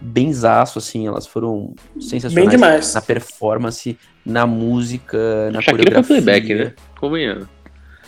bem 0.00 0.32
zaço, 0.32 0.78
assim. 0.78 1.06
Elas 1.06 1.26
foram 1.26 1.74
sensacionais. 2.00 2.34
Bem 2.34 2.48
demais. 2.48 2.94
Na 2.94 3.00
performance, 3.00 3.96
na 4.24 4.46
música, 4.46 5.50
na 5.52 5.60
Shakira 5.60 5.62
foi 5.62 6.02
coreografia. 6.02 6.22
playback, 6.22 6.54
né? 6.54 6.74
Convenhando. 6.98 7.48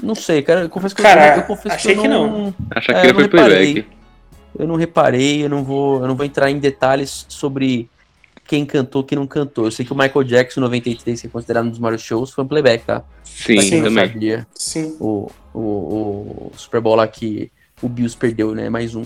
Não 0.02 0.14
sei, 0.16 0.42
cara. 0.42 0.62
Eu 0.62 0.68
confesso 0.68 0.96
que 0.96 1.02
Cara, 1.02 1.34
eu, 1.34 1.36
eu 1.36 1.42
confesso 1.44 1.76
achei 1.76 1.94
que, 1.94 2.00
que 2.00 2.06
eu 2.06 2.10
não. 2.10 2.54
A 2.74 2.78
É, 2.78 2.82
Shakira 2.82 3.06
eu 3.06 3.14
não 3.14 3.20
foi 3.20 3.28
playback. 3.28 3.86
Eu 4.58 4.66
não 4.66 4.74
reparei, 4.74 5.44
eu 5.44 5.48
não 5.48 5.62
vou, 5.62 6.00
eu 6.00 6.08
não 6.08 6.16
vou 6.16 6.26
entrar 6.26 6.50
em 6.50 6.58
detalhes 6.58 7.26
sobre 7.28 7.88
quem 8.48 8.64
cantou, 8.66 9.04
quem 9.04 9.16
não 9.16 9.26
cantou. 9.26 9.66
Eu 9.66 9.70
sei 9.70 9.84
que 9.86 9.92
o 9.92 9.96
Michael 9.96 10.24
Jackson 10.24 10.60
93, 10.60 11.20
que 11.20 11.26
é 11.26 11.30
considerado 11.30 11.66
um 11.66 11.70
dos 11.70 11.78
maiores 11.78 12.02
shows, 12.02 12.30
foi 12.32 12.42
um 12.42 12.48
playback, 12.48 12.84
tá? 12.84 13.04
Sim, 13.22 13.76
não 13.76 13.84
também. 13.84 14.08
sabia, 14.08 14.46
Sim. 14.54 14.96
o, 14.98 15.30
o, 15.54 15.60
o 15.60 16.52
Super 16.56 16.80
Bowl 16.80 16.96
lá 16.96 17.06
que 17.06 17.52
o 17.82 17.88
Bills 17.88 18.16
perdeu, 18.16 18.54
né? 18.54 18.68
Mais 18.68 18.94
um. 18.96 19.04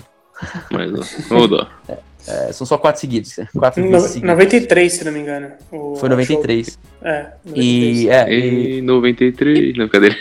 Mas, 0.70 0.90
ó, 1.30 1.34
ô 1.36 1.46
dó. 1.46 1.68
É, 2.24 2.52
são 2.52 2.64
só 2.64 2.78
quatro 2.78 3.00
seguidos, 3.00 3.36
né? 3.36 3.48
Quatro 3.52 3.82
No- 3.84 3.90
vezes 3.90 4.10
seguidas. 4.12 4.30
93, 4.30 4.92
se 4.92 5.04
não 5.04 5.10
me 5.10 5.18
engano. 5.18 5.48
o 5.72 5.96
Foi 5.96 6.08
93. 6.08 6.66
show. 6.68 6.74
É, 7.02 7.32
93. 7.44 7.98
E, 7.98 8.08
é, 8.08 8.32
e 8.32 8.78
Em 8.78 8.82
93, 8.82 9.76
não, 9.76 9.88
cadê? 9.88 10.16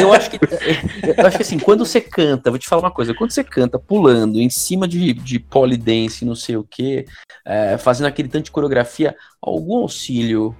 Eu 0.00 0.12
acho 0.12 0.30
que 0.30 0.36
eu 0.36 1.26
acho 1.26 1.36
que 1.36 1.42
assim, 1.42 1.58
quando 1.58 1.84
você 1.84 2.00
canta, 2.00 2.50
vou 2.50 2.58
te 2.58 2.68
falar 2.68 2.82
uma 2.82 2.90
coisa, 2.90 3.14
quando 3.14 3.30
você 3.30 3.42
canta 3.44 3.78
pulando 3.78 4.40
em 4.40 4.50
cima 4.50 4.86
de, 4.88 5.12
de 5.14 5.38
polidense, 5.38 6.24
não 6.24 6.34
sei 6.34 6.56
o 6.56 6.64
que, 6.64 7.04
fazendo 7.80 8.06
aquele 8.06 8.28
tanto 8.28 8.46
de 8.46 8.50
coreografia, 8.50 9.14
algum 9.40 9.76
auxílio, 9.78 10.54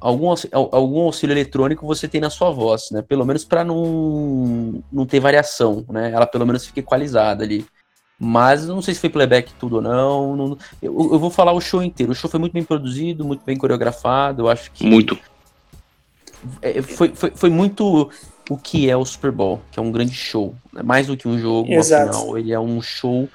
algum, 0.00 0.28
aux- 0.30 0.46
al- 0.52 0.70
algum 0.72 1.00
auxílio 1.00 1.32
eletrônico 1.34 1.86
você 1.86 2.06
tem 2.08 2.20
na 2.20 2.30
sua 2.30 2.50
voz, 2.50 2.90
né? 2.90 3.02
Pelo 3.02 3.24
menos 3.24 3.44
para 3.44 3.64
não 3.64 4.82
não 4.92 5.06
ter 5.06 5.20
variação, 5.20 5.84
né? 5.88 6.10
Ela 6.12 6.26
pelo 6.26 6.46
menos 6.46 6.64
fica 6.66 6.80
equalizada 6.80 7.42
ali. 7.44 7.64
Mas 8.18 8.66
não 8.66 8.80
sei 8.80 8.94
se 8.94 9.00
foi 9.00 9.10
playback 9.10 9.52
tudo 9.54 9.76
ou 9.76 9.82
não. 9.82 10.36
não- 10.36 10.58
eu, 10.80 10.96
eu 11.12 11.18
vou 11.18 11.30
falar 11.30 11.52
o 11.52 11.60
show 11.60 11.82
inteiro. 11.82 12.12
O 12.12 12.14
show 12.14 12.30
foi 12.30 12.38
muito 12.38 12.52
bem 12.52 12.62
produzido, 12.62 13.24
muito 13.24 13.44
bem 13.44 13.56
coreografado. 13.56 14.42
Eu 14.42 14.48
acho 14.48 14.70
que 14.70 14.86
Muito. 14.86 15.18
É, 16.62 16.82
foi, 16.82 17.10
foi, 17.14 17.32
foi 17.34 17.50
muito 17.50 18.10
o 18.50 18.56
que 18.58 18.88
é 18.90 18.96
o 18.96 19.04
Super 19.04 19.30
Bowl, 19.30 19.60
que 19.70 19.78
é 19.78 19.82
um 19.82 19.90
grande 19.90 20.14
show. 20.14 20.54
né? 20.72 20.82
Mais 20.82 21.06
do 21.06 21.16
que 21.16 21.26
um 21.28 21.38
jogo, 21.38 21.72
Exato. 21.72 22.12
final. 22.18 22.38
Ele 22.38 22.52
é 22.52 22.60
um 22.60 22.80
show 22.82 23.28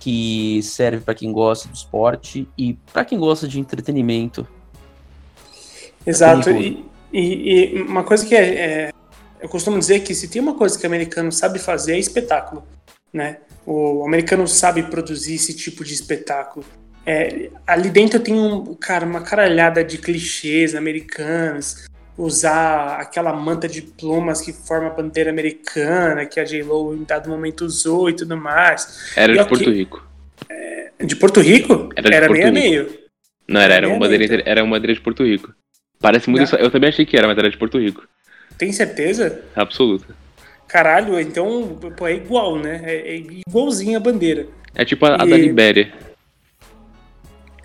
que 0.00 0.60
serve 0.62 1.00
para 1.00 1.14
quem 1.14 1.32
gosta 1.32 1.68
do 1.68 1.74
esporte 1.74 2.46
e 2.58 2.74
para 2.92 3.04
quem 3.04 3.18
gosta 3.18 3.46
de 3.48 3.58
entretenimento. 3.58 4.46
Exato. 6.06 6.50
E, 6.50 6.84
e- 7.12 7.74
e 7.78 7.82
uma 7.82 8.04
coisa 8.04 8.24
que 8.26 8.34
é, 8.34 8.54
é- 8.54 8.90
eu 9.40 9.48
costumo 9.48 9.78
dizer 9.78 10.00
que 10.00 10.14
se 10.14 10.28
tem 10.28 10.40
uma 10.42 10.54
coisa 10.54 10.78
que 10.78 10.84
o 10.84 10.86
americano 10.86 11.30
sabe 11.32 11.58
fazer 11.58 11.94
é 11.94 11.98
espetáculo, 11.98 12.64
né? 13.12 13.38
O 13.66 14.04
americano 14.06 14.46
sabe 14.46 14.82
produzir 14.84 15.34
esse 15.36 15.54
tipo 15.54 15.84
de 15.84 15.94
espetáculo. 15.94 16.64
É, 17.06 17.50
ali 17.66 17.90
dentro 17.90 18.18
tem 18.20 18.34
um, 18.34 18.74
cara, 18.74 19.04
uma 19.06 19.20
caralhada 19.22 19.82
de 19.84 19.98
clichês 19.98 20.74
americanos, 20.74 21.84
usar 22.16 23.00
aquela 23.00 23.32
manta 23.32 23.66
de 23.68 23.82
plumas 23.82 24.40
que 24.40 24.52
forma 24.52 24.86
a 24.88 24.90
bandeira 24.90 25.30
americana, 25.30 26.24
que 26.26 26.38
a 26.38 26.44
J-Lo 26.44 26.94
em 26.94 27.02
dado 27.04 27.28
momento 27.28 27.64
usou 27.64 28.08
e 28.08 28.14
tudo 28.14 28.36
mais. 28.36 29.12
Era 29.16 29.32
E 29.32 29.36
de 29.36 29.40
ok. 29.42 29.48
Porto 29.56 29.70
Rico. 29.70 30.06
De 31.04 31.16
Porto 31.16 31.40
Rico? 31.40 31.88
Era 31.96 32.08
de 32.20 32.26
Porto 32.26 32.32
meio 32.32 32.46
a 32.46 32.50
Rico. 32.50 32.52
meio. 32.54 32.98
Não, 33.48 33.60
era, 33.60 33.74
era, 33.74 33.86
É, 33.86 33.88
uma 33.88 33.98
bandeira, 33.98 34.24
então. 34.24 34.42
era 34.46 34.62
uma 34.64 34.76
bandeira 34.76 34.94
de 34.94 35.00
Porto 35.00 35.24
Rico. 35.24 35.52
Parece 36.00 36.30
muito. 36.30 36.44
Isso- 36.44 36.56
Eu 36.56 36.70
também 36.70 36.88
achei 36.88 37.04
que 37.04 37.16
era, 37.16 37.26
mas 37.26 37.36
era 37.36 37.50
de 37.50 37.56
Porto 37.58 37.78
Rico. 37.78 38.06
Tem 38.56 38.72
certeza? 38.72 39.42
Absoluta. 39.56 40.14
Caralho, 40.68 41.18
então 41.20 41.76
pô, 41.96 42.06
é 42.06 42.14
igual, 42.14 42.56
né? 42.58 42.80
É, 42.84 43.14
é 43.16 43.22
igualzinho 43.48 43.96
a 43.96 44.00
bandeira. 44.00 44.46
É 44.74 44.84
tipo 44.84 45.04
a, 45.06 45.20
a 45.22 45.26
E- 45.26 45.30
da 45.30 45.36
Libéria. 45.36 45.92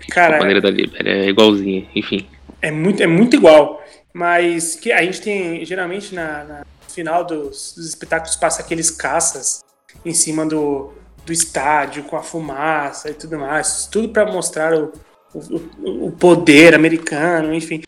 A 0.08 0.12
Cara, 0.12 0.38
bandeira 0.38 0.60
da 0.60 0.70
Libéria 0.70 1.10
é 1.10 1.28
igualzinha, 1.28 1.86
enfim. 1.94 2.26
é 2.60 2.70
muito, 2.70 3.02
é 3.02 3.06
muito 3.06 3.36
igual. 3.36 3.79
Mas 4.12 4.76
que 4.76 4.92
a 4.92 5.02
gente 5.02 5.20
tem, 5.20 5.64
geralmente, 5.64 6.14
na, 6.14 6.44
na 6.44 6.66
final 6.88 7.24
dos, 7.24 7.74
dos 7.74 7.88
espetáculos, 7.88 8.36
passa 8.36 8.60
aqueles 8.60 8.90
caças 8.90 9.64
em 10.04 10.12
cima 10.12 10.44
do, 10.44 10.92
do 11.24 11.32
estádio, 11.32 12.04
com 12.04 12.16
a 12.16 12.22
fumaça 12.22 13.10
e 13.10 13.14
tudo 13.14 13.38
mais. 13.38 13.86
Tudo 13.86 14.08
para 14.08 14.30
mostrar 14.30 14.74
o, 14.74 14.92
o, 15.32 16.06
o 16.06 16.12
poder 16.12 16.74
americano, 16.74 17.54
enfim. 17.54 17.82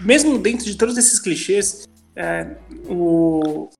Mesmo 0.00 0.38
dentro 0.38 0.66
de 0.66 0.76
todos 0.76 0.96
esses 0.96 1.18
clichês, 1.18 1.86
é, 2.14 2.56
o, 2.88 3.70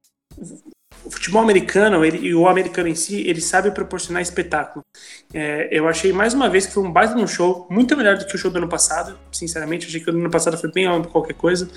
o 1.05 1.11
futebol 1.11 1.41
americano 1.41 2.05
ele, 2.05 2.19
e 2.19 2.35
o 2.35 2.49
americano 2.49 2.89
em 2.89 2.95
si, 2.95 3.27
ele 3.27 3.41
sabe 3.41 3.71
proporcionar 3.71 4.23
espetáculo. 4.23 4.85
É, 5.33 5.69
eu 5.71 5.89
achei 5.89 6.13
mais 6.13 6.35
uma 6.35 6.49
vez 6.49 6.67
que 6.67 6.73
foi 6.73 6.83
um 6.83 6.93
baita 6.93 7.15
no 7.15 7.29
show, 7.29 7.67
muito 7.71 7.97
melhor 7.97 8.19
do 8.19 8.27
que 8.27 8.35
o 8.35 8.39
show 8.39 8.51
do 8.51 8.59
ano 8.59 8.69
passado. 8.69 9.19
Sinceramente, 9.37 9.87
achei 9.87 10.01
que 10.01 10.11
o 10.11 10.15
ano 10.15 10.31
passado 10.31 10.57
foi 10.57 10.71
bem 10.71 10.87
qualquer 11.05 11.35
coisa. 11.35 11.69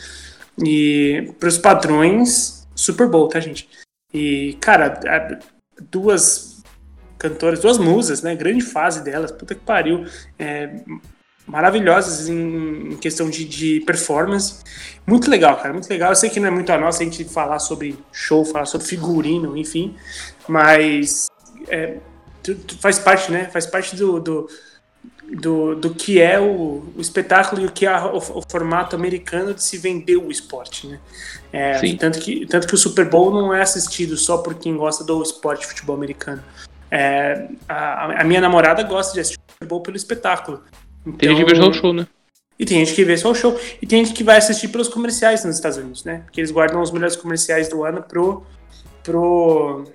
E 0.63 1.31
para 1.39 1.49
os 1.49 1.57
padrões, 1.57 2.67
Super 2.75 3.07
Bowl, 3.07 3.27
tá, 3.27 3.39
gente? 3.39 3.69
E, 4.13 4.57
cara, 4.59 5.39
duas 5.91 6.63
cantoras, 7.17 7.59
duas 7.59 7.77
musas, 7.77 8.21
né? 8.21 8.35
Grande 8.35 8.61
fase 8.61 9.03
delas, 9.03 9.31
puta 9.31 9.53
que 9.53 9.61
pariu. 9.61 10.05
É, 10.37 10.81
maravilhosas 11.49 12.29
em, 12.29 12.95
questão 12.97 13.29
de, 13.29 13.43
de, 13.43 13.81
performance. 13.81 14.63
Muito 15.05 15.29
legal, 15.29 15.57
cara, 15.57 15.73
muito 15.73 15.89
legal. 15.89 16.11
Eu 16.11 16.15
sei 16.15 16.29
que 16.29 16.39
não 16.39 16.47
é 16.47 16.51
muito 16.51 16.71
a 16.71 16.77
nossa 16.77 17.01
a 17.01 17.05
gente 17.05 17.25
falar 17.25 17.59
sobre 17.59 17.97
show, 18.11 18.45
falar 18.45 18.65
sobre 18.65 18.87
figurino, 18.87 19.57
enfim, 19.57 19.95
mas 20.47 21.27
é, 21.67 21.97
faz 22.79 22.99
parte, 22.99 23.31
né? 23.31 23.45
Faz 23.51 23.65
parte 23.65 23.95
do, 23.95 24.19
do, 24.19 24.49
do, 25.35 25.75
do 25.75 25.93
que 25.93 26.19
é 26.19 26.39
o, 26.39 26.83
o, 26.95 27.01
espetáculo 27.01 27.61
e 27.61 27.65
o 27.65 27.71
que 27.71 27.85
é 27.85 27.99
o, 27.99 28.17
o, 28.17 28.41
formato 28.49 28.95
americano 28.95 29.53
de 29.53 29.63
se 29.63 29.77
vender 29.77 30.17
o 30.17 30.31
esporte, 30.31 30.87
né? 30.87 30.99
É, 31.51 31.95
tanto, 31.95 32.19
que, 32.19 32.45
tanto 32.45 32.67
que 32.67 32.73
o 32.73 32.77
Super 32.77 33.09
Bowl 33.09 33.31
não 33.31 33.53
é 33.53 33.61
assistido 33.61 34.17
só 34.17 34.37
por 34.37 34.55
quem 34.55 34.75
gosta 34.75 35.03
do 35.03 35.21
esporte 35.21 35.61
de 35.61 35.67
futebol 35.67 35.95
americano. 35.95 36.43
É, 36.91 37.47
a, 37.67 38.21
a 38.21 38.23
minha 38.23 38.41
namorada 38.41 38.81
gosta 38.83 39.13
de 39.13 39.19
assistir 39.19 39.39
o 39.39 39.51
Super 39.51 39.67
Bowl 39.67 39.81
pelo 39.81 39.97
espetáculo. 39.97 40.63
Então, 41.05 41.17
tem 41.17 41.29
gente 41.29 41.45
que 41.45 41.51
vê 41.51 41.61
só 41.61 41.69
o 41.69 41.73
show, 41.73 41.93
né? 41.93 42.07
E 42.57 42.65
tem 42.65 42.85
gente 42.85 42.93
que 42.93 43.05
vê 43.05 43.17
só 43.17 43.31
o 43.31 43.35
show. 43.35 43.57
E 43.81 43.87
tem 43.87 44.03
gente 44.03 44.15
que 44.15 44.23
vai 44.23 44.37
assistir 44.37 44.67
pelos 44.67 44.89
comerciais 44.89 45.45
nos 45.45 45.55
Estados 45.55 45.77
Unidos, 45.77 46.03
né? 46.03 46.21
Porque 46.25 46.41
eles 46.41 46.51
guardam 46.51 46.81
os 46.81 46.91
melhores 46.91 47.15
comerciais 47.15 47.69
do 47.69 47.85
ano 47.85 48.03
pro, 48.03 48.43
pro, 49.03 49.85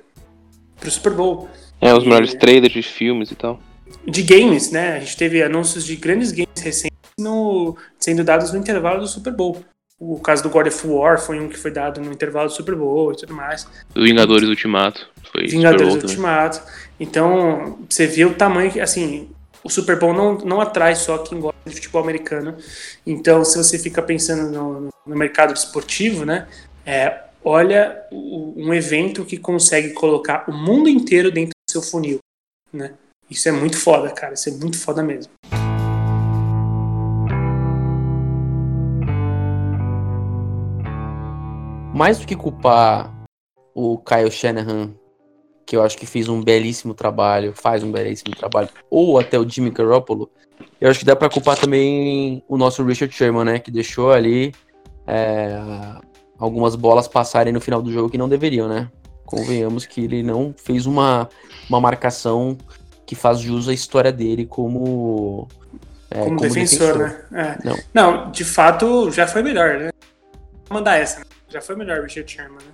pro 0.81 0.91
Super 0.91 1.13
Bowl. 1.13 1.49
É, 1.81 1.93
os 1.93 2.05
melhores 2.05 2.33
e, 2.33 2.39
trailers 2.39 2.73
de 2.73 2.83
filmes 2.83 3.31
e 3.31 3.35
tal. 3.35 3.61
De 4.07 4.23
games, 4.23 4.71
né? 4.71 4.97
A 4.97 5.01
gente 5.01 5.17
teve 5.17 5.43
anúncios 5.43 5.85
de 5.85 5.97
grandes 5.97 6.33
games 6.33 6.61
recentes 6.61 6.99
no, 7.19 7.77
sendo 7.99 8.25
dados 8.25 8.53
no 8.53 8.59
intervalo 8.59 9.01
do 9.01 9.07
Super 9.07 9.33
Bowl. 9.33 9.65
O 9.99 10.19
caso 10.19 10.43
do 10.43 10.51
God 10.51 10.67
of 10.67 10.87
War 10.87 11.21
foi 11.21 11.39
um 11.41 11.49
que 11.49 11.57
foi 11.57 11.71
dado 11.71 12.01
no 12.01 12.13
intervalo 12.13 12.49
do 12.49 12.55
Super 12.55 12.75
Bowl 12.75 13.13
e 13.13 13.17
tudo 13.17 13.33
mais. 13.33 13.67
Do 13.95 14.03
Vingadores 14.03 14.49
Ultimato. 14.49 15.07
Foi 15.31 15.47
Vingadores 15.47 15.95
Ultimato. 15.95 16.61
Então, 16.99 17.79
você 17.89 18.07
vê 18.07 18.25
o 18.25 18.35
tamanho 18.35 18.71
que, 18.71 18.81
assim, 18.81 19.31
o 19.63 19.71
Super 19.71 19.99
Bowl 19.99 20.13
não, 20.13 20.39
não 20.39 20.61
atrai 20.61 20.95
só 20.95 21.19
quem 21.19 21.41
gosta 21.41 21.59
de 21.65 21.75
futebol 21.77 22.03
americano. 22.03 22.57
Então, 23.07 23.45
se 23.45 23.57
você 23.57 23.79
fica 23.79 24.03
pensando 24.03 24.51
no, 24.51 24.91
no 25.07 25.17
mercado 25.17 25.55
esportivo, 25.55 26.25
né, 26.25 26.47
é, 26.85 27.23
olha 27.43 28.03
o, 28.11 28.53
um 28.57 28.75
evento 28.75 29.25
que 29.25 29.39
consegue 29.39 29.91
colocar 29.91 30.45
o 30.49 30.53
mundo 30.53 30.89
inteiro 30.89 31.31
dentro 31.31 31.51
do 31.51 31.73
seu 31.73 31.81
funil, 31.83 32.19
né? 32.73 32.93
Isso 33.31 33.49
é 33.49 33.53
muito 33.53 33.77
foda, 33.77 34.11
cara. 34.11 34.35
Isso 34.35 34.49
é 34.49 34.53
muito 34.53 34.79
foda 34.79 35.03
mesmo. 35.03 35.33
Mais 41.95 42.19
do 42.19 42.27
que 42.27 42.35
culpar 42.35 43.13
o 43.75 43.99
Kyle 43.99 44.31
Shanahan 44.31 44.95
que 45.67 45.77
eu 45.77 45.83
acho 45.83 45.97
que 45.97 46.07
fez 46.07 46.29
um 46.29 46.43
belíssimo 46.43 46.95
trabalho, 46.95 47.53
faz 47.55 47.83
um 47.83 47.91
belíssimo 47.91 48.35
trabalho, 48.37 48.69
ou 48.91 49.19
até 49.19 49.39
o 49.39 49.49
Jimmy 49.49 49.71
Garoppolo, 49.71 50.31
eu 50.81 50.91
acho 50.91 50.99
que 50.99 51.05
dá 51.05 51.17
para 51.17 51.29
culpar 51.29 51.59
também 51.59 52.43
o 52.49 52.57
nosso 52.57 52.85
Richard 52.85 53.15
Sherman, 53.15 53.45
né, 53.45 53.59
que 53.59 53.71
deixou 53.71 54.13
ali 54.13 54.53
é, 55.07 55.59
algumas 56.39 56.77
bolas 56.77 57.09
passarem 57.09 57.53
no 57.53 57.61
final 57.61 57.81
do 57.81 57.93
jogo 57.93 58.11
que 58.11 58.19
não 58.19 58.29
deveriam, 58.29 58.69
né? 58.69 58.91
Convenhamos 59.25 59.87
que 59.87 60.03
ele 60.05 60.23
não 60.23 60.55
fez 60.57 60.85
uma, 60.87 61.29
uma 61.69 61.81
marcação 61.81 62.59
que 63.07 63.15
faz 63.15 63.41
jus 63.41 63.69
à 63.69 63.73
história 63.73 64.13
dele 64.13 64.47
como, 64.47 65.49
é, 66.11 66.19
como, 66.19 66.37
como 66.37 66.41
defensor, 66.41 66.99
defensor, 66.99 67.27
né? 67.31 67.59
É. 67.63 67.69
Não. 67.69 67.79
não, 67.93 68.31
de 68.31 68.45
fato 68.45 69.11
já 69.11 69.27
foi 69.27 69.43
melhor, 69.43 69.79
né? 69.79 69.91
Vou 70.69 70.79
mandar 70.79 70.97
essa, 70.97 71.21
né? 71.21 71.27
já 71.49 71.61
foi 71.61 71.77
melhor 71.77 72.01
o 72.01 72.03
Richard 72.03 72.31
Sherman, 72.31 72.59
né? 72.59 72.73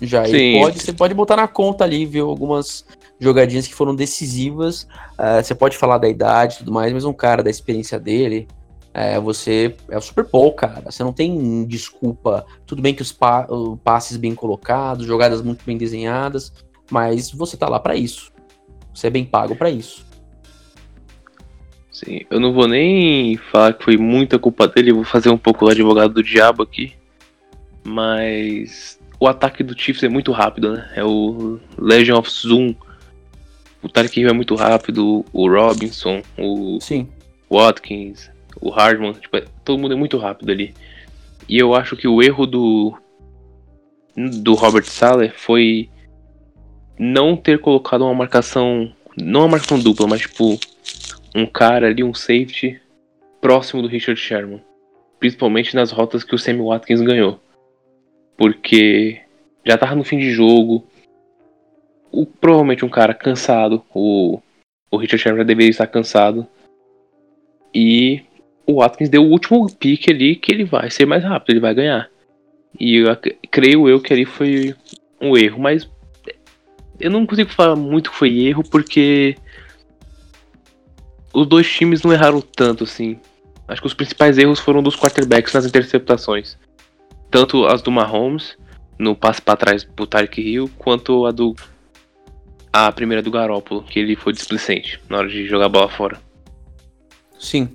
Já 0.00 0.26
Sim. 0.26 0.60
pode, 0.60 0.80
você 0.80 0.92
pode 0.92 1.14
botar 1.14 1.36
na 1.36 1.48
conta 1.48 1.84
ali, 1.84 2.04
viu? 2.04 2.28
Algumas 2.28 2.84
jogadinhas 3.18 3.66
que 3.66 3.74
foram 3.74 3.94
decisivas. 3.94 4.82
Uh, 5.18 5.42
você 5.42 5.54
pode 5.54 5.76
falar 5.76 5.98
da 5.98 6.08
idade 6.08 6.56
e 6.56 6.58
tudo 6.58 6.72
mais, 6.72 6.92
mas 6.92 7.04
um 7.04 7.14
cara 7.14 7.42
da 7.42 7.48
experiência 7.48 7.98
dele, 7.98 8.46
é, 8.92 9.18
você 9.20 9.74
é 9.88 9.96
o 9.96 10.00
Super 10.00 10.24
Bowl, 10.24 10.52
cara. 10.52 10.90
Você 10.90 11.02
não 11.02 11.12
tem 11.12 11.64
desculpa. 11.64 12.46
Tudo 12.66 12.80
bem 12.80 12.94
que 12.94 13.02
os 13.02 13.12
pa 13.12 13.46
passes 13.84 14.16
bem 14.16 14.34
colocados, 14.34 15.06
jogadas 15.06 15.42
muito 15.42 15.64
bem 15.64 15.76
desenhadas, 15.76 16.52
mas 16.90 17.30
você 17.30 17.56
tá 17.56 17.68
lá 17.68 17.78
para 17.78 17.94
isso. 17.94 18.32
Você 18.96 19.08
é 19.08 19.10
bem 19.10 19.26
pago 19.26 19.54
para 19.54 19.68
isso. 19.68 20.06
Sim, 21.92 22.22
eu 22.30 22.40
não 22.40 22.54
vou 22.54 22.66
nem 22.66 23.36
falar 23.36 23.74
que 23.74 23.84
foi 23.84 23.98
muita 23.98 24.38
culpa 24.38 24.66
dele, 24.66 24.90
vou 24.90 25.04
fazer 25.04 25.28
um 25.28 25.36
pouco 25.36 25.66
o 25.66 25.68
advogado 25.68 26.14
do 26.14 26.22
diabo 26.22 26.62
aqui. 26.62 26.94
Mas 27.84 28.98
o 29.20 29.28
ataque 29.28 29.62
do 29.62 29.78
Chiefs 29.78 30.02
é 30.02 30.08
muito 30.08 30.32
rápido, 30.32 30.72
né? 30.72 30.90
É 30.96 31.04
o 31.04 31.60
Legion 31.78 32.18
of 32.18 32.30
Zoom. 32.30 32.74
O 33.82 33.88
Tarek 33.88 34.18
Hill 34.18 34.30
é 34.30 34.32
muito 34.32 34.54
rápido, 34.54 35.26
o 35.30 35.46
Robinson, 35.46 36.22
o 36.38 36.80
Sim. 36.80 37.06
Watkins, 37.50 38.30
o 38.58 38.70
Hardman, 38.70 39.12
tipo, 39.12 39.36
é, 39.36 39.44
todo 39.62 39.78
mundo 39.78 39.92
é 39.92 39.96
muito 39.96 40.16
rápido 40.16 40.50
ali. 40.50 40.74
E 41.46 41.58
eu 41.58 41.74
acho 41.74 41.96
que 41.96 42.08
o 42.08 42.22
erro 42.22 42.46
do 42.46 42.96
do 44.16 44.54
Robert 44.54 44.86
Sala 44.86 45.30
foi 45.36 45.90
não 46.98 47.36
ter 47.36 47.60
colocado 47.60 48.04
uma 48.04 48.14
marcação, 48.14 48.92
não 49.16 49.40
uma 49.40 49.48
marcação 49.48 49.78
dupla, 49.78 50.06
mas 50.06 50.22
tipo 50.22 50.58
um 51.34 51.46
cara 51.46 51.88
ali, 51.88 52.02
um 52.02 52.14
safety 52.14 52.80
próximo 53.40 53.82
do 53.82 53.88
Richard 53.88 54.20
Sherman, 54.20 54.62
principalmente 55.18 55.74
nas 55.74 55.90
rotas 55.90 56.24
que 56.24 56.34
o 56.34 56.38
Sammy 56.38 56.62
Watkins 56.62 57.00
ganhou 57.00 57.40
porque 58.36 59.20
já 59.64 59.78
tava 59.78 59.94
no 59.94 60.04
fim 60.04 60.18
de 60.18 60.30
jogo. 60.30 60.84
O, 62.12 62.26
provavelmente 62.26 62.84
um 62.84 62.88
cara 62.88 63.14
cansado, 63.14 63.82
o, 63.92 64.40
o 64.90 64.96
Richard 64.96 65.22
Sherman 65.22 65.40
já 65.40 65.46
deveria 65.46 65.70
estar 65.70 65.86
cansado. 65.86 66.46
E 67.74 68.22
o 68.66 68.80
Watkins 68.80 69.08
deu 69.08 69.24
o 69.24 69.30
último 69.30 69.66
pique 69.74 70.10
ali 70.10 70.36
que 70.36 70.52
ele 70.52 70.64
vai 70.64 70.90
ser 70.90 71.06
mais 71.06 71.24
rápido, 71.24 71.50
ele 71.50 71.60
vai 71.60 71.74
ganhar. 71.74 72.10
E 72.78 72.96
eu, 72.96 73.06
creio 73.50 73.88
eu 73.88 74.00
que 74.00 74.12
ali 74.12 74.24
foi 74.24 74.74
um 75.20 75.36
erro, 75.36 75.60
mas 75.60 75.88
eu 76.98 77.10
não 77.10 77.26
consigo 77.26 77.50
falar 77.50 77.76
muito 77.76 78.10
que 78.10 78.16
foi 78.16 78.38
erro 78.38 78.62
porque 78.62 79.36
os 81.32 81.46
dois 81.46 81.70
times 81.70 82.02
não 82.02 82.12
erraram 82.12 82.40
tanto 82.40 82.84
assim. 82.84 83.18
Acho 83.68 83.80
que 83.80 83.86
os 83.86 83.94
principais 83.94 84.38
erros 84.38 84.60
foram 84.60 84.82
dos 84.82 84.96
quarterbacks 84.96 85.52
nas 85.52 85.66
interceptações 85.66 86.56
tanto 87.30 87.66
as 87.66 87.82
do 87.82 87.90
Mahomes, 87.90 88.56
no 88.98 89.14
passe 89.14 89.42
para 89.42 89.56
trás 89.56 89.84
pro 89.84 90.06
Tarek 90.06 90.40
Hill, 90.40 90.70
quanto 90.78 91.26
a 91.26 91.30
do. 91.30 91.54
A 92.72 92.92
primeira 92.92 93.22
do 93.22 93.30
Garópolo, 93.30 93.82
que 93.82 93.98
ele 93.98 94.16
foi 94.16 94.32
displicente 94.32 95.00
na 95.08 95.18
hora 95.18 95.28
de 95.28 95.46
jogar 95.46 95.66
a 95.66 95.68
bola 95.68 95.88
fora. 95.88 96.20
Sim. 97.38 97.68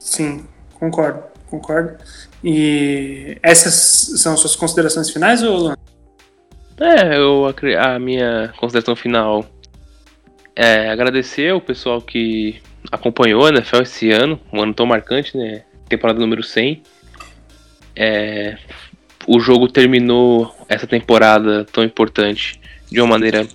Sim, 0.00 0.46
concordo, 0.74 1.22
concordo. 1.46 1.96
E 2.42 3.38
essas 3.42 3.74
são 4.20 4.36
suas 4.36 4.56
considerações 4.56 5.10
finais, 5.10 5.42
ou 5.42 5.74
É, 6.80 7.18
eu, 7.18 7.46
a 7.78 7.98
minha 7.98 8.54
consideração 8.56 8.96
final 8.96 9.44
é 10.56 10.88
agradecer 10.88 11.50
ao 11.50 11.60
pessoal 11.60 12.00
que 12.00 12.60
acompanhou 12.90 13.44
a 13.44 13.50
NFL 13.50 13.82
esse 13.82 14.10
ano, 14.10 14.40
um 14.50 14.62
ano 14.62 14.72
tão 14.72 14.86
marcante, 14.86 15.36
né? 15.36 15.62
Temporada 15.88 16.18
número 16.18 16.42
100. 16.42 16.82
É, 17.94 18.56
o 19.26 19.38
jogo 19.38 19.68
terminou 19.68 20.54
essa 20.68 20.86
temporada 20.86 21.66
tão 21.66 21.84
importante 21.84 22.58
de 22.90 22.98
uma 22.98 23.08
maneira 23.08 23.46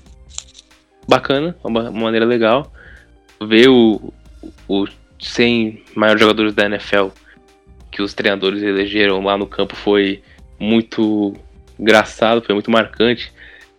bacana, 1.08 1.56
uma, 1.64 1.90
uma 1.90 2.04
maneira 2.04 2.28
legal. 2.28 2.72
Ver 3.42 3.70
o, 3.70 4.14
o 4.68 4.86
100 5.20 5.84
maiores 5.96 6.22
jogadores 6.22 6.54
da 6.54 6.66
NFL 6.66 7.08
que 7.92 8.04
os 8.04 8.14
treinadores 8.14 8.62
elegeram 8.62 9.24
lá 9.24 9.36
no 9.36 9.48
campo 9.48 9.76
foi 9.76 10.22
muito 10.60 11.34
engraçado, 11.80 12.42
foi 12.42 12.54
muito 12.54 12.72
marcante. 12.72 13.32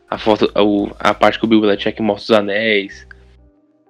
A 0.09 0.19
foto, 0.19 0.51
a, 0.55 1.11
a 1.11 1.15
parte 1.15 1.39
que 1.39 1.45
o 1.45 1.49
Bill 1.49 1.61
Belichick 1.61 2.01
mostra 2.01 2.35
os 2.35 2.41
anéis, 2.41 3.07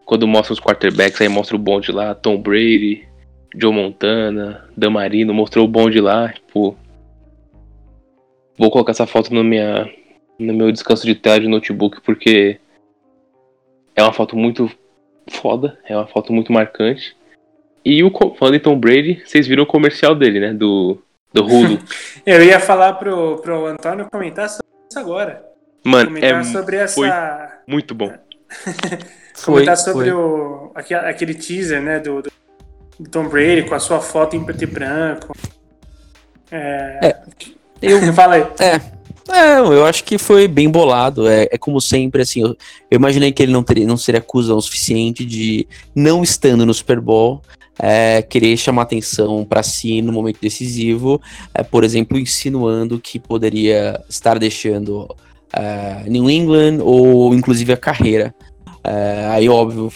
quando 0.04 0.26
mostra 0.26 0.52
os 0.52 0.60
quarterbacks, 0.60 1.20
aí 1.20 1.28
mostra 1.28 1.56
o 1.56 1.58
bonde 1.58 1.92
lá, 1.92 2.14
Tom 2.14 2.40
Brady, 2.40 3.06
Joe 3.54 3.72
Montana, 3.72 4.68
Dan 4.76 4.90
Marino, 4.90 5.34
mostrou 5.34 5.64
o 5.64 5.68
bonde 5.68 6.00
lá, 6.00 6.32
tipo. 6.32 6.76
Vou 8.56 8.70
colocar 8.70 8.92
essa 8.92 9.06
foto 9.06 9.34
no, 9.34 9.44
minha, 9.44 9.90
no 10.38 10.54
meu 10.54 10.72
descanso 10.72 11.04
de 11.04 11.14
tela 11.14 11.40
de 11.40 11.48
notebook 11.48 12.00
porque 12.00 12.58
é 13.94 14.02
uma 14.02 14.12
foto 14.12 14.36
muito 14.36 14.70
foda, 15.28 15.78
é 15.84 15.96
uma 15.96 16.06
foto 16.06 16.32
muito 16.32 16.52
marcante. 16.52 17.16
E 17.84 18.02
o 18.02 18.10
falando 18.36 18.54
em 18.54 18.60
Tom 18.60 18.78
Brady, 18.78 19.22
vocês 19.24 19.46
viram 19.46 19.64
o 19.64 19.66
comercial 19.66 20.14
dele, 20.14 20.40
né? 20.40 20.54
Do, 20.54 21.02
do 21.36 21.46
Hulu. 21.46 21.78
Eu 22.24 22.42
ia 22.42 22.58
falar 22.58 22.94
pro, 22.94 23.36
pro 23.38 23.66
Antônio 23.66 24.08
comentar 24.10 24.48
sobre 24.48 24.66
isso 24.88 24.98
agora. 24.98 25.44
Mano, 25.84 26.06
comentar 26.06 26.40
é, 26.40 26.44
sobre 26.44 26.76
essa... 26.76 26.94
foi 26.94 27.08
muito 27.66 27.94
bom. 27.94 28.12
comentar 29.44 29.76
foi, 29.76 29.84
sobre 29.92 30.10
foi. 30.10 30.12
O, 30.12 30.72
aquele 30.74 31.34
teaser, 31.34 31.80
né? 31.80 32.00
Do, 32.00 32.22
do 32.22 33.10
Tom 33.10 33.28
Brady 33.28 33.62
com 33.68 33.74
a 33.74 33.78
sua 33.78 34.00
foto 34.00 34.34
em 34.34 34.44
preto 34.44 34.64
e 34.64 34.66
branco. 34.66 35.36
É... 36.50 36.98
É, 37.02 37.16
eu, 37.82 38.00
Fala 38.14 38.36
aí. 38.36 38.42
É. 38.58 38.95
É, 39.28 39.58
eu 39.58 39.84
acho 39.84 40.04
que 40.04 40.18
foi 40.18 40.46
bem 40.46 40.70
bolado. 40.70 41.26
É, 41.26 41.48
é 41.50 41.58
como 41.58 41.80
sempre, 41.80 42.22
assim, 42.22 42.42
eu, 42.42 42.56
eu 42.90 42.96
imaginei 42.96 43.32
que 43.32 43.42
ele 43.42 43.52
não, 43.52 43.62
teria, 43.62 43.86
não 43.86 43.96
seria 43.96 44.20
acusado 44.20 44.58
o 44.58 44.62
suficiente 44.62 45.24
de, 45.24 45.66
não 45.94 46.22
estando 46.22 46.64
no 46.64 46.72
Super 46.72 47.00
Bowl, 47.00 47.42
é, 47.78 48.22
querer 48.22 48.56
chamar 48.56 48.82
atenção 48.82 49.44
para 49.44 49.62
si 49.62 50.00
no 50.00 50.12
momento 50.12 50.40
decisivo, 50.40 51.20
é, 51.52 51.62
por 51.62 51.84
exemplo, 51.84 52.18
insinuando 52.18 52.98
que 52.98 53.18
poderia 53.18 54.02
estar 54.08 54.38
deixando 54.38 55.14
é, 55.52 56.04
New 56.08 56.30
England 56.30 56.78
ou 56.82 57.34
inclusive 57.34 57.72
a 57.72 57.76
carreira. 57.76 58.34
É, 58.82 59.26
aí, 59.30 59.48
óbvio, 59.48 59.92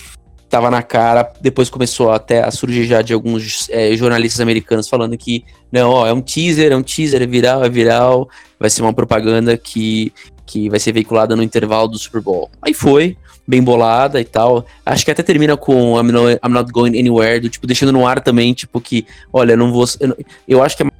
tava 0.50 0.68
na 0.68 0.82
cara, 0.82 1.32
depois 1.40 1.70
começou 1.70 2.10
até 2.10 2.42
a 2.42 2.50
surgir 2.50 2.84
já 2.84 3.00
de 3.00 3.14
alguns 3.14 3.68
é, 3.70 3.94
jornalistas 3.96 4.40
americanos 4.40 4.88
falando 4.88 5.16
que 5.16 5.44
não, 5.70 5.90
ó, 5.90 6.06
é 6.08 6.12
um 6.12 6.20
teaser, 6.20 6.72
é 6.72 6.76
um 6.76 6.82
teaser, 6.82 7.22
é 7.22 7.26
viral, 7.26 7.64
é 7.64 7.68
viral, 7.68 8.28
vai 8.58 8.68
ser 8.68 8.82
uma 8.82 8.92
propaganda 8.92 9.56
que, 9.56 10.12
que 10.44 10.68
vai 10.68 10.80
ser 10.80 10.90
veiculada 10.90 11.36
no 11.36 11.42
intervalo 11.44 11.86
do 11.86 11.98
Super 11.98 12.20
Bowl. 12.20 12.50
Aí 12.60 12.74
foi, 12.74 13.16
bem 13.46 13.62
bolada 13.62 14.20
e 14.20 14.24
tal. 14.24 14.66
Acho 14.84 15.04
que 15.04 15.12
até 15.12 15.22
termina 15.22 15.56
com 15.56 15.96
I'm 15.96 16.10
not, 16.10 16.40
I'm 16.44 16.52
not 16.52 16.72
going 16.72 16.98
anywhere, 16.98 17.38
do 17.38 17.48
tipo, 17.48 17.68
deixando 17.68 17.92
no 17.92 18.04
ar 18.04 18.20
também, 18.20 18.52
tipo, 18.52 18.80
que, 18.80 19.06
olha, 19.32 19.56
não 19.56 19.72
vou. 19.72 19.84
Eu, 20.00 20.16
eu 20.48 20.62
acho 20.62 20.76
que 20.76 20.82
é 20.82 20.90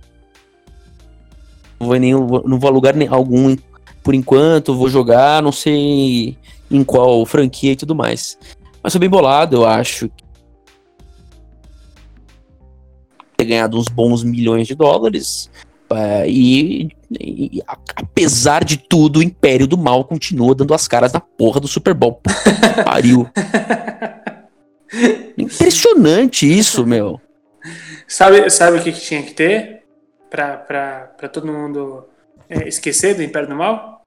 não 1.80 1.86
vou, 1.88 1.96
nem, 1.96 2.12
não 2.12 2.58
vou 2.58 2.68
a 2.68 2.72
lugar 2.72 2.94
algum 3.08 3.56
por 4.02 4.14
enquanto, 4.14 4.76
vou 4.76 4.88
jogar, 4.88 5.42
não 5.42 5.50
sei 5.50 6.36
em 6.70 6.84
qual 6.84 7.26
franquia 7.26 7.72
e 7.72 7.76
tudo 7.76 7.94
mais. 7.94 8.38
Mas 8.82 8.92
foi 8.92 9.00
bem 9.00 9.10
bolado, 9.10 9.56
eu 9.56 9.66
acho. 9.66 10.10
Ter 13.36 13.44
ganhado 13.44 13.78
uns 13.78 13.88
bons 13.88 14.22
milhões 14.22 14.66
de 14.66 14.74
dólares. 14.74 15.50
É, 15.92 16.28
e, 16.28 16.88
e, 17.10 17.60
apesar 17.96 18.64
de 18.64 18.76
tudo, 18.76 19.18
o 19.18 19.22
Império 19.22 19.66
do 19.66 19.76
Mal 19.76 20.04
continua 20.04 20.54
dando 20.54 20.72
as 20.72 20.86
caras 20.86 21.12
na 21.12 21.20
porra 21.20 21.60
do 21.60 21.66
Super 21.66 21.94
Bowl. 21.94 22.20
Pariu. 22.84 23.28
Impressionante 25.36 26.46
isso, 26.46 26.86
meu. 26.86 27.20
Sabe, 28.06 28.48
sabe 28.50 28.78
o 28.78 28.82
que, 28.82 28.92
que 28.92 29.00
tinha 29.00 29.22
que 29.22 29.34
ter 29.34 29.82
pra, 30.28 30.56
pra, 30.56 31.12
pra 31.16 31.28
todo 31.28 31.46
mundo 31.46 32.06
é, 32.48 32.68
esquecer 32.68 33.14
do 33.14 33.22
Império 33.22 33.48
do 33.48 33.54
Mal? 33.54 33.99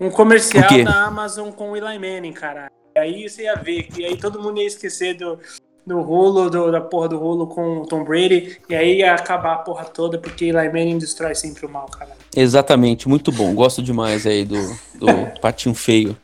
Um 0.00 0.10
comercial 0.10 0.64
da 0.84 1.04
Amazon 1.06 1.50
com 1.50 1.70
o 1.72 1.76
Eli 1.76 1.98
Manning, 1.98 2.32
cara. 2.32 2.70
E 2.96 2.98
aí 3.00 3.28
você 3.28 3.44
ia 3.44 3.54
ver, 3.56 3.88
e 3.96 4.04
aí 4.04 4.16
todo 4.16 4.40
mundo 4.40 4.58
ia 4.60 4.66
esquecer 4.66 5.14
do, 5.14 5.38
do 5.86 6.00
rolo, 6.02 6.48
do- 6.50 6.70
da 6.70 6.80
porra 6.80 7.08
do 7.08 7.18
rolo 7.18 7.46
com 7.46 7.78
o 7.78 7.86
Tom 7.86 8.04
Brady, 8.04 8.58
e 8.68 8.74
aí 8.74 8.98
ia 8.98 9.14
acabar 9.14 9.54
a 9.54 9.58
porra 9.58 9.84
toda, 9.84 10.18
porque 10.18 10.46
Eli 10.46 10.66
Manning 10.68 10.98
destrói 10.98 11.34
sempre 11.34 11.66
o 11.66 11.68
mal, 11.68 11.86
cara. 11.86 12.12
Exatamente, 12.36 13.08
muito 13.08 13.32
bom. 13.32 13.54
Gosto 13.54 13.82
demais 13.82 14.26
aí 14.26 14.44
do, 14.44 14.56
do 14.94 15.06
patinho 15.40 15.74
feio. 15.74 16.16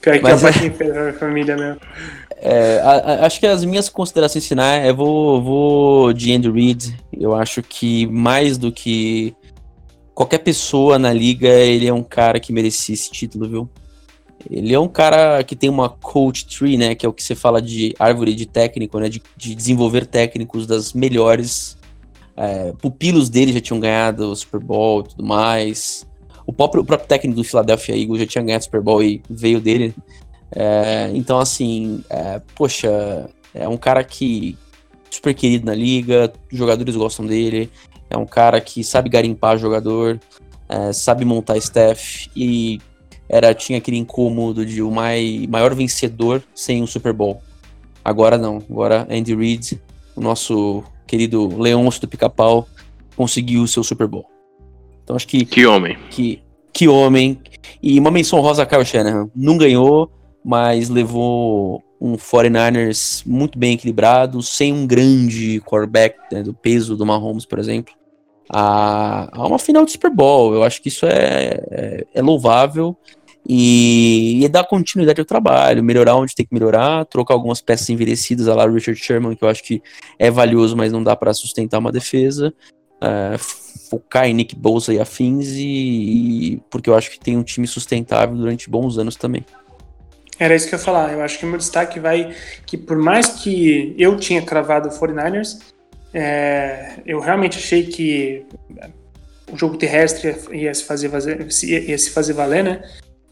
Pior 0.00 0.16
que 0.16 0.20
Mas 0.22 0.42
é 0.42 0.46
é- 0.46 0.50
o 0.50 0.52
patinho 0.52 0.74
feio 0.74 0.94
da 0.94 1.12
família 1.14 1.56
mesmo. 1.56 1.80
É, 2.44 2.80
a- 2.80 2.90
a- 3.22 3.26
acho 3.26 3.38
que 3.38 3.46
as 3.46 3.64
minhas 3.64 3.88
considerações 3.88 4.46
finais, 4.46 4.84
eu 4.88 4.96
vou, 4.96 5.40
vou 5.40 6.12
de 6.12 6.32
Andy 6.34 6.50
Reid. 6.50 6.96
Eu 7.12 7.34
acho 7.34 7.62
que 7.62 8.06
mais 8.08 8.58
do 8.58 8.72
que 8.72 9.32
qualquer 10.14 10.38
pessoa 10.38 10.98
na 10.98 11.12
liga, 11.12 11.48
ele 11.48 11.86
é 11.86 11.92
um 11.92 12.02
cara 12.02 12.38
que 12.38 12.52
merecia 12.52 12.94
esse 12.94 13.10
título, 13.10 13.48
viu? 13.48 13.70
Ele 14.50 14.74
é 14.74 14.78
um 14.78 14.88
cara 14.88 15.42
que 15.44 15.54
tem 15.54 15.70
uma 15.70 15.88
coach 15.88 16.46
tree, 16.46 16.76
né? 16.76 16.94
Que 16.94 17.06
é 17.06 17.08
o 17.08 17.12
que 17.12 17.22
você 17.22 17.34
fala 17.34 17.62
de 17.62 17.94
árvore 17.98 18.34
de 18.34 18.46
técnico, 18.46 18.98
né? 18.98 19.08
De, 19.08 19.22
de 19.36 19.54
desenvolver 19.54 20.06
técnicos 20.06 20.66
das 20.66 20.92
melhores. 20.92 21.78
É, 22.36 22.72
pupilos 22.80 23.28
dele 23.28 23.52
já 23.52 23.60
tinham 23.60 23.78
ganhado 23.78 24.30
o 24.30 24.36
Super 24.36 24.58
Bowl 24.58 25.00
e 25.00 25.08
tudo 25.10 25.24
mais. 25.24 26.06
O 26.46 26.52
próprio, 26.52 26.82
o 26.82 26.84
próprio 26.84 27.08
técnico 27.08 27.36
do 27.36 27.44
Philadelphia 27.44 27.96
Eagles 27.96 28.20
já 28.20 28.26
tinha 28.26 28.42
ganhado 28.42 28.62
o 28.62 28.64
Super 28.64 28.80
Bowl 28.80 29.02
e 29.02 29.22
veio 29.30 29.60
dele. 29.60 29.94
É, 30.50 31.10
então, 31.14 31.38
assim, 31.38 32.02
é, 32.10 32.40
poxa, 32.54 33.28
é 33.54 33.68
um 33.68 33.76
cara 33.76 34.02
que 34.02 34.58
super 35.08 35.34
querido 35.34 35.66
na 35.66 35.74
liga, 35.74 36.32
jogadores 36.50 36.96
gostam 36.96 37.26
dele, 37.26 37.70
é 38.12 38.16
um 38.18 38.26
cara 38.26 38.60
que 38.60 38.84
sabe 38.84 39.08
garimpar 39.08 39.56
jogador, 39.56 40.20
é, 40.68 40.92
sabe 40.92 41.24
montar 41.24 41.56
staff 41.56 42.30
e 42.36 42.78
era 43.26 43.54
tinha 43.54 43.78
aquele 43.78 43.96
incômodo 43.96 44.66
de 44.66 44.82
o 44.82 44.90
mai, 44.90 45.46
maior 45.48 45.74
vencedor 45.74 46.42
sem 46.54 46.82
um 46.82 46.86
Super 46.86 47.14
Bowl. 47.14 47.40
Agora 48.04 48.36
não, 48.36 48.62
agora 48.70 49.06
Andy 49.10 49.34
Reid, 49.34 49.80
o 50.14 50.20
nosso 50.20 50.84
querido 51.06 51.58
Leôncio 51.58 52.02
do 52.02 52.08
Pica-Pau, 52.08 52.68
conseguiu 53.16 53.62
o 53.62 53.68
seu 53.68 53.82
Super 53.82 54.06
Bowl. 54.06 54.26
Então 55.02 55.16
acho 55.16 55.26
que 55.26 55.46
Que 55.46 55.64
homem. 55.64 55.96
que, 56.10 56.42
que 56.70 56.88
homem. 56.88 57.40
E 57.82 57.98
uma 57.98 58.10
menção 58.10 58.40
rosa 58.40 58.62
a 58.62 58.66
Kyle 58.66 58.84
Shanahan. 58.84 59.30
Não 59.34 59.56
ganhou, 59.56 60.10
mas 60.44 60.90
levou 60.90 61.82
um 61.98 62.16
49ers 62.16 63.22
muito 63.24 63.58
bem 63.58 63.74
equilibrado, 63.74 64.42
sem 64.42 64.72
um 64.72 64.86
grande 64.86 65.60
quarterback 65.60 66.16
né, 66.30 66.42
do 66.42 66.52
peso 66.52 66.96
do 66.96 67.06
Mahomes, 67.06 67.46
por 67.46 67.58
exemplo, 67.58 67.94
a, 68.52 69.28
a 69.32 69.46
uma 69.46 69.58
final 69.58 69.84
de 69.84 69.92
Super 69.92 70.10
Bowl. 70.10 70.54
Eu 70.54 70.62
acho 70.62 70.82
que 70.82 70.88
isso 70.88 71.06
é, 71.06 71.60
é, 71.70 72.06
é 72.14 72.22
louvável 72.22 72.96
e, 73.48 74.44
e 74.44 74.48
dar 74.48 74.64
continuidade 74.64 75.20
ao 75.20 75.24
trabalho, 75.24 75.82
melhorar 75.82 76.16
onde 76.16 76.34
tem 76.34 76.46
que 76.46 76.54
melhorar, 76.54 77.04
trocar 77.06 77.34
algumas 77.34 77.60
peças 77.60 77.88
envelhecidas, 77.88 78.46
a 78.46 78.54
lá 78.54 78.68
Richard 78.68 79.00
Sherman, 79.00 79.34
que 79.34 79.42
eu 79.42 79.48
acho 79.48 79.64
que 79.64 79.82
é 80.18 80.30
valioso, 80.30 80.76
mas 80.76 80.92
não 80.92 81.02
dá 81.02 81.16
para 81.16 81.32
sustentar 81.32 81.78
uma 81.78 81.90
defesa. 81.90 82.52
É, 83.00 83.36
focar 83.90 84.26
em 84.26 84.34
Nick 84.34 84.54
Bosa 84.54 84.94
e 84.94 85.00
afins 85.00 85.48
e, 85.48 85.64
e- 86.54 86.62
porque 86.70 86.88
eu 86.88 86.94
acho 86.94 87.10
que 87.10 87.18
tem 87.18 87.36
um 87.36 87.42
time 87.42 87.66
sustentável 87.66 88.36
durante 88.36 88.70
bons 88.70 88.96
anos 88.96 89.16
também. 89.16 89.44
Era 90.38 90.54
isso 90.54 90.68
que 90.68 90.74
eu 90.74 90.78
ia 90.78 90.84
falar. 90.84 91.12
Eu 91.12 91.20
acho 91.20 91.38
que 91.38 91.44
o 91.44 91.48
meu 91.48 91.58
destaque 91.58 92.00
vai 92.00 92.34
que 92.64 92.76
por 92.76 92.96
mais 92.96 93.28
que 93.28 93.94
eu 93.98 94.16
tinha 94.16 94.40
cravado 94.40 94.88
o 94.88 94.92
49ers, 94.92 95.58
é, 96.12 97.00
eu 97.06 97.20
realmente 97.20 97.58
achei 97.58 97.86
que 97.86 98.44
o 99.50 99.56
jogo 99.56 99.76
terrestre 99.76 100.36
ia 100.52 100.72
se 100.74 100.84
fazer, 100.84 101.10
ia 101.62 101.98
se 101.98 102.10
fazer 102.10 102.32
valer, 102.32 102.64
né? 102.64 102.82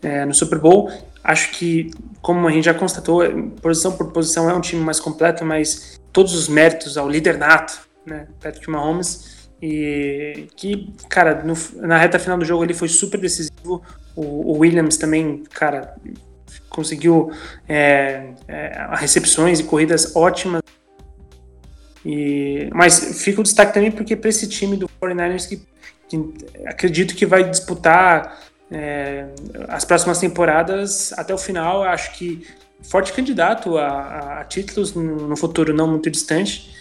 É, 0.02 0.24
no 0.24 0.34
Super 0.34 0.58
Bowl. 0.58 0.90
Acho 1.22 1.50
que, 1.52 1.90
como 2.22 2.46
a 2.48 2.50
gente 2.50 2.64
já 2.64 2.74
constatou, 2.74 3.22
posição 3.60 3.92
por 3.96 4.10
posição 4.12 4.48
é 4.48 4.54
um 4.54 4.60
time 4.60 4.82
mais 4.82 4.98
completo, 4.98 5.44
mas 5.44 6.00
todos 6.12 6.34
os 6.34 6.48
méritos 6.48 6.96
ao 6.96 7.08
líder 7.08 7.36
nato, 7.36 7.80
né? 8.06 8.26
Patrick 8.42 8.68
Mahomes. 8.70 9.50
E 9.62 10.46
que, 10.56 10.90
cara, 11.08 11.42
no- 11.44 11.54
na 11.86 11.98
reta 11.98 12.18
final 12.18 12.38
do 12.38 12.44
jogo 12.46 12.64
ele 12.64 12.72
foi 12.72 12.88
super 12.88 13.20
decisivo. 13.20 13.82
O, 14.16 14.52
o 14.52 14.58
Williams 14.58 14.96
também, 14.96 15.42
cara, 15.50 15.94
conseguiu 16.70 17.30
é, 17.68 18.30
é, 18.48 18.88
recepções 18.94 19.60
e 19.60 19.64
corridas 19.64 20.16
ótimas. 20.16 20.62
E, 22.04 22.68
mas 22.72 23.22
fica 23.22 23.40
o 23.40 23.42
destaque 23.44 23.74
também 23.74 23.90
porque 23.90 24.16
para 24.16 24.30
esse 24.30 24.48
time 24.48 24.76
do 24.76 24.88
49ers 25.00 25.48
que, 25.48 25.62
que 26.08 26.34
acredito 26.66 27.14
que 27.14 27.26
vai 27.26 27.44
disputar 27.48 28.40
é, 28.70 29.26
as 29.68 29.84
próximas 29.84 30.18
temporadas 30.18 31.12
até 31.18 31.34
o 31.34 31.38
final, 31.38 31.82
acho 31.82 32.12
que 32.12 32.46
forte 32.82 33.12
candidato 33.12 33.76
a, 33.76 34.40
a- 34.40 34.44
títulos 34.44 34.94
no, 34.94 35.28
no 35.28 35.36
futuro 35.36 35.74
não 35.74 35.86
muito 35.86 36.10
distante. 36.10 36.78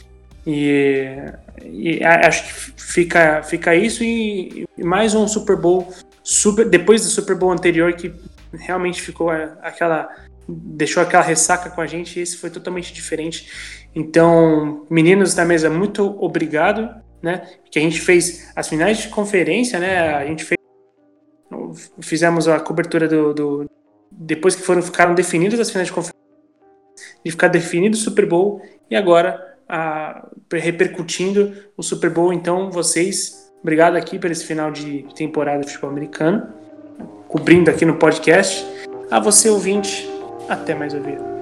E, 0.48 1.18
e 1.66 2.04
acho 2.04 2.44
que 2.46 2.82
fica, 2.82 3.44
fica 3.44 3.76
isso 3.76 4.04
e, 4.04 4.66
e 4.78 4.84
mais 4.84 5.14
um 5.14 5.28
Super 5.28 5.58
Bowl 5.58 5.94
super, 6.24 6.68
depois 6.68 7.02
do 7.02 7.10
Super 7.10 7.36
Bowl 7.36 7.52
anterior 7.52 7.92
que 7.94 8.14
realmente 8.54 9.02
ficou 9.02 9.30
aquela 9.30 10.10
deixou 10.48 11.04
aquela 11.04 11.22
ressaca 11.22 11.70
com 11.70 11.80
a 11.80 11.86
gente 11.86 12.20
esse 12.20 12.38
foi 12.38 12.50
totalmente 12.50 12.92
diferente. 12.94 13.79
Então, 13.96 14.86
meninos 14.90 15.34
da 15.34 15.44
mesa, 15.46 15.70
muito 15.70 16.16
obrigado, 16.24 16.90
né? 17.22 17.48
Que 17.72 17.80
a 17.80 17.82
gente 17.82 18.00
fez 18.00 18.52
as 18.56 18.68
finais 18.68 19.00
de 19.00 19.10
conferência, 19.10 19.80
né? 19.80 20.16
A 20.16 20.26
gente 20.26 20.44
fez 20.44 20.60
fizemos 22.00 22.48
a 22.48 22.60
cobertura 22.60 23.08
do, 23.08 23.34
do 23.34 23.70
depois 24.12 24.56
que 24.56 24.62
foram 24.62 24.82
ficaram 24.82 25.14
definidas 25.14 25.60
as 25.60 25.70
finais 25.70 25.88
de 25.88 25.94
conferência 25.94 26.20
de 27.24 27.32
ficar 27.32 27.48
definido 27.48 27.96
o 27.96 28.00
Super 28.00 28.26
Bowl 28.26 28.62
e 28.90 28.96
agora 28.96 29.58
a, 29.68 30.28
repercutindo 30.52 31.54
o 31.78 31.84
Super 31.84 32.10
Bowl. 32.10 32.34
Então, 32.34 32.72
vocês, 32.72 33.52
obrigado 33.62 33.96
aqui 33.96 34.18
por 34.18 34.32
esse 34.32 34.46
final 34.46 34.72
de 34.72 35.06
temporada 35.16 35.62
de 35.62 35.68
futebol 35.68 35.92
americano, 35.92 36.48
cobrindo 37.28 37.70
aqui 37.70 37.86
no 37.86 37.96
podcast. 37.96 38.66
A 39.12 39.20
você, 39.20 39.50
ouvinte, 39.50 40.10
até 40.48 40.74
mais 40.74 40.94
ouvir. 40.94 41.39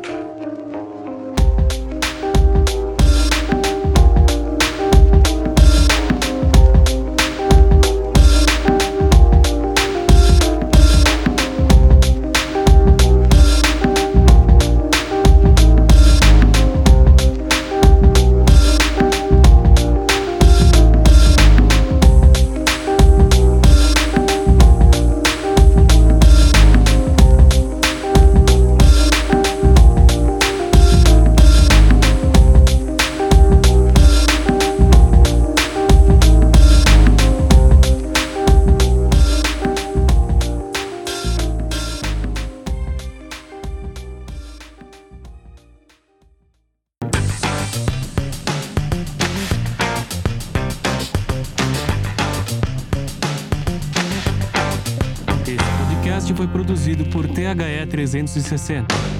360. 58.07 59.16